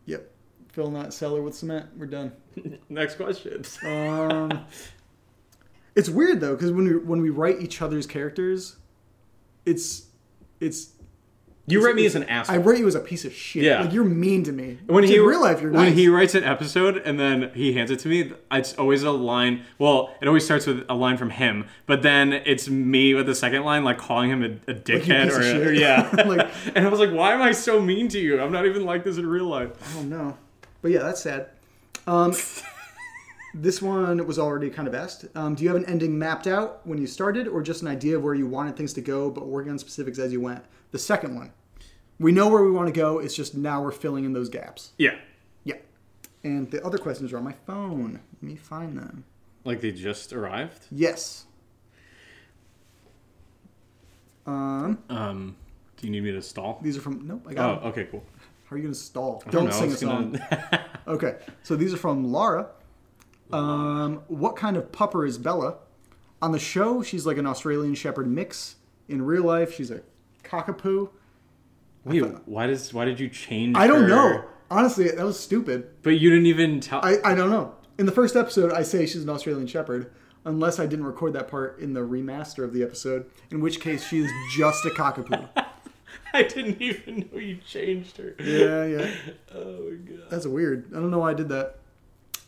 Yep, 0.07 0.32
filling 0.73 0.95
that 0.95 1.13
cellar 1.13 1.41
with 1.43 1.55
cement. 1.55 1.87
We're 1.97 2.07
done. 2.07 2.33
Next 2.89 3.15
question. 3.17 3.63
Um, 3.87 4.65
it's 5.95 6.09
weird 6.09 6.41
though 6.41 6.55
because 6.55 6.73
when 6.73 6.85
we 6.87 6.97
when 6.97 7.21
we 7.23 7.31
write 7.31 7.61
each 7.61 7.81
other's 7.83 8.07
characters, 8.07 8.77
it's 9.65 10.07
it's. 10.61 10.91
You 11.69 11.79
it's- 11.79 11.87
write 11.87 11.95
me 11.95 12.07
as 12.07 12.17
an 12.17 12.25
asshole. 12.25 12.57
I 12.57 12.59
write 12.59 12.79
you 12.79 12.89
as 12.89 12.97
a 12.97 13.01
piece 13.01 13.25
of 13.25 13.33
shit. 13.33 13.63
Yeah. 13.63 13.83
like 13.83 13.93
you're 13.93 14.03
mean 14.03 14.43
to 14.45 14.53
me. 14.53 14.79
when 14.87 15.05
he 15.05 15.15
in 15.15 15.23
real 15.23 15.41
life, 15.41 15.63
you're 15.63 15.71
when 15.71 15.85
nice. 15.91 15.95
he 15.95 16.09
writes 16.09 16.35
an 16.35 16.43
episode 16.43 16.97
and 17.05 17.21
then 17.21 17.53
he 17.55 17.73
hands 17.75 17.93
it 17.93 18.01
to 18.01 18.09
me, 18.09 18.33
it's 18.51 18.75
always 18.75 19.05
a 19.05 19.13
line. 19.13 19.63
Well, 19.79 20.13
it 20.21 20.27
always 20.27 20.45
starts 20.45 20.67
with 20.67 20.85
a 20.89 20.95
line 20.95 21.17
from 21.19 21.31
him, 21.31 21.67
but 21.87 22.03
then 22.03 22.33
it's 22.33 22.69
me 22.69 23.15
with 23.15 23.27
the 23.27 23.35
second 23.37 23.63
line, 23.63 23.85
like 23.85 23.97
calling 23.97 24.29
him 24.29 24.43
a, 24.43 24.73
a 24.73 24.75
dickhead 24.75 25.27
piece 25.27 25.37
or, 25.37 25.41
a- 25.41 25.43
shit. 25.45 25.75
yeah. 25.77 26.11
Like- 26.27 26.51
and 26.75 26.85
I 26.85 26.89
was 26.91 26.99
like, 26.99 27.13
why 27.13 27.33
am 27.33 27.41
I 27.41 27.53
so 27.53 27.81
mean 27.81 28.09
to 28.09 28.19
you? 28.19 28.41
I'm 28.43 28.51
not 28.51 28.67
even 28.67 28.85
like 28.85 29.05
this 29.05 29.17
in 29.17 29.25
real 29.27 29.47
life. 29.47 29.71
I 29.89 29.95
don't 29.95 30.09
no. 30.11 30.37
But 30.83 30.91
yeah, 30.91 31.03
that's 31.03 31.23
sad. 31.23 31.49
Um, 32.07 32.35
this 33.55 33.81
one 33.81 34.27
was 34.27 34.39
already 34.39 34.69
kind 34.71 34.89
of 34.89 34.95
asked. 34.95 35.27
Um, 35.35 35.55
do 35.55 35.63
you 35.63 35.69
have 35.71 35.77
an 35.79 35.87
ending 35.87 36.19
mapped 36.19 36.47
out 36.47 36.85
when 36.87 36.99
you 36.99 37.07
started, 37.07 37.47
or 37.49 37.63
just 37.63 37.83
an 37.83 37.89
idea 37.89 38.17
of 38.17 38.23
where 38.25 38.35
you 38.35 38.47
wanted 38.47 38.77
things 38.77 38.93
to 38.95 39.01
go, 39.01 39.31
but 39.31 39.47
working 39.47 39.71
on 39.71 39.79
specifics 39.79 40.19
as 40.19 40.33
you 40.33 40.41
went? 40.41 40.65
The 40.91 40.99
second 40.99 41.35
one. 41.37 41.53
We 42.19 42.33
know 42.33 42.49
where 42.49 42.63
we 42.63 42.71
want 42.71 42.89
to 42.89 42.93
go. 42.93 43.19
It's 43.19 43.35
just 43.35 43.55
now 43.57 43.83
we're 43.83 43.91
filling 43.93 44.25
in 44.25 44.33
those 44.33 44.49
gaps. 44.49 44.93
Yeah, 44.99 45.17
Yeah. 45.65 45.77
And 46.45 46.71
the 46.71 46.85
other 46.85 46.99
questions 46.99 47.33
are 47.33 47.39
on 47.39 47.45
my 47.45 47.55
phone. 47.67 48.21
Let 48.35 48.43
me 48.43 48.57
find 48.57 48.97
them. 48.99 49.25
like 49.65 49.81
they 49.81 49.93
just 49.93 50.33
arrived. 50.33 50.87
Yes. 50.91 51.45
Um, 54.47 54.99
Um, 55.09 55.57
do 55.97 56.07
you 56.07 56.13
need 56.13 56.25
me 56.25 56.33
to 56.33 56.43
stall? 56.43 56.81
these 56.83 56.97
are 56.97 57.01
from. 57.01 57.27
Nope, 57.27 57.47
I 57.49 57.55
got. 57.55 57.65
Oh, 57.71 57.75
got 57.77 57.83
'em. 57.85 57.89
okay, 57.91 58.09
cool. 58.11 58.25
How 58.73 58.77
are 58.77 58.79
you 58.79 58.85
going 58.85 58.95
to 58.95 58.99
stall? 58.99 59.43
I 59.47 59.51
Don't, 59.51 59.71
sing 59.71 59.93
a 59.93 59.97
song. 59.99 60.33
gonna- 60.33 60.87
Okay, 61.07 61.37
so 61.63 61.77
these 61.77 61.93
are 61.93 61.99
from 61.99 62.33
Laura. 62.33 62.69
Um, 63.53 64.23
what 64.29 64.57
kind 64.57 64.79
of 64.79 64.91
pupper 64.91 65.29
is 65.29 65.37
Bella? 65.37 65.77
On 66.41 66.53
the 66.53 66.59
show, 66.59 67.03
she's 67.03 67.27
like 67.27 67.37
an 67.37 67.47
Australian 67.47 67.95
Shepherd 67.95 68.27
mix. 68.29 68.77
In 69.11 69.21
real 69.21 69.43
life, 69.45 69.75
she's 69.75 69.91
a 69.91 70.01
cockapoo. 70.43 71.11
Wait, 72.07 72.25
why 72.47 72.67
does 72.67 72.95
why 72.95 73.05
did 73.05 73.21
you 73.21 73.29
change? 73.29 73.77
I 73.77 73.87
don't 73.87 74.05
her? 74.05 74.09
know. 74.09 74.45
Honestly, 74.71 75.11
that 75.11 75.23
was 75.23 75.39
stupid. 75.39 75.91
But 76.03 76.19
you 76.19 76.31
didn't 76.31 76.47
even 76.47 76.81
tell. 76.81 77.01
I, 77.05 77.19
I 77.23 77.35
don't 77.35 77.51
know. 77.51 77.75
In 77.99 78.07
the 78.07 78.13
first 78.13 78.37
episode, 78.37 78.73
I 78.73 78.85
say 78.85 79.05
she's 79.05 79.23
an 79.23 79.29
Australian 79.29 79.67
Shepherd, 79.67 80.11
unless 80.47 80.79
I 80.81 80.87
didn't 80.87 81.05
record 81.05 81.35
that 81.35 81.49
part 81.49 81.79
in 81.79 81.93
the 81.93 82.01
remaster 82.01 82.65
of 82.65 82.73
the 82.73 82.83
episode, 82.83 83.27
in 83.51 83.61
which 83.61 83.81
case 83.81 84.03
she 84.09 84.21
is 84.21 84.31
just 84.57 84.87
a 84.87 84.91
cockapoo. 84.91 85.47
I 86.35 86.43
didn't 86.43 86.81
even 86.81 87.29
know 87.33 87.39
you 87.39 87.59
changed 87.67 88.17
her. 88.19 88.35
Yeah, 88.39 88.85
yeah. 88.85 89.11
Oh 89.55 89.91
my 89.91 89.97
god. 89.97 90.31
That's 90.31 90.47
weird. 90.47 90.87
I 90.93 90.97
don't 90.97 91.11
know 91.11 91.19
why 91.19 91.31
I 91.31 91.35
did 91.35 91.49
that. 91.51 91.79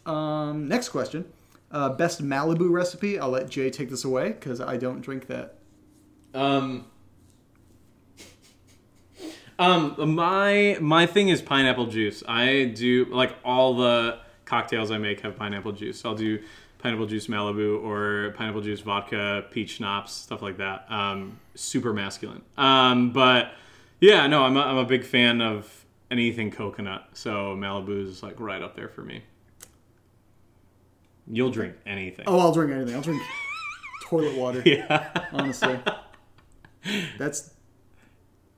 Um, 0.06 0.68
next 0.68 0.88
question. 0.90 1.26
Uh, 1.70 1.90
best 1.90 2.22
Malibu 2.22 2.70
recipe. 2.70 3.18
I'll 3.18 3.30
let 3.30 3.50
Jay 3.50 3.70
take 3.70 3.90
this 3.90 4.04
away 4.04 4.30
because 4.32 4.60
I 4.60 4.76
don't 4.76 5.00
drink 5.00 5.26
that. 5.26 5.56
Um. 6.32 6.86
Um, 9.58 10.14
my 10.14 10.78
my 10.80 11.06
thing 11.06 11.28
is 11.28 11.40
pineapple 11.40 11.86
juice. 11.86 12.22
I 12.26 12.64
do 12.64 13.04
like 13.06 13.36
all 13.44 13.74
the 13.74 14.18
cocktails 14.44 14.90
I 14.90 14.98
make 14.98 15.20
have 15.20 15.36
pineapple 15.36 15.72
juice. 15.72 16.04
I'll 16.04 16.14
do 16.14 16.42
pineapple 16.84 17.06
juice 17.06 17.28
Malibu 17.28 17.82
or 17.82 18.34
pineapple 18.36 18.60
juice 18.60 18.80
vodka, 18.80 19.46
peach 19.50 19.76
schnapps, 19.76 20.12
stuff 20.12 20.42
like 20.42 20.58
that. 20.58 20.84
Um, 20.90 21.38
super 21.54 21.94
masculine. 21.94 22.42
Um, 22.58 23.10
but 23.10 23.52
yeah, 24.00 24.26
no, 24.26 24.44
I'm 24.44 24.54
a, 24.58 24.60
I'm 24.60 24.76
a 24.76 24.84
big 24.84 25.02
fan 25.02 25.40
of 25.40 25.86
anything 26.10 26.50
coconut. 26.50 27.08
So 27.14 27.56
Malibu 27.56 28.06
is 28.06 28.22
like 28.22 28.38
right 28.38 28.60
up 28.60 28.76
there 28.76 28.90
for 28.90 29.00
me. 29.00 29.22
You'll 31.26 31.50
drink 31.50 31.74
anything. 31.86 32.26
Oh, 32.28 32.38
I'll 32.38 32.52
drink 32.52 32.70
anything. 32.70 32.94
I'll 32.94 33.00
drink 33.00 33.22
toilet 34.04 34.36
water. 34.36 34.62
Yeah. 34.66 35.26
Honestly, 35.32 35.80
that's 37.16 37.53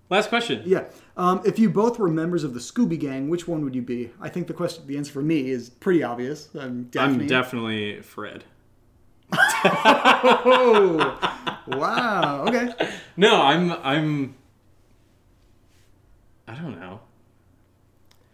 Last 0.09 0.29
question. 0.29 0.63
yeah. 0.65 0.85
Um, 1.17 1.41
if 1.45 1.59
you 1.59 1.69
both 1.71 1.99
were 1.99 2.09
members 2.09 2.45
of 2.45 2.55
the 2.55 2.61
Scooby 2.61 2.99
Gang, 2.99 3.29
which 3.29 3.49
one 3.49 3.65
would 3.65 3.75
you 3.75 3.83
be? 3.83 4.11
I 4.21 4.29
think 4.29 4.47
the 4.47 4.55
question, 4.55 4.87
the 4.87 4.97
answer 4.97 5.13
for 5.13 5.23
me 5.23 5.51
is 5.51 5.69
pretty 5.71 6.03
obvious. 6.03 6.49
I'm 6.55 6.85
Daphne. 6.85 7.23
I'm 7.23 7.27
definitely 7.27 8.03
Fred. 8.03 8.45
Oh, 9.33 11.19
wow. 11.69 12.45
Okay. 12.47 12.73
No, 13.17 13.43
I'm 13.43 13.73
I'm 13.73 14.35
I 16.47 16.55
don't 16.55 16.79
know. 16.79 17.01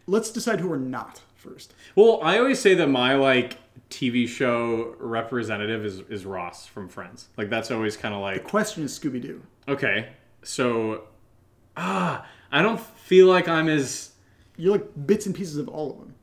Let's 0.07 0.31
decide 0.31 0.61
who 0.61 0.68
we're 0.68 0.77
not 0.77 1.23
first. 1.37 1.75
Well, 1.95 2.20
I 2.23 2.39
always 2.39 2.59
say 2.61 2.75
that 2.75 2.89
my 2.89 3.14
like 3.14 3.59
TV 3.89 4.29
show 4.29 4.95
representative 4.99 5.85
is 5.87 6.01
is 6.11 6.27
Ross 6.27 6.66
from 6.66 6.89
Friends. 6.89 7.29
Like 7.37 7.49
that's 7.49 7.70
always 7.70 7.97
kind 7.97 8.14
of 8.14 8.20
like 8.20 8.43
the 8.43 8.49
Question 8.51 8.85
is 8.85 8.99
Scooby 8.99 9.23
Doo. 9.23 9.43
okay. 9.68 10.09
So 10.43 11.05
ah, 11.77 12.27
I 12.51 12.62
don't 12.62 12.81
feel 12.81 13.27
like 13.27 13.49
I'm 13.49 13.68
as 13.68 14.12
You're 14.57 14.73
like 14.73 15.07
bits 15.07 15.27
and 15.27 15.35
pieces 15.35 15.57
of 15.57 15.68
all 15.68 15.91
of 15.93 15.99
them. 15.99 16.14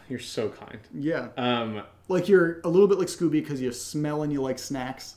you're 0.08 0.18
so 0.18 0.48
kind. 0.48 0.78
Yeah. 0.94 1.28
Um 1.36 1.82
Like 2.08 2.28
you're 2.28 2.60
a 2.64 2.68
little 2.68 2.88
bit 2.88 2.98
like 2.98 3.08
Scooby 3.08 3.32
because 3.32 3.60
you 3.60 3.72
smell 3.72 4.22
and 4.22 4.32
you 4.32 4.40
like 4.42 4.58
snacks. 4.58 5.16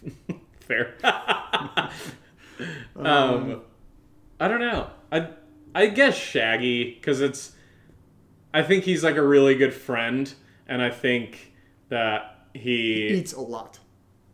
fair. 0.60 0.94
um 2.96 3.62
I 4.40 4.48
don't 4.48 4.60
know. 4.60 4.90
I 5.12 5.28
I 5.74 5.86
guess 5.86 6.16
Shaggy 6.16 6.94
cuz 7.02 7.20
it's 7.20 7.52
I 8.52 8.62
think 8.62 8.84
he's 8.84 9.04
like 9.04 9.16
a 9.16 9.26
really 9.26 9.54
good 9.54 9.74
friend 9.74 10.32
and 10.66 10.80
I 10.82 10.90
think 10.90 11.52
that 11.88 12.46
he 12.54 13.08
Eats 13.08 13.32
a 13.34 13.40
lot. 13.40 13.78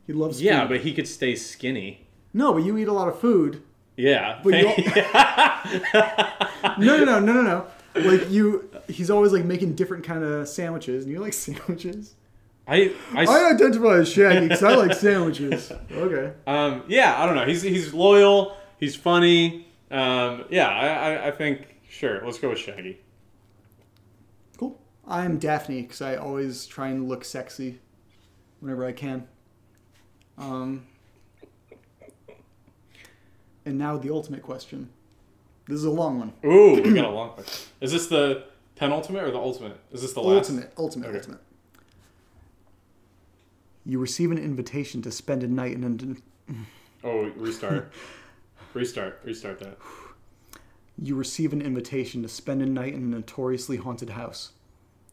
He 0.07 0.13
loves 0.13 0.41
Yeah, 0.43 0.63
food. 0.63 0.69
but 0.71 0.81
he 0.81 0.93
could 0.95 1.09
stay 1.09 1.35
skinny. 1.37 2.07
No, 2.33 2.53
but 2.53 2.63
you 2.65 2.77
eat 2.79 2.89
a 2.89 2.93
lot 2.93 3.09
of 3.09 3.19
food. 3.19 3.63
Yeah. 3.97 4.41
But 4.43 4.55
you 4.55 4.69
No, 6.79 6.97
no, 6.97 7.05
no, 7.05 7.21
no, 7.21 7.33
no, 7.33 7.43
no. 7.43 7.67
Like 7.95 8.31
you, 8.31 8.71
he's 8.89 9.11
always 9.11 9.33
like 9.33 9.45
making 9.45 9.75
different 9.75 10.05
kind 10.05 10.25
of 10.25 10.49
sandwiches, 10.49 11.05
and 11.05 11.13
you 11.13 11.21
like 11.21 11.33
sandwiches. 11.33 12.15
I, 12.67 12.95
I, 13.13 13.25
I 13.25 13.51
identify 13.53 13.99
as 13.99 14.09
Shaggy 14.09 14.49
because 14.49 14.63
I 14.63 14.75
like 14.77 14.95
sandwiches. 14.95 15.73
Okay. 15.91 16.33
um, 16.47 16.85
yeah, 16.87 17.21
I 17.21 17.27
don't 17.27 17.35
know. 17.35 17.45
He's 17.45 17.63
he's 17.63 17.93
loyal. 17.93 18.57
He's 18.79 18.97
funny. 18.97 19.67
Um, 19.91 20.45
yeah, 20.49 20.69
I, 20.69 20.87
I, 20.87 21.29
I 21.29 21.31
think 21.33 21.67
sure. 21.89 22.25
Let's 22.25 22.39
go 22.39 22.51
with 22.51 22.59
Shaggy. 22.59 23.01
Cool. 24.57 24.81
I'm 25.07 25.39
Daphne 25.39 25.83
because 25.83 26.01
I 26.01 26.17
always 26.17 26.67
try 26.67 26.89
and 26.89 27.09
look 27.09 27.25
sexy 27.25 27.81
whenever 28.61 28.87
I 28.87 28.93
can. 28.93 29.29
Um, 30.39 30.87
and 33.65 33.79
now 33.79 33.97
the 33.97 34.11
ultimate 34.11 34.43
question. 34.43 34.89
This 35.69 35.77
is 35.79 35.85
a 35.85 35.91
long 35.91 36.19
one. 36.19 36.33
Ooh, 36.45 36.81
we 36.83 36.93
got 36.93 37.05
a 37.05 37.11
long 37.11 37.31
question. 37.31 37.69
Is 37.81 37.93
this 37.93 38.07
the 38.09 38.45
penultimate 38.77 39.23
or 39.25 39.31
the 39.31 39.39
ultimate? 39.39 39.79
Is 39.93 40.03
this 40.03 40.13
the 40.13 40.21
last? 40.21 40.51
Ultimate, 40.51 40.73
ultimate, 40.77 41.07
Okay. 41.09 41.19
ultimate. 41.19 41.41
You 43.85 43.99
receive 43.99 44.31
an 44.31 44.39
invitation 44.39 45.03
to 45.03 45.11
spend 45.11 45.43
a 45.43 45.49
night 45.49 45.73
in 45.73 45.85
an 45.85 46.23
Oh, 47.05 47.25
restart. 47.37 47.93
restart. 48.75 49.21
Restart 49.25 49.59
that. 49.61 49.79
you 50.99 51.15
receive 51.17 51.53
an 51.53 51.63
invitation 51.63 52.23
to 52.23 52.29
spend 52.29 52.63
a 52.63 52.67
night 52.67 52.95
in 52.95 53.03
a 53.03 53.07
notoriously 53.07 53.77
haunted 53.79 54.11
house. 54.11 54.53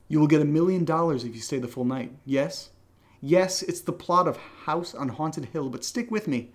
You 0.07 0.19
will 0.19 0.27
get 0.27 0.41
a 0.41 0.45
million 0.45 0.85
dollars 0.85 1.23
if 1.23 1.33
you 1.35 1.41
stay 1.41 1.57
the 1.59 1.67
full 1.67 1.85
night. 1.85 2.11
Yes? 2.25 2.69
Yes, 3.21 3.63
it's 3.63 3.81
the 3.81 3.91
plot 3.93 4.27
of 4.27 4.37
House 4.65 4.93
on 4.95 5.09
Haunted 5.09 5.45
Hill, 5.45 5.69
but 5.69 5.83
stick 5.83 6.09
with 6.11 6.27
me. 6.27 6.51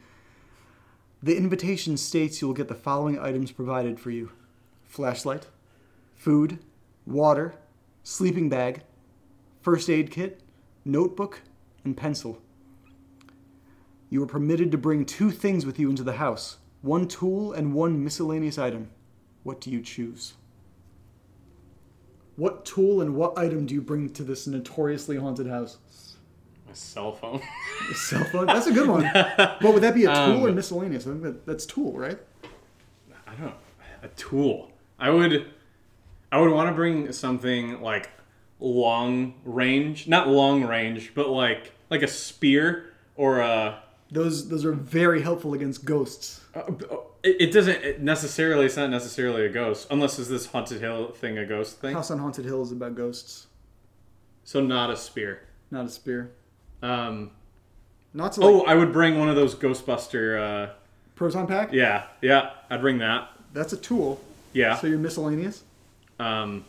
The 1.25 1.39
invitation 1.39 1.97
states 1.97 2.43
you 2.43 2.49
will 2.49 2.55
get 2.55 2.68
the 2.68 2.75
following 2.75 3.18
items 3.18 3.51
provided 3.51 3.99
for 3.99 4.11
you 4.11 4.33
flashlight, 4.83 5.47
food, 6.14 6.59
water, 7.07 7.55
sleeping 8.03 8.51
bag, 8.51 8.83
first 9.62 9.89
aid 9.89 10.11
kit, 10.11 10.43
notebook, 10.85 11.41
and 11.83 11.97
pencil. 11.97 12.43
You 14.11 14.22
are 14.22 14.27
permitted 14.27 14.70
to 14.72 14.77
bring 14.77 15.07
two 15.07 15.31
things 15.31 15.64
with 15.64 15.79
you 15.79 15.89
into 15.89 16.03
the 16.03 16.18
house 16.18 16.59
one 16.83 17.09
tool 17.09 17.55
and 17.55 17.72
one 17.72 18.05
miscellaneous 18.05 18.59
item. 18.59 18.91
What 19.45 19.62
do 19.62 19.70
you 19.70 19.81
choose? 19.81 20.35
What 22.37 22.66
tool 22.66 23.01
and 23.01 23.16
what 23.16 23.39
item 23.39 23.64
do 23.64 23.72
you 23.72 23.81
bring 23.81 24.11
to 24.11 24.25
this 24.25 24.47
notoriously 24.47 25.16
haunted 25.16 25.47
house? 25.47 25.79
My 26.75 26.79
cell 26.79 27.12
phone. 27.12 27.41
A 27.89 27.95
cell 27.95 28.25
phone? 28.25 28.47
That's 28.47 28.66
a 28.66 28.72
good 28.72 28.89
one. 28.89 29.05
But 29.14 29.62
would 29.62 29.83
that 29.85 29.95
be 29.95 30.07
a 30.07 30.09
tool 30.09 30.16
Um, 30.39 30.43
or 30.47 30.51
miscellaneous? 30.51 31.07
I 31.07 31.11
think 31.11 31.22
that, 31.22 31.47
that's 31.47 31.64
tool, 31.66 31.93
right? 31.97 32.18
I 33.29 33.35
don't. 33.37 33.47
Know. 33.47 33.53
A 34.03 34.09
tool. 34.16 34.72
I 34.99 35.11
would. 35.11 35.53
I 36.33 36.41
would 36.41 36.51
want 36.51 36.68
to 36.68 36.75
bring 36.75 37.12
something 37.12 37.81
like 37.81 38.11
long 38.59 39.35
range, 39.45 40.09
not 40.09 40.27
long 40.29 40.64
range, 40.64 41.12
but 41.14 41.29
like 41.29 41.70
like 41.91 42.03
a 42.03 42.09
spear 42.09 42.87
or 43.14 43.39
a. 43.39 43.81
Those 44.11 44.49
those 44.49 44.64
are 44.64 44.72
very 44.72 45.22
helpful 45.22 45.55
against 45.55 45.85
ghosts. 45.85 46.41
Uh, 46.57 46.62
it, 47.22 47.37
it 47.41 47.53
doesn't 47.53 47.85
it 47.85 48.03
necessarily. 48.03 48.66
It's 48.66 48.77
not 48.77 48.91
necessarily 48.91 49.47
a 49.47 49.49
ghost, 49.49 49.87
unless 49.93 50.18
is 50.18 50.29
this 50.29 50.47
haunted 50.47 50.81
hill 50.81 51.12
thing 51.12 51.39
a 51.39 51.47
ghost 51.47 51.79
thing. 51.79 51.95
House 51.95 52.11
on 52.11 52.18
Haunted 52.18 52.45
Hill 52.47 52.62
is 52.62 52.72
about 52.72 52.97
ghosts, 52.97 53.47
So 54.43 54.61
not 54.61 54.91
a 54.91 54.97
spear. 54.97 55.43
not 55.70 55.87
a 55.87 55.89
spear. 55.89 56.33
Um. 56.83 57.31
Not 58.16 58.33
to 58.33 58.41
like 58.41 58.49
Oh, 58.49 58.62
I 58.62 58.75
would 58.75 58.93
bring 58.93 59.18
one 59.18 59.29
of 59.29 59.35
those 59.37 59.55
Ghostbuster. 59.55 60.68
Uh, 60.68 60.72
proton 61.16 61.47
pack. 61.47 61.72
yeah, 61.72 62.05
yeah, 62.22 62.51
I'd 62.70 62.81
bring 62.81 62.99
that. 62.99 63.29
That's 63.53 63.72
a 63.72 63.77
tool. 63.77 64.20
Yeah. 64.53 64.77
So 64.77 64.87
you're 64.87 64.99
miscellaneous. 64.99 65.62
um, 66.20 66.64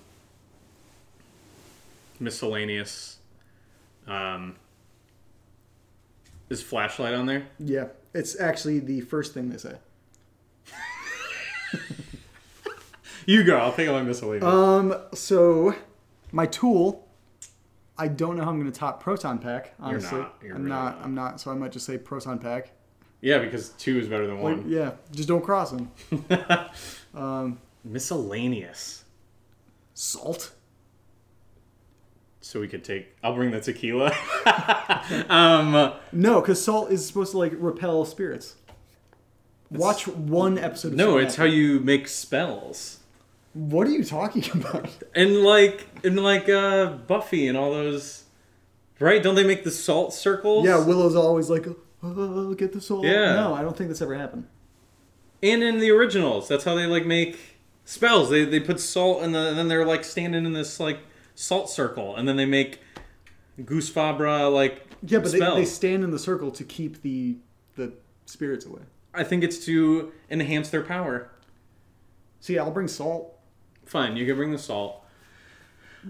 miscellaneous. 2.20 3.18
Um, 4.08 4.56
is 6.50 6.62
flashlight 6.62 7.14
on 7.14 7.26
there? 7.26 7.48
Yeah, 7.60 7.88
it's 8.14 8.40
actually 8.40 8.80
the 8.80 9.02
first 9.02 9.34
thing 9.34 9.50
they 9.50 9.58
say. 9.58 9.76
You 13.28 13.44
go. 13.44 13.58
I'll 13.58 13.72
think 13.72 13.90
of 13.90 13.96
my 13.96 14.04
miscellaneous. 14.04 14.44
Um, 14.46 14.96
so 15.16 15.74
my 16.32 16.46
tool, 16.46 17.05
I 17.98 18.08
don't 18.10 18.36
know 18.38 18.44
how 18.44 18.50
I'm 18.50 18.60
going 18.60 18.72
to 18.72 18.78
top 18.78 19.02
proton 19.02 19.38
pack. 19.40 19.74
Honestly, 19.80 20.20
not. 20.20 20.36
You're 20.44 20.56
I'm 20.56 20.64
really 20.64 20.70
not. 20.76 20.98
not. 20.98 21.06
I'm 21.06 21.16
not. 21.16 21.40
So 21.42 21.52
I 21.52 21.54
might 21.56 21.72
just 21.72 21.86
say 21.86 21.98
proton 21.98 22.40
pack. 22.40 22.72
yeah, 23.22 23.38
because 23.40 23.70
two 23.70 23.98
is 24.00 24.08
better 24.08 24.28
than 24.28 24.36
Like, 24.36 24.58
one. 24.58 24.70
yeah, 24.70 24.92
just 25.14 25.28
don't 25.30 25.44
cross 25.44 25.72
them. 25.72 25.90
Miscellaneous. 27.84 29.04
Salt. 29.94 30.52
So 32.42 32.60
we 32.60 32.68
could 32.68 32.84
take. 32.84 33.16
I'll 33.24 33.34
bring 33.36 33.52
the 33.52 33.62
tequila. 33.62 34.12
um, 35.30 35.94
No, 36.12 36.42
because 36.42 36.64
salt 36.64 36.92
is 36.92 37.06
supposed 37.06 37.32
to 37.32 37.38
like 37.38 37.54
repel 37.58 38.06
spirits. 38.06 38.56
Watch 39.72 40.08
one 40.08 40.58
episode. 40.58 40.90
Of 40.90 40.94
no, 40.98 41.18
it's 41.18 41.38
how 41.38 41.46
you 41.46 41.80
make 41.80 42.08
spells. 42.08 43.00
What 43.56 43.88
are 43.88 43.92
you 43.92 44.04
talking 44.04 44.44
about? 44.54 44.90
And 45.16 45.42
like, 45.44 45.88
and 46.04 46.22
like 46.22 46.48
uh, 46.50 46.88
Buffy 47.08 47.48
and 47.48 47.58
all 47.58 47.72
those. 47.72 48.24
Right? 49.00 49.24
Don't 49.24 49.36
they 49.36 49.46
make 49.46 49.64
the 49.64 49.72
salt 49.72 50.14
circles? 50.14 50.66
Yeah, 50.66 50.86
Willow's 50.86 51.16
always 51.16 51.50
like, 51.50 51.66
oh, 52.04 52.54
get 52.54 52.74
the 52.74 52.82
salt. 52.82 53.06
Yeah. 53.06 53.34
No, 53.34 53.54
I 53.54 53.62
don't 53.62 53.76
think 53.76 53.90
that's 53.90 54.02
ever 54.02 54.16
happened. 54.16 54.48
And 55.42 55.64
in 55.64 55.80
the 55.80 55.90
originals, 55.92 56.48
that's 56.48 56.64
how 56.64 56.76
they 56.76 56.86
like 56.86 57.06
make 57.06 57.38
spells. 57.86 58.30
They 58.30 58.46
they 58.46 58.60
put 58.60 58.80
salt 58.80 59.24
in 59.24 59.32
the 59.32 59.50
and 59.50 59.58
then 59.58 59.68
they're 59.68 59.86
like 59.86 60.04
standing 60.04 60.46
in 60.46 60.54
this 60.54 60.80
like 60.80 61.00
salt 61.36 61.70
circle, 61.70 62.16
and 62.16 62.28
then 62.28 62.36
they 62.36 62.46
make 62.46 62.80
Goose 63.64 63.90
Fabra 63.90 64.52
like 64.52 64.86
Yeah, 65.06 65.20
but 65.20 65.32
they, 65.32 65.38
spells. 65.38 65.56
they 65.58 65.66
stand 65.66 66.04
in 66.04 66.12
the 66.12 66.20
circle 66.20 66.52
to 66.52 66.64
keep 66.64 67.02
the 67.02 67.38
the 67.76 67.94
spirits 68.26 68.66
away. 68.66 68.82
I 69.14 69.24
think 69.24 69.44
it's 69.44 69.66
to 69.66 70.12
enhance 70.30 70.70
their 70.70 70.84
power. 70.84 71.30
See, 72.40 72.56
yeah, 72.56 72.64
I'll 72.64 72.72
bring 72.72 72.88
salt. 72.88 73.35
Fine, 73.86 74.18
you 74.18 74.26
can 74.26 74.36
bring 74.36 74.52
the 74.52 74.58
salt. 74.58 75.04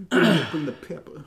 bring 0.08 0.66
the 0.66 0.72
pepper. 0.72 1.24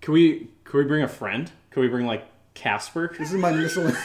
Can 0.00 0.14
we 0.14 0.48
can 0.64 0.78
we 0.80 0.84
bring 0.84 1.02
a 1.02 1.08
friend? 1.08 1.50
Can 1.70 1.82
we 1.82 1.88
bring 1.88 2.06
like 2.06 2.24
Casper? 2.54 3.14
This 3.18 3.32
is 3.32 3.38
my 3.38 3.52
miscellaneous. 3.52 3.98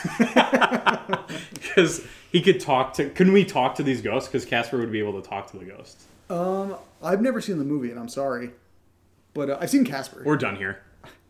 Because 1.54 2.06
he 2.32 2.41
could 2.41 2.60
talk 2.60 2.93
to. 2.95 3.10
Can 3.10 3.32
we 3.34 3.45
talk 3.45 3.76
to 3.76 3.84
these 3.84 4.01
ghosts? 4.01 4.28
Because 4.28 4.45
Casper 4.45 4.78
would 4.78 4.91
be 4.91 4.99
able 4.99 5.22
to 5.22 5.28
talk 5.28 5.51
to 5.51 5.58
the 5.58 5.66
ghosts. 5.66 6.06
um, 6.30 6.76
I've 7.01 7.22
never 7.22 7.41
seen 7.41 7.58
the 7.58 7.64
movie, 7.66 7.91
and 7.91 7.99
I'm 7.99 8.10
sorry, 8.10 8.51
but 9.34 9.49
uh, 9.49 9.58
I've 9.60 9.70
seen 9.70 9.86
Casper. 9.86 10.24
We're 10.26 10.38
done 10.38 10.56
here. 10.56 10.80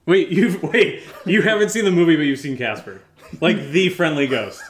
Wait, 0.06 0.30
you 0.30 0.60
wait. 0.62 1.04
You 1.26 1.42
haven't 1.42 1.70
seen 1.70 1.86
the 1.86 1.92
movie, 1.92 2.16
but 2.16 2.24
you've 2.24 2.40
seen 2.40 2.58
Casper, 2.58 3.02
like 3.42 3.58
the 3.72 3.90
friendly 3.90 4.28
ghost. 4.28 4.62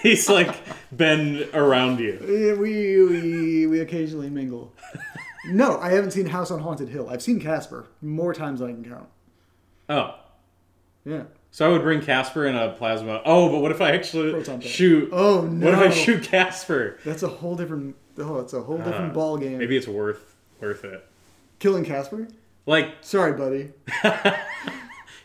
He's 0.02 0.28
like 0.28 0.54
been 0.96 1.48
around 1.54 1.98
you. 2.00 2.18
We, 2.58 3.06
we 3.08 3.66
we 3.66 3.80
occasionally 3.80 4.30
mingle. 4.30 4.72
no, 5.46 5.78
I 5.78 5.90
haven't 5.90 6.12
seen 6.12 6.26
House 6.26 6.50
on 6.50 6.60
Haunted 6.60 6.88
Hill. 6.88 7.08
I've 7.10 7.22
seen 7.22 7.40
Casper 7.40 7.86
more 8.02 8.32
times 8.34 8.60
than 8.60 8.68
I 8.70 8.72
can 8.72 8.84
count. 8.84 9.08
Oh, 9.88 10.14
Yeah. 11.04 11.24
so 11.50 11.66
I 11.68 11.72
would 11.72 11.82
bring 11.82 12.00
Casper 12.00 12.46
in 12.46 12.54
a 12.56 12.72
plasma. 12.72 13.20
Oh, 13.24 13.50
but 13.50 13.58
what 13.60 13.70
if 13.72 13.80
I 13.80 13.90
actually 13.92 14.42
shoot? 14.62 15.08
Oh 15.12 15.42
no! 15.42 15.66
What 15.66 15.74
if 15.74 15.80
I 15.80 15.90
shoot 15.90 16.22
Casper? 16.24 16.98
That's 17.04 17.22
a 17.22 17.28
whole 17.28 17.56
different. 17.56 17.96
Oh, 18.18 18.38
it's 18.38 18.52
a 18.52 18.60
whole 18.62 18.78
different 18.78 19.10
Uh, 19.12 19.14
ball 19.14 19.36
game. 19.38 19.58
Maybe 19.58 19.76
it's 19.76 19.88
worth 19.88 20.36
worth 20.60 20.84
it. 20.84 21.04
killing 21.58 21.84
Casper. 21.84 22.28
Like, 22.66 22.94
Sorry, 23.00 23.32
buddy. 23.32 23.70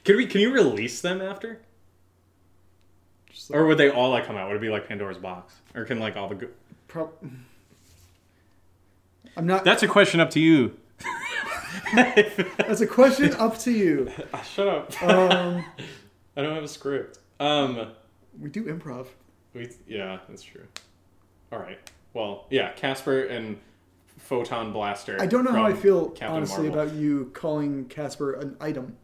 can 0.03 0.17
we? 0.17 0.26
Can 0.26 0.41
you 0.41 0.51
release 0.53 1.01
them 1.01 1.21
after? 1.21 1.59
Or 3.51 3.65
would 3.65 3.77
they 3.77 3.89
all 3.89 4.09
like 4.09 4.25
come 4.25 4.35
out? 4.35 4.47
Would 4.47 4.57
it 4.57 4.61
be 4.61 4.69
like 4.69 4.87
Pandora's 4.87 5.17
box? 5.17 5.55
Or 5.75 5.85
can 5.85 5.99
like 5.99 6.15
all 6.15 6.27
the? 6.29 6.35
Go- 6.35 6.49
Pro- 6.87 7.11
I'm 9.37 9.45
not. 9.45 9.63
That's 9.63 9.83
a 9.83 9.87
question 9.87 10.19
up 10.19 10.29
to 10.31 10.39
you. 10.39 10.77
That's 11.93 12.81
a 12.81 12.87
question 12.87 13.33
up 13.35 13.57
to 13.59 13.71
you. 13.71 14.09
Shut 14.43 14.67
up. 14.67 15.03
Um, 15.03 15.65
I 16.37 16.41
don't 16.41 16.55
have 16.55 16.63
a 16.63 16.67
script. 16.67 17.19
Um, 17.39 17.91
we 18.39 18.49
do 18.49 18.63
improv. 18.65 19.07
we 19.53 19.69
yeah, 19.87 20.19
that's 20.27 20.43
true. 20.43 20.63
All 21.51 21.59
right. 21.59 21.77
Well, 22.13 22.47
yeah, 22.49 22.71
Casper 22.73 23.23
and 23.25 23.57
Photon 24.17 24.71
Blaster. 24.71 25.17
I 25.21 25.25
don't 25.25 25.43
know 25.43 25.51
how 25.51 25.65
I 25.65 25.73
feel 25.73 26.09
Captain 26.09 26.37
honestly 26.37 26.69
Marvel. 26.69 26.83
about 26.83 26.95
you 26.95 27.31
calling 27.33 27.85
Casper 27.85 28.33
an 28.33 28.55
item. 28.61 28.95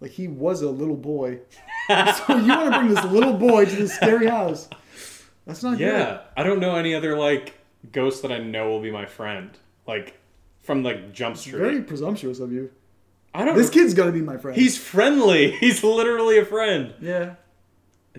Like 0.00 0.10
he 0.10 0.28
was 0.28 0.62
a 0.62 0.70
little 0.70 0.96
boy, 0.96 1.40
so 1.88 2.36
you 2.36 2.48
want 2.48 2.72
to 2.72 2.78
bring 2.78 2.94
this 2.94 3.04
little 3.06 3.32
boy 3.32 3.64
to 3.64 3.74
this 3.76 3.94
scary 3.94 4.26
house? 4.26 4.68
That's 5.46 5.62
not 5.62 5.78
good. 5.78 5.86
Yeah, 5.86 6.20
I 6.36 6.42
don't 6.42 6.60
know 6.60 6.76
any 6.76 6.94
other 6.94 7.16
like 7.16 7.54
ghost 7.92 8.22
that 8.22 8.30
I 8.32 8.38
know 8.38 8.68
will 8.70 8.80
be 8.82 8.90
my 8.90 9.06
friend. 9.06 9.50
Like 9.86 10.18
from 10.62 10.82
like 10.82 11.12
Jump. 11.12 11.36
Street. 11.36 11.56
Very 11.58 11.82
presumptuous 11.82 12.40
of 12.40 12.52
you. 12.52 12.70
I 13.32 13.44
don't. 13.44 13.56
This 13.56 13.70
kid's 13.70 13.94
gonna 13.94 14.12
be 14.12 14.20
my 14.22 14.36
friend. 14.36 14.58
He's 14.58 14.76
friendly. 14.78 15.52
He's 15.60 15.82
literally 15.84 16.38
a 16.38 16.44
friend. 16.44 16.92
yeah, 17.00 17.34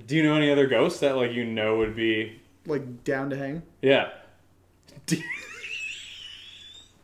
Do 0.05 0.15
you 0.15 0.23
know 0.23 0.35
any 0.35 0.51
other 0.51 0.67
ghosts 0.67 0.99
that 1.01 1.15
like 1.15 1.31
you 1.33 1.45
know 1.45 1.77
would 1.77 1.95
be? 1.95 2.41
like 2.65 3.03
down 3.03 3.29
to 3.29 3.37
hang. 3.37 3.61
Yeah. 3.81 4.09
D- 5.05 5.23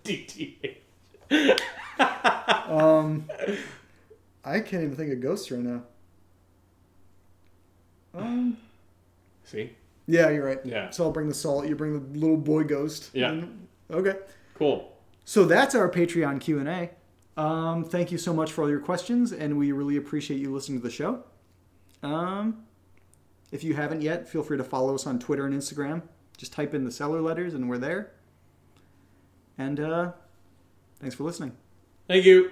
DTH. 0.04 0.76
Um, 2.70 3.26
I 4.46 4.60
can't 4.60 4.84
even 4.84 4.96
think 4.96 5.12
of 5.14 5.22
ghosts 5.22 5.50
right 5.52 5.62
now. 5.62 5.84
Um, 8.14 8.58
See. 9.44 9.72
yeah, 10.06 10.30
you're 10.30 10.46
right. 10.46 10.60
Yeah. 10.64 10.90
So 10.92 11.06
I'll 11.06 11.12
bring 11.12 11.28
the 11.30 11.34
salt. 11.34 11.68
You 11.68 11.76
bring 11.76 11.94
the 11.94 12.20
little 12.20 12.38
boy 12.38 12.64
ghost. 12.64 13.10
Yeah. 13.14 13.32
And- 13.32 13.68
okay. 13.92 14.18
Cool. 14.56 14.92
So 15.26 15.46
that's 15.46 15.74
our 15.74 15.90
Patreon 15.90 16.40
Q 16.42 16.60
and 16.60 16.68
A. 16.70 16.90
Um, 17.42 17.84
thank 17.86 18.12
you 18.12 18.18
so 18.18 18.34
much 18.34 18.52
for 18.52 18.64
all 18.64 18.70
your 18.70 18.80
questions, 18.82 19.32
and 19.32 19.58
we 19.58 19.72
really 19.72 19.98
appreciate 19.98 20.40
you 20.40 20.54
listening 20.54 20.80
to 20.80 20.84
the 20.84 20.92
show. 20.94 21.24
Um, 22.04 22.66
if 23.52 23.64
you 23.64 23.74
haven't 23.74 24.02
yet, 24.04 24.28
feel 24.30 24.44
free 24.44 24.58
to 24.58 24.64
follow 24.64 24.94
us 24.94 25.08
on 25.08 25.18
Twitter 25.18 25.46
and 25.46 25.56
Instagram. 25.56 26.04
Just 26.38 26.54
type 26.54 26.74
in 26.76 26.84
the 26.84 26.92
Cellar 26.92 27.22
Letters, 27.22 27.54
and 27.56 27.68
we're 27.70 27.78
there. 27.80 28.12
And 29.58 29.80
uh, 29.80 30.12
thanks 31.00 31.16
for 31.16 31.24
listening. 31.24 31.54
Thank 32.08 32.26
you. 32.26 32.52